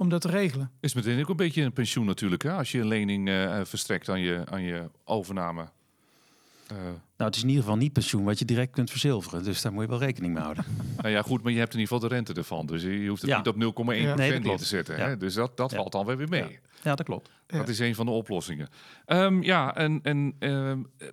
om 0.00 0.08
dat 0.08 0.20
te 0.20 0.28
regelen. 0.28 0.70
Is 0.80 0.94
meteen 0.94 1.20
ook 1.20 1.28
een 1.28 1.36
beetje 1.36 1.62
een 1.62 1.72
pensioen 1.72 2.06
natuurlijk, 2.06 2.42
hè? 2.42 2.52
als 2.52 2.72
je 2.72 2.78
een 2.78 2.86
lening 2.86 3.28
eh, 3.28 3.60
verstrekt 3.64 4.08
aan 4.08 4.20
je, 4.20 4.42
aan 4.44 4.62
je 4.62 4.90
overname. 5.04 5.68
Eh, 6.70 6.76
Nou, 7.16 7.32
het 7.32 7.36
is 7.36 7.42
in 7.42 7.48
ieder 7.48 7.64
geval 7.64 7.78
niet 7.78 7.92
pensioen 7.92 8.24
wat 8.24 8.38
je 8.38 8.44
direct 8.44 8.72
kunt 8.72 8.90
verzilveren. 8.90 9.44
Dus 9.44 9.62
daar 9.62 9.72
moet 9.72 9.82
je 9.82 9.88
wel 9.88 9.98
rekening 9.98 10.34
mee 10.34 10.42
houden. 10.42 10.64
nou 10.96 11.08
ja, 11.08 11.22
goed, 11.22 11.42
maar 11.42 11.52
je 11.52 11.58
hebt 11.58 11.72
in 11.74 11.78
ieder 11.80 11.94
geval 11.94 12.08
de 12.08 12.14
rente 12.14 12.32
ervan. 12.34 12.66
Dus 12.66 12.82
je 12.82 13.06
hoeft 13.08 13.20
het 13.22 13.30
Ja. 13.30 13.36
niet 13.36 13.48
op 13.48 13.56
0,1% 13.56 14.08
Ja. 14.08 14.14
Nee, 14.14 14.16
dat 14.16 14.16
neer 14.16 14.40
klopt. 14.40 14.58
te 14.58 14.64
zetten. 14.66 14.96
Ja. 14.98 15.06
Hè? 15.06 15.16
Dus 15.16 15.34
dat, 15.34 15.56
dat 15.56 15.70
Ja. 15.70 15.76
valt 15.76 15.92
dan 15.92 16.06
weer 16.06 16.16
weer 16.16 16.28
mee. 16.28 16.40
Ja. 16.42 16.48
Ja, 16.82 16.94
dat 16.94 17.06
klopt. 17.06 17.30
Ja. 17.46 17.58
Dat 17.58 17.68
is 17.68 17.78
een 17.78 17.94
van 17.94 18.06
de 18.06 18.12
oplossingen. 18.12 18.68
Ehm, 19.04 19.42
ja, 19.42 19.74
en, 19.76 20.00
en 20.02 20.34
ehm, 20.38 20.82
eh, 20.98 21.08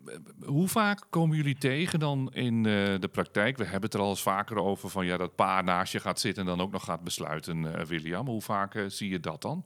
hoe 0.46 0.68
vaak 0.68 1.06
komen 1.10 1.38
jullie 1.38 1.58
tegen 1.58 2.00
dan 2.00 2.30
in 2.34 2.56
eh, 2.58 2.72
de 3.00 3.10
praktijk? 3.12 3.58
We 3.58 3.64
hebben 3.64 3.82
het 3.82 3.94
er 3.94 4.00
al 4.00 4.10
eens 4.10 4.22
vaker 4.22 4.58
over 4.58 4.90
van 4.90 5.06
ja, 5.06 5.18
dat 5.18 5.36
pa 5.36 5.62
naast 5.62 5.92
je 5.92 6.00
gaat 6.00 6.20
zitten 6.20 6.44
en 6.44 6.50
dan 6.50 6.62
ook 6.62 6.72
nog 6.72 6.84
gaat 6.84 7.02
besluiten, 7.04 7.76
eh, 7.76 7.86
William. 7.86 8.28
Hoe 8.28 8.42
vaak 8.42 8.84
zie 8.88 9.10
je 9.10 9.20
dat 9.20 9.42
dan? 9.42 9.66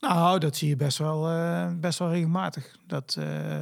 Nou, 0.00 0.38
dat 0.38 0.56
zie 0.56 0.68
je 0.68 0.76
best 0.76 0.98
wel, 0.98 1.28
eh, 1.28 1.70
best 1.76 1.98
wel 1.98 2.10
regelmatig. 2.10 2.76
Dat, 2.86 3.16
eh, 3.18 3.60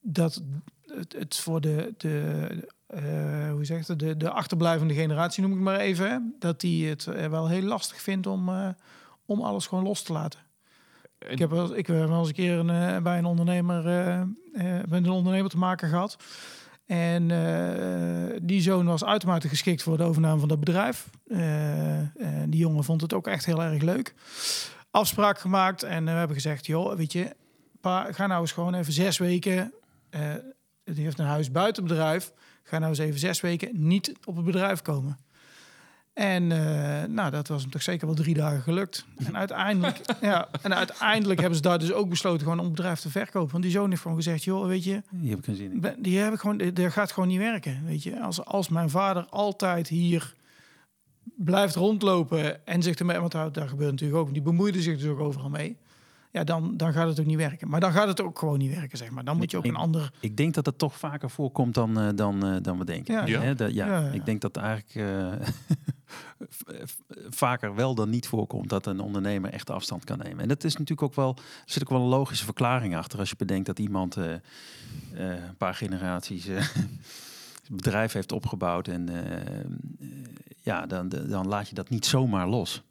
dat 0.00 0.42
het, 0.86 1.12
het 1.12 1.36
voor 1.36 1.60
de, 1.60 1.94
de, 1.96 2.46
eh, 2.86 3.50
hoe 3.50 3.64
zeg 3.64 3.86
je 3.86 3.92
het, 3.92 3.98
de, 4.00 4.16
de 4.16 4.30
achterblijvende 4.30 4.94
generatie, 4.94 5.42
noem 5.42 5.52
ik 5.52 5.58
maar 5.58 5.78
even, 5.80 6.10
hè, 6.10 6.18
dat 6.38 6.60
die 6.60 6.88
het 6.88 7.06
eh, 7.06 7.26
wel 7.26 7.48
heel 7.48 7.62
lastig 7.62 8.00
vindt 8.00 8.26
om, 8.26 8.48
eh, 8.48 8.68
om 9.26 9.40
alles 9.42 9.66
gewoon 9.66 9.84
los 9.84 10.02
te 10.02 10.12
laten. 10.12 10.40
En- 11.18 11.30
Ik 11.30 11.38
heb 11.38 11.50
wel, 11.50 11.76
ik 11.76 11.86
heb 11.86 11.96
wel 12.08 12.18
eens 12.18 12.28
een 12.28 12.34
keer 12.34 12.58
een, 12.58 13.02
bij 13.02 13.18
een 13.18 13.24
ondernemer, 13.24 13.82
met 14.88 14.92
een 15.04 15.10
ondernemer 15.10 15.50
te 15.50 15.58
maken 15.58 15.88
gehad. 15.88 16.16
En 16.86 17.26
die 18.42 18.60
zoon 18.60 18.86
was 18.86 19.04
uitermate 19.04 19.48
geschikt 19.48 19.82
voor 19.82 19.96
de 19.96 20.02
overname 20.02 20.38
van 20.38 20.48
dat 20.48 20.60
bedrijf. 20.60 21.10
En 21.28 22.46
die 22.50 22.60
jongen 22.60 22.84
vond 22.84 23.00
het 23.00 23.12
ook 23.12 23.26
echt 23.26 23.44
heel 23.44 23.62
erg 23.62 23.82
leuk. 23.82 24.14
Afspraak 24.90 25.38
gemaakt 25.38 25.82
en 25.82 26.04
we 26.04 26.10
hebben 26.10 26.36
gezegd, 26.36 26.66
joh, 26.66 26.96
weet 26.96 27.12
je, 27.12 27.34
pa, 27.80 28.12
ga 28.12 28.26
nou 28.26 28.40
eens 28.40 28.52
gewoon 28.52 28.74
even 28.74 28.92
zes 28.92 29.18
weken. 29.18 29.72
Eh 30.10 30.20
die 30.94 31.04
heeft 31.04 31.18
een 31.18 31.26
huis 31.26 31.50
buiten 31.50 31.82
het 31.82 31.92
bedrijf. 31.92 32.32
Ga 32.62 32.78
nou 32.78 32.90
eens 32.90 32.98
even 32.98 33.18
zes 33.18 33.40
weken 33.40 33.70
niet 33.72 34.12
op 34.24 34.36
het 34.36 34.44
bedrijf 34.44 34.82
komen. 34.82 35.18
En 36.12 36.52
eh, 36.52 37.08
nou, 37.08 37.30
dat 37.30 37.48
was 37.48 37.62
hem 37.62 37.70
toch 37.70 37.82
zeker 37.82 38.06
wel 38.06 38.16
drie 38.16 38.34
dagen 38.34 38.62
gelukt. 38.62 39.06
En 39.24 39.36
uiteindelijk, 39.36 40.00
ja, 40.20 40.48
en 40.62 40.74
uiteindelijk 40.74 41.40
hebben 41.40 41.56
ze 41.56 41.62
daar 41.62 41.78
dus 41.78 41.92
ook 41.92 42.08
besloten 42.08 42.42
gewoon 42.42 42.58
om 42.58 42.64
het 42.64 42.74
bedrijf 42.74 43.00
te 43.00 43.10
verkopen. 43.10 43.50
Want 43.50 43.62
die 43.62 43.72
zoon 43.72 43.90
heeft 43.90 44.02
gewoon 44.02 44.16
gezegd, 44.16 44.44
joh, 44.44 44.66
weet 44.66 44.84
je, 44.84 45.02
Hier 45.20 45.30
heb 45.30 45.38
ik 45.38 45.44
geen 45.44 45.56
zin 45.56 45.72
in. 45.72 46.02
die 46.02 46.18
heb 46.18 46.32
ik 46.32 46.40
gewoon, 46.40 46.58
dat 46.58 46.92
gaat 46.92 47.12
gewoon 47.12 47.28
niet 47.28 47.38
werken. 47.38 47.84
Weet 47.84 48.02
je, 48.02 48.20
als, 48.20 48.44
als 48.44 48.68
mijn 48.68 48.90
vader 48.90 49.26
altijd 49.30 49.88
hier 49.88 50.34
blijft 51.36 51.74
rondlopen 51.74 52.66
en 52.66 52.82
zich 52.82 52.94
ermee, 52.94 53.18
want 53.18 53.32
daar, 53.32 53.52
daar 53.52 53.68
gebeurt 53.68 53.90
natuurlijk 53.90 54.20
ook, 54.20 54.32
die 54.32 54.42
bemoeide 54.42 54.82
zich 54.82 54.98
dus 54.98 55.08
ook 55.08 55.20
overal 55.20 55.48
mee. 55.50 55.76
Ja, 56.30 56.44
dan, 56.44 56.76
dan 56.76 56.92
gaat 56.92 57.08
het 57.08 57.20
ook 57.20 57.26
niet 57.26 57.36
werken. 57.36 57.68
Maar 57.68 57.80
dan 57.80 57.92
gaat 57.92 58.08
het 58.08 58.20
ook 58.22 58.38
gewoon 58.38 58.58
niet 58.58 58.74
werken, 58.74 58.98
zeg 58.98 59.10
maar. 59.10 59.24
Dan 59.24 59.36
moet 59.36 59.50
je 59.50 59.56
ook 59.56 59.64
Ik- 59.64 59.70
een 59.70 59.76
ander. 59.76 60.10
Ik 60.20 60.36
denk 60.36 60.54
dat 60.54 60.66
het 60.66 60.78
toch 60.78 60.98
vaker 60.98 61.30
voorkomt 61.30 61.74
dan, 61.74 61.98
eh, 62.00 62.08
dan, 62.14 62.46
eh, 62.46 62.56
dan 62.62 62.78
we 62.78 62.84
denken. 62.84 63.14
Ja. 63.14 63.26
Ja. 63.26 63.40
Hè, 63.40 63.54
dat- 63.54 63.72
ja, 63.74 63.86
Ja, 63.86 63.98
ja. 64.00 64.10
ik 64.10 64.24
denk 64.24 64.40
dat 64.40 64.56
eigenlijk 64.56 64.94
eh, 64.94 65.32
vaker 67.30 67.74
wel 67.74 67.94
dan 67.94 68.10
niet 68.10 68.26
voorkomt 68.28 68.68
dat 68.68 68.86
een 68.86 69.00
ondernemer 69.00 69.50
echt 69.52 69.70
afstand 69.70 70.04
kan 70.04 70.18
nemen. 70.18 70.38
En 70.40 70.48
dat 70.48 70.64
is 70.64 70.72
natuurlijk 70.72 71.02
ook 71.02 71.14
wel, 71.14 71.34
er 71.36 71.42
zit 71.72 71.82
ook 71.82 71.88
wel 71.88 72.00
een 72.00 72.06
logische 72.08 72.44
verklaring 72.44 72.96
achter 72.96 73.18
als 73.18 73.28
je 73.30 73.36
bedenkt 73.36 73.66
dat 73.66 73.78
iemand 73.78 74.16
eh, 74.16 74.32
eh, 74.34 74.40
een 75.46 75.56
paar 75.58 75.74
generaties 75.74 76.46
eh, 76.46 76.66
bedrijf 77.70 78.12
heeft 78.12 78.32
opgebouwd 78.32 78.88
en 78.88 79.08
ja, 80.62 80.86
dan, 80.86 81.08
dan 81.08 81.46
laat 81.48 81.68
je 81.68 81.74
dat 81.74 81.88
niet 81.88 82.06
zomaar 82.06 82.48
los. 82.48 82.82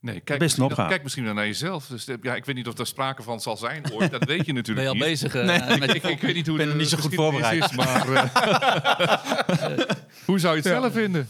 Nee, 0.00 0.20
kijk, 0.20 0.38
Best 0.38 0.58
opgave. 0.58 0.88
kijk 0.88 1.02
misschien 1.02 1.24
dan 1.24 1.34
naar 1.34 1.46
jezelf. 1.46 1.86
Dus 1.86 2.08
eh, 2.08 2.16
ja, 2.22 2.34
ik 2.34 2.44
weet 2.44 2.54
niet 2.54 2.68
of 2.68 2.78
er 2.78 2.86
sprake 2.86 3.22
van 3.22 3.40
zal 3.40 3.56
zijn 3.56 3.92
ooit. 3.92 4.10
Dat 4.10 4.24
weet 4.24 4.46
je 4.46 4.52
Ben 4.52 4.54
natuurlijk 4.54 4.86
je 4.86 4.92
al 4.92 4.94
niet. 4.94 5.04
bezig 5.04 5.34
eh, 5.34 5.44
Nee. 5.44 5.78
met 5.78 5.94
Ik, 5.94 6.02
ik 6.02 6.20
weet 6.20 6.34
niet 6.34 6.46
hoe 6.46 6.56
ben 6.56 6.68
er 6.68 6.74
niet 6.76 6.88
zo 6.88 6.96
goed 6.98 7.14
geschiedenis 7.14 7.70
Is, 7.70 7.76
maar, 7.76 8.12
eh, 8.12 9.78
hoe 10.26 10.38
zou 10.38 10.56
je 10.56 10.60
het 10.62 10.70
zelf 10.70 10.92
vinden? 10.92 11.28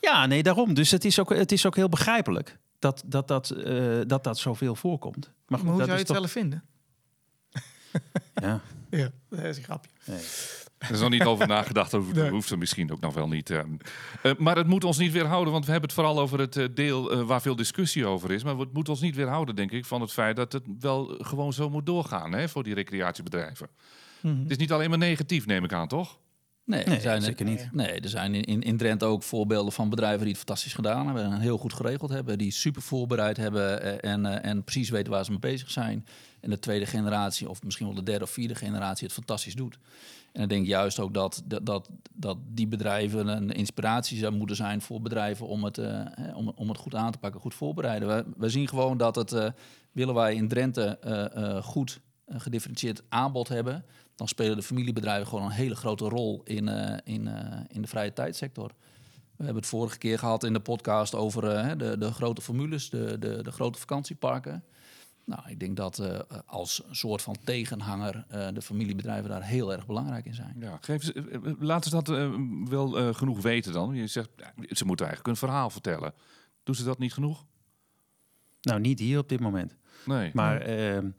Ja, 0.00 0.26
nee, 0.26 0.42
daarom. 0.42 0.74
Dus 0.74 0.90
het 0.90 1.04
is 1.04 1.18
ook, 1.18 1.30
het 1.34 1.52
is 1.52 1.66
ook 1.66 1.76
heel 1.76 1.88
begrijpelijk 1.88 2.58
dat 2.78 3.02
dat, 3.06 3.28
dat, 3.28 3.50
eh, 3.50 4.00
dat, 4.06 4.24
dat 4.24 4.38
zoveel 4.38 4.74
voorkomt. 4.74 5.32
Maar 5.46 5.58
goed, 5.58 5.68
hoe 5.68 5.78
dat 5.78 5.86
zou 5.86 5.98
je 5.98 6.04
het 6.04 6.06
toch... 6.06 6.16
zelf 6.16 6.30
vinden? 6.30 6.64
Ja, 8.34 8.60
Ja, 8.90 9.10
dat 9.30 9.44
is 9.44 9.56
een 9.56 9.62
grapje. 9.62 9.90
nee. 10.04 10.20
Er 10.78 10.90
is 10.90 11.00
nog 11.00 11.10
niet 11.10 11.22
over 11.24 11.46
nagedacht. 11.46 11.90
Dat 11.90 12.02
hoeft, 12.02 12.14
Nee. 12.14 12.30
hoeft 12.30 12.50
er 12.50 12.58
misschien 12.58 12.92
ook 12.92 13.00
nog 13.00 13.14
wel 13.14 13.28
niet. 13.28 13.50
eh. 13.50 13.58
Eh, 14.22 14.32
maar 14.38 14.56
het 14.56 14.66
moet 14.66 14.84
ons 14.84 14.98
niet 14.98 15.12
weerhouden. 15.12 15.52
Want 15.52 15.64
we 15.64 15.70
hebben 15.70 15.88
het 15.90 15.98
vooral 15.98 16.20
over 16.20 16.38
het 16.38 16.56
eh, 16.56 16.64
deel 16.74 17.12
eh, 17.12 17.22
waar 17.22 17.42
veel 17.42 17.56
discussie 17.56 18.06
over 18.06 18.30
is. 18.30 18.44
Maar 18.44 18.56
het 18.56 18.72
moet 18.72 18.88
ons 18.88 19.00
niet 19.00 19.14
weerhouden, 19.16 19.56
denk 19.56 19.70
ik, 19.70 19.84
van 19.84 20.00
het 20.00 20.12
feit 20.12 20.36
dat 20.36 20.52
het 20.52 20.62
wel 20.80 21.14
gewoon 21.20 21.52
zo 21.52 21.70
moet 21.70 21.86
doorgaan 21.86 22.32
hè, 22.32 22.48
voor 22.48 22.62
die 22.62 22.74
recreatiebedrijven. 22.74 23.68
Mhm. 24.20 24.40
Het 24.42 24.50
is 24.50 24.56
niet 24.56 24.72
alleen 24.72 24.88
maar 24.90 24.98
negatief, 24.98 25.46
neem 25.46 25.64
ik 25.64 25.72
aan, 25.72 25.88
toch? 25.88 26.18
Nee, 26.64 26.84
Nee, 26.84 26.94
er 26.94 27.00
zijn, 27.00 27.22
zeker 27.22 27.44
niet. 27.44 27.68
Nee, 27.72 28.00
er 28.00 28.08
zijn 28.08 28.34
in, 28.34 28.42
in, 28.44 28.60
in 28.62 28.76
Drenthe 28.76 29.04
ook 29.04 29.22
voorbeelden 29.22 29.72
van 29.72 29.88
bedrijven 29.90 30.20
die 30.20 30.28
het 30.28 30.36
fantastisch 30.38 30.74
gedaan 30.74 31.06
hebben. 31.06 31.24
En 31.24 31.40
heel 31.40 31.58
goed 31.58 31.72
geregeld 31.72 32.10
hebben. 32.10 32.38
Die 32.38 32.50
super 32.50 32.82
voorbereid 32.82 33.36
hebben 33.36 34.02
en, 34.02 34.42
en 34.42 34.62
precies 34.64 34.90
weten 34.90 35.12
waar 35.12 35.24
ze 35.24 35.30
mee 35.30 35.38
bezig 35.40 35.70
zijn. 35.70 36.06
En 36.40 36.50
de 36.50 36.58
tweede 36.58 36.86
generatie, 36.86 37.48
of 37.48 37.62
misschien 37.62 37.86
wel 37.86 37.94
de 37.94 38.02
derde 38.02 38.24
of 38.24 38.30
vierde 38.30 38.54
generatie, 38.54 39.04
het 39.06 39.14
fantastisch 39.14 39.54
doet. 39.54 39.78
En 40.36 40.42
ik 40.42 40.48
denk 40.48 40.66
juist 40.66 40.98
ook 40.98 41.14
dat, 41.14 41.42
dat, 41.62 41.88
dat, 42.12 42.38
die 42.48 42.66
bedrijven 42.66 43.28
een 43.28 43.50
inspiratie 43.50 44.18
zou 44.18 44.32
moeten 44.32 44.56
zijn 44.56 44.80
voor 44.80 45.00
bedrijven 45.00 45.46
om 45.46 45.64
het, 45.64 45.78
eh, 45.78 46.00
om, 46.34 46.52
om 46.54 46.68
het 46.68 46.78
goed 46.78 46.94
aan 46.94 47.12
te 47.12 47.18
pakken, 47.18 47.40
goed 47.40 47.54
voorbereiden. 47.54 48.08
We, 48.08 48.24
we 48.36 48.48
zien 48.48 48.68
gewoon 48.68 48.96
dat 48.96 49.14
het, 49.16 49.32
eh, 49.32 49.48
willen 49.92 50.14
wij 50.14 50.34
in 50.34 50.48
Drenthe 50.48 50.98
eh, 50.98 51.62
goed 51.62 52.00
gedifferentieerd 52.28 53.02
aanbod 53.08 53.48
hebben, 53.48 53.84
dan 54.14 54.28
spelen 54.28 54.56
de 54.56 54.62
familiebedrijven 54.62 55.26
gewoon 55.26 55.44
een 55.44 55.50
hele 55.50 55.76
grote 55.76 56.08
rol 56.08 56.40
in, 56.44 56.68
in, 57.04 57.28
in 57.68 57.82
de 57.82 57.88
vrije 57.88 58.12
tijdsector. 58.12 58.70
We 59.36 59.44
hebben 59.44 59.62
het 59.62 59.70
vorige 59.70 59.98
keer 59.98 60.18
gehad 60.18 60.44
in 60.44 60.52
de 60.52 60.60
podcast 60.60 61.14
over 61.14 61.42
de, 61.78 61.98
de 61.98 62.12
grote 62.12 62.40
formules, 62.40 62.90
de, 62.90 63.18
de, 63.18 63.42
de 63.42 63.52
grote 63.52 63.78
vakantieparken. 63.78 64.64
Nou, 65.26 65.50
ik 65.50 65.60
denk 65.60 65.76
dat 65.76 65.98
uh, 65.98 66.18
als 66.46 66.82
soort 66.90 67.22
van 67.22 67.36
tegenhanger 67.44 68.26
uh, 68.34 68.48
de 68.52 68.62
familiebedrijven 68.62 69.30
daar 69.30 69.44
heel 69.44 69.72
erg 69.72 69.86
belangrijk 69.86 70.24
in 70.24 70.34
zijn. 70.34 70.56
Ja, 70.58 70.78
geef 70.80 71.02
ze, 71.02 71.56
laten 71.58 71.90
ze 71.90 72.02
dat 72.02 72.08
wel 72.68 73.14
genoeg 73.14 73.42
weten 73.42 73.72
dan. 73.72 73.94
Je 73.94 74.06
zegt, 74.06 74.28
ze 74.70 74.84
moeten 74.84 75.06
eigenlijk 75.06 75.26
een 75.26 75.48
verhaal 75.48 75.70
vertellen. 75.70 76.12
Doen 76.62 76.74
ze 76.74 76.84
dat 76.84 76.98
niet 76.98 77.12
genoeg? 77.12 77.44
Nou, 78.60 78.80
niet 78.80 78.98
hier 78.98 79.18
op 79.18 79.28
dit 79.28 79.40
moment. 79.40 79.76
Nee. 80.04 80.30
Maar 80.34 80.60
ehm, 80.60 81.10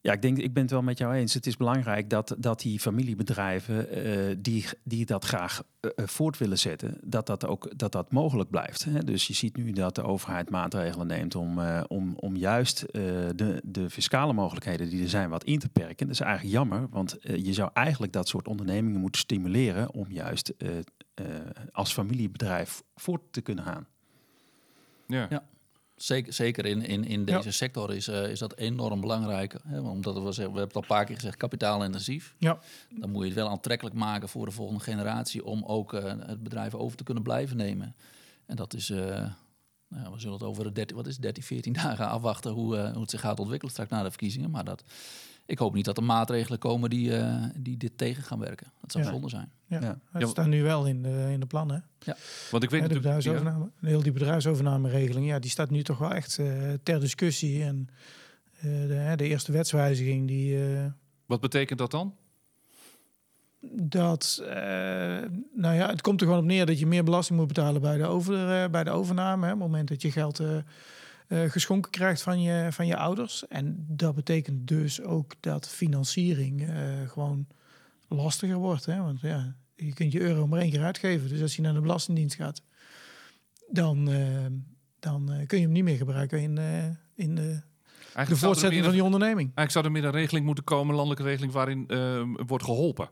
ja, 0.00 0.12
ik 0.12 0.22
denk, 0.22 0.38
ik 0.38 0.52
ben 0.52 0.62
het 0.62 0.72
wel 0.72 0.82
met 0.82 0.98
jou 0.98 1.14
eens. 1.14 1.34
Het 1.34 1.46
is 1.46 1.56
belangrijk 1.56 2.10
dat, 2.10 2.34
dat 2.38 2.60
die 2.60 2.80
familiebedrijven 2.80 4.06
uh, 4.06 4.36
die, 4.38 4.64
die 4.84 5.06
dat 5.06 5.24
graag 5.24 5.62
uh, 5.80 5.90
voort 6.06 6.38
willen 6.38 6.58
zetten, 6.58 6.98
dat 7.04 7.26
dat 7.26 7.46
ook 7.46 7.78
dat 7.78 7.92
dat 7.92 8.12
mogelijk 8.12 8.50
blijft. 8.50 8.84
Hè? 8.84 8.98
Dus 9.04 9.26
je 9.26 9.34
ziet 9.34 9.56
nu 9.56 9.72
dat 9.72 9.94
de 9.94 10.02
overheid 10.02 10.50
maatregelen 10.50 11.06
neemt 11.06 11.34
om, 11.34 11.58
uh, 11.58 11.80
om, 11.88 12.14
om 12.16 12.36
juist 12.36 12.84
de, 12.92 13.60
de 13.64 13.90
fiscale 13.90 14.32
mogelijkheden 14.32 14.88
die 14.88 15.02
er 15.02 15.08
zijn 15.08 15.30
wat 15.30 15.44
in 15.44 15.58
te 15.58 15.68
perken. 15.68 16.06
Dat 16.06 16.14
is 16.14 16.20
eigenlijk 16.20 16.54
jammer, 16.54 16.86
want 16.90 17.16
je 17.20 17.52
zou 17.52 17.70
eigenlijk 17.72 18.12
dat 18.12 18.28
soort 18.28 18.48
ondernemingen 18.48 19.00
moeten 19.00 19.20
stimuleren 19.20 19.92
om 19.92 20.06
juist 20.10 20.54
als 21.72 21.92
familiebedrijf 21.92 22.82
voort 22.94 23.22
te 23.30 23.40
kunnen 23.40 23.64
gaan. 23.64 23.86
Ja. 25.06 25.26
ja. 25.30 25.46
Zeker, 25.98 26.32
zeker 26.32 26.66
in, 26.66 26.82
in, 26.82 27.04
in 27.04 27.24
deze 27.24 27.50
sector 27.50 27.94
is, 27.94 28.08
uh, 28.08 28.30
is 28.30 28.38
dat 28.38 28.56
enorm 28.56 29.00
belangrijk. 29.00 29.54
Hè? 29.66 29.80
Omdat 29.80 30.14
we, 30.14 30.20
zeggen, 30.20 30.34
we 30.34 30.42
hebben 30.42 30.62
het 30.62 30.74
al 30.74 30.82
een 30.82 30.86
paar 30.86 31.04
keer 31.04 31.14
gezegd, 31.14 31.36
kapitaalintensief. 31.36 32.34
Ja. 32.38 32.58
Dan 32.90 33.10
moet 33.10 33.22
je 33.22 33.28
het 33.28 33.38
wel 33.38 33.48
aantrekkelijk 33.48 33.96
maken 33.96 34.28
voor 34.28 34.46
de 34.46 34.52
volgende 34.52 34.82
generatie 34.82 35.44
om 35.44 35.64
ook 35.64 35.92
uh, 35.92 36.02
het 36.04 36.42
bedrijf 36.42 36.74
over 36.74 36.96
te 36.96 37.04
kunnen 37.04 37.22
blijven 37.22 37.56
nemen. 37.56 37.94
En 38.46 38.56
dat 38.56 38.74
is, 38.74 38.90
uh, 38.90 38.98
nou, 39.88 40.12
we 40.12 40.20
zullen 40.20 40.38
het 40.38 40.42
over 40.42 40.64
de 40.64 40.72
13, 40.72 40.96
wat 40.96 41.06
is 41.06 41.16
13, 41.16 41.42
14 41.42 41.72
dagen 41.82 42.08
afwachten 42.08 42.50
hoe, 42.50 42.76
hoe 42.76 43.00
het 43.00 43.10
zich 43.10 43.20
gaat 43.20 43.40
ontwikkelen 43.40 43.72
straks 43.72 43.90
na 43.90 44.02
de 44.02 44.10
verkiezingen. 44.10 44.50
Maar 44.50 44.64
dat, 44.64 44.84
ik 45.48 45.58
hoop 45.58 45.74
niet 45.74 45.84
dat 45.84 45.96
er 45.96 46.02
maatregelen 46.02 46.58
komen 46.58 46.90
die, 46.90 47.10
uh, 47.10 47.44
die 47.56 47.76
dit 47.76 47.92
tegen 47.96 48.22
gaan 48.22 48.38
werken. 48.38 48.72
Dat 48.80 48.92
zou 48.92 49.04
ja. 49.04 49.10
zonde 49.10 49.28
zijn. 49.28 49.50
Ja, 49.66 49.80
ja. 49.80 50.18
dat 50.20 50.28
staat 50.28 50.46
nu 50.46 50.62
wel 50.62 50.86
in 50.86 51.02
de, 51.02 51.28
in 51.30 51.40
de 51.40 51.46
plannen. 51.46 51.84
Ja. 51.98 52.16
Want 52.50 52.62
ik 52.62 52.70
weet 52.70 52.80
ja, 52.80 52.88
de 52.88 52.94
natuurlijk... 52.94 53.02
bedrijfsovername, 53.02 53.70
ja. 53.80 53.88
Heel 53.88 54.02
die 54.02 54.12
bedrijfsovernameregeling, 54.12 55.26
ja, 55.26 55.38
die 55.38 55.50
staat 55.50 55.70
nu 55.70 55.82
toch 55.82 55.98
wel 55.98 56.12
echt 56.12 56.38
uh, 56.38 56.72
ter 56.82 57.00
discussie. 57.00 57.62
En 57.62 57.88
uh, 58.56 58.62
de, 58.62 59.12
de, 59.16 59.28
eerste 59.28 59.52
wetswijziging 59.52 60.26
die... 60.26 60.58
Wat 61.26 61.40
betekent 61.40 61.78
dat 61.78 61.90
dan? 61.90 62.14
Dat, 63.70 64.42
nou 65.54 65.74
ja, 65.74 65.88
het 65.88 66.00
komt 66.00 66.20
er 66.20 66.26
gewoon 66.26 66.42
op 66.42 66.48
neer 66.48 66.66
dat 66.66 66.78
je 66.78 66.86
meer 66.86 67.04
belasting 67.04 67.38
moet 67.38 67.48
betalen 67.48 67.80
bij 67.80 67.96
de, 67.96 68.06
over, 68.06 68.70
bij 68.70 68.84
de 68.84 68.90
overname. 68.90 69.46
Hè, 69.46 69.52
op 69.52 69.58
het 69.58 69.68
moment 69.68 69.88
dat 69.88 70.02
je 70.02 70.10
geld 70.10 70.40
uh, 70.40 70.56
geschonken 71.28 71.90
krijgt 71.90 72.22
van 72.22 72.42
je, 72.42 72.68
van 72.70 72.86
je 72.86 72.96
ouders. 72.96 73.46
En 73.48 73.84
dat 73.88 74.14
betekent 74.14 74.68
dus 74.68 75.02
ook 75.02 75.34
dat 75.40 75.68
financiering 75.68 76.68
uh, 76.68 77.08
gewoon 77.08 77.46
lastiger 78.08 78.56
wordt. 78.56 78.84
Hè? 78.84 79.02
Want 79.02 79.20
ja, 79.20 79.54
je 79.76 79.92
kunt 79.92 80.12
je 80.12 80.20
euro 80.20 80.46
maar 80.46 80.60
één 80.60 80.70
keer 80.70 80.84
uitgeven. 80.84 81.28
Dus 81.28 81.42
als 81.42 81.56
je 81.56 81.62
naar 81.62 81.74
de 81.74 81.80
Belastingdienst 81.80 82.36
gaat, 82.36 82.62
dan, 83.70 84.10
uh, 84.10 84.46
dan 84.98 85.44
kun 85.46 85.58
je 85.58 85.64
hem 85.64 85.72
niet 85.72 85.84
meer 85.84 85.96
gebruiken 85.96 86.40
in, 86.40 86.58
in 87.14 87.34
de, 87.34 87.60
de 88.28 88.36
voortzetting 88.36 88.84
van 88.84 88.92
die 88.92 89.04
onderneming. 89.04 89.52
Eigenlijk 89.54 89.70
zou 89.70 89.84
er 89.84 89.92
meer 89.92 90.04
een 90.04 90.20
regeling 90.20 90.46
moeten 90.46 90.64
komen, 90.64 90.88
een 90.88 90.94
landelijke 90.94 91.24
regeling, 91.24 91.52
waarin 91.52 91.86
wordt 92.46 92.64
geholpen 92.64 93.10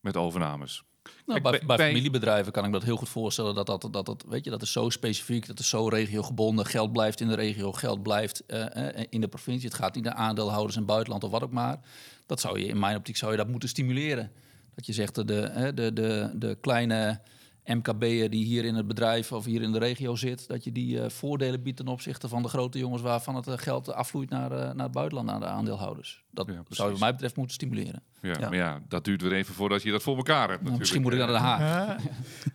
met 0.00 0.16
overnames. 0.16 0.84
Nou, 1.26 1.40
bij, 1.40 1.50
bij, 1.50 1.76
bij, 1.76 1.86
familiebedrijven 1.86 2.52
kan 2.52 2.64
ik 2.64 2.70
me 2.70 2.76
dat 2.76 2.86
heel 2.86 2.96
goed 2.96 3.08
voorstellen. 3.08 3.54
Dat 3.54 3.66
dat, 3.66 3.88
dat, 3.90 4.06
dat, 4.06 4.24
weet 4.28 4.44
je, 4.44 4.50
dat 4.50 4.62
is 4.62 4.72
zo 4.72 4.90
specifiek, 4.90 5.46
dat 5.46 5.58
is 5.58 5.68
zo 5.68 5.88
regiogebonden. 5.88 6.66
Geld 6.66 6.92
blijft 6.92 7.20
in 7.20 7.28
de 7.28 7.34
regio, 7.34 7.72
geld 7.72 8.02
blijft 8.02 8.42
uh, 8.48 8.66
in 9.08 9.20
de 9.20 9.28
provincie. 9.28 9.68
Het 9.68 9.78
gaat 9.78 9.94
niet 9.94 10.04
naar 10.04 10.14
aandeelhouders 10.14 10.74
in 10.74 10.80
het 10.80 10.90
buitenland 10.90 11.24
of 11.24 11.30
wat 11.30 11.42
ook 11.42 11.52
maar. 11.52 11.80
Dat 12.26 12.40
zou 12.40 12.58
je, 12.58 12.66
in 12.66 12.78
mijn 12.78 12.96
optiek 12.96 13.16
zou 13.16 13.30
je 13.30 13.36
dat 13.36 13.48
moeten 13.48 13.68
stimuleren. 13.68 14.32
Dat 14.74 14.86
je 14.86 14.92
zegt, 14.92 15.14
de, 15.14 15.24
de, 15.24 15.72
de, 15.74 15.92
de, 15.92 16.30
de 16.34 16.58
kleine 16.60 17.20
MKB'er 17.66 18.30
die 18.30 18.44
hier 18.44 18.64
in 18.64 18.74
het 18.74 18.86
bedrijf 18.86 19.32
of 19.32 19.44
hier 19.44 19.62
in 19.62 19.72
de 19.72 19.78
regio 19.78 20.14
zit, 20.14 20.48
dat 20.48 20.64
je 20.64 20.72
die 20.72 20.96
uh, 20.96 21.08
voordelen 21.08 21.62
biedt 21.62 21.76
ten 21.76 21.88
opzichte 21.88 22.28
van 22.28 22.42
de 22.42 22.48
grote 22.48 22.78
jongens 22.78 23.02
waarvan 23.02 23.36
het 23.36 23.46
uh, 23.46 23.54
geld 23.56 23.92
afvloeit 23.92 24.30
naar, 24.30 24.52
uh, 24.52 24.58
naar 24.58 24.84
het 24.84 24.92
buitenland, 24.92 25.28
naar 25.28 25.40
de 25.40 25.46
aandeelhouders. 25.46 26.24
Dat 26.30 26.46
ja, 26.46 26.62
zou 26.68 26.88
je 26.88 26.92
wat 26.92 27.02
mij 27.02 27.12
betreft 27.12 27.36
moeten 27.36 27.54
stimuleren. 27.54 28.02
Ja, 28.20 28.36
ja, 28.40 28.48
maar 28.48 28.58
ja, 28.58 28.80
dat 28.88 29.04
duurt 29.04 29.22
weer 29.22 29.32
even 29.32 29.54
voordat 29.54 29.82
je 29.82 29.90
dat 29.90 30.02
voor 30.02 30.16
elkaar 30.16 30.48
hebt. 30.48 30.62
Nou, 30.62 30.78
misschien 30.78 31.02
moet 31.02 31.12
ik 31.12 31.18
naar 31.18 31.26
Den 31.26 31.36
Haag. 31.36 31.60
Ja, 31.60 31.98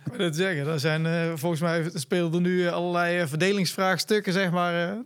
ik 0.05 0.13
wil 0.13 0.25
het 0.25 0.35
zeggen. 0.35 0.67
Er 0.67 0.79
zijn 0.79 1.37
volgens 1.37 1.61
mij 1.61 1.89
spelen 1.93 2.33
er 2.33 2.41
nu 2.41 2.67
allerlei 2.67 3.27
verdelingsvraagstukken, 3.27 4.33
zeg 4.33 4.51
maar. 4.51 4.97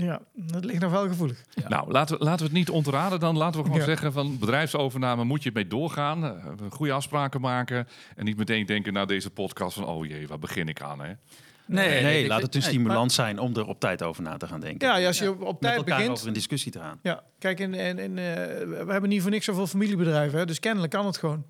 Ja, 0.00 0.20
dat 0.34 0.64
ligt 0.64 0.80
nog 0.80 0.90
wel 0.90 1.08
gevoelig. 1.08 1.44
Ja. 1.50 1.68
Nou, 1.68 1.92
laten 1.92 2.18
we, 2.18 2.24
laten 2.24 2.38
we 2.38 2.44
het 2.44 2.52
niet 2.52 2.70
ontraden 2.70 3.20
dan. 3.20 3.36
Laten 3.36 3.60
we 3.60 3.66
gewoon 3.66 3.84
zeggen 3.84 4.12
van 4.12 4.38
bedrijfsovername 4.38 5.24
moet 5.24 5.42
je 5.42 5.50
mee 5.54 5.66
doorgaan. 5.66 6.42
goede 6.70 6.92
afspraken 6.92 7.40
maken. 7.40 7.88
En 8.16 8.24
niet 8.24 8.36
meteen 8.36 8.66
denken 8.66 8.92
na 8.92 9.04
deze 9.04 9.30
podcast 9.30 9.74
van 9.74 9.86
oh 9.86 10.06
jee, 10.06 10.28
waar 10.28 10.38
begin 10.38 10.68
ik 10.68 10.82
aan 10.82 11.00
hè? 11.00 11.12
Nee, 11.70 11.88
nee, 11.88 12.02
nee 12.02 12.26
laat 12.26 12.42
het 12.42 12.54
een 12.54 12.62
stimulans 12.62 13.14
zijn 13.14 13.38
om 13.38 13.56
er 13.56 13.66
op 13.66 13.80
tijd 13.80 14.02
over 14.02 14.22
na 14.22 14.36
te 14.36 14.46
gaan 14.46 14.60
denken. 14.60 14.88
Ja, 14.88 14.96
ja 14.96 15.06
als 15.06 15.18
je 15.18 15.30
op, 15.30 15.42
op 15.42 15.60
tijd 15.60 15.76
Met 15.76 15.86
elkaar 15.86 15.96
begint... 15.96 16.16
over 16.16 16.26
in 16.26 16.32
discussie 16.32 16.72
te 16.72 16.78
gaan. 16.78 16.98
Ja, 17.02 17.22
kijk, 17.38 17.60
in, 17.60 17.74
in, 17.74 17.98
in, 17.98 18.10
uh, 18.10 18.16
we 18.16 18.86
hebben 18.88 19.08
niet 19.08 19.22
voor 19.22 19.30
niks 19.30 19.44
zoveel 19.44 19.66
familiebedrijven. 19.66 20.38
Hè, 20.38 20.46
dus 20.46 20.60
kennelijk 20.60 20.92
kan 20.92 21.06
het 21.06 21.16
gewoon. 21.16 21.44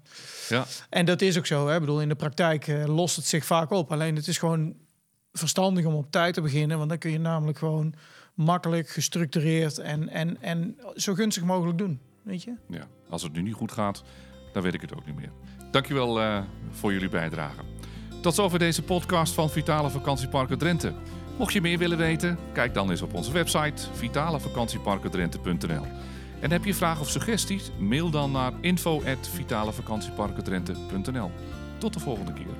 Ja. 0.48 0.64
En 0.88 1.04
dat 1.06 1.20
is 1.20 1.38
ook 1.38 1.46
zo. 1.46 1.68
Hè. 1.68 1.74
Ik 1.74 1.80
bedoel, 1.80 2.00
in 2.00 2.08
de 2.08 2.14
praktijk 2.14 2.66
uh, 2.66 2.86
lost 2.86 3.16
het 3.16 3.26
zich 3.26 3.44
vaak 3.44 3.70
op. 3.70 3.92
Alleen 3.92 4.16
het 4.16 4.26
is 4.26 4.38
gewoon 4.38 4.74
verstandig 5.32 5.84
om 5.84 5.94
op 5.94 6.10
tijd 6.10 6.34
te 6.34 6.40
beginnen. 6.40 6.76
Want 6.76 6.88
dan 6.88 6.98
kun 6.98 7.10
je 7.10 7.18
namelijk 7.18 7.58
gewoon 7.58 7.94
makkelijk, 8.40 8.88
gestructureerd 8.88 9.78
en, 9.78 10.08
en, 10.08 10.42
en 10.42 10.76
zo 10.94 11.14
gunstig 11.14 11.42
mogelijk 11.42 11.78
doen. 11.78 12.00
Weet 12.22 12.42
je? 12.42 12.54
Ja, 12.68 12.86
als 13.08 13.22
het 13.22 13.32
nu 13.32 13.42
niet 13.42 13.54
goed 13.54 13.72
gaat, 13.72 14.02
dan 14.52 14.62
weet 14.62 14.74
ik 14.74 14.80
het 14.80 14.94
ook 14.94 15.06
niet 15.06 15.16
meer. 15.16 15.32
Dankjewel 15.70 16.20
uh, 16.20 16.42
voor 16.70 16.92
jullie 16.92 17.08
bijdrage. 17.08 17.60
Tot 18.22 18.34
zover 18.34 18.58
deze 18.58 18.82
podcast 18.82 19.34
van 19.34 19.50
Vitale 19.50 19.90
Vakantieparken 19.90 20.58
Drenthe. 20.58 20.92
Mocht 21.38 21.52
je 21.52 21.60
meer 21.60 21.78
willen 21.78 21.98
weten, 21.98 22.38
kijk 22.52 22.74
dan 22.74 22.90
eens 22.90 23.02
op 23.02 23.14
onze 23.14 23.32
website 23.32 23.88
vitalevakantieparkendrenthe.nl. 23.92 25.84
En 26.40 26.50
heb 26.50 26.64
je 26.64 26.74
vragen 26.74 27.00
of 27.00 27.08
suggesties? 27.08 27.70
Mail 27.78 28.10
dan 28.10 28.32
naar 28.32 28.52
info.vitalevakantieparkendrenthe.nl. 28.60 31.30
Tot 31.78 31.92
de 31.92 32.00
volgende 32.00 32.32
keer. 32.32 32.59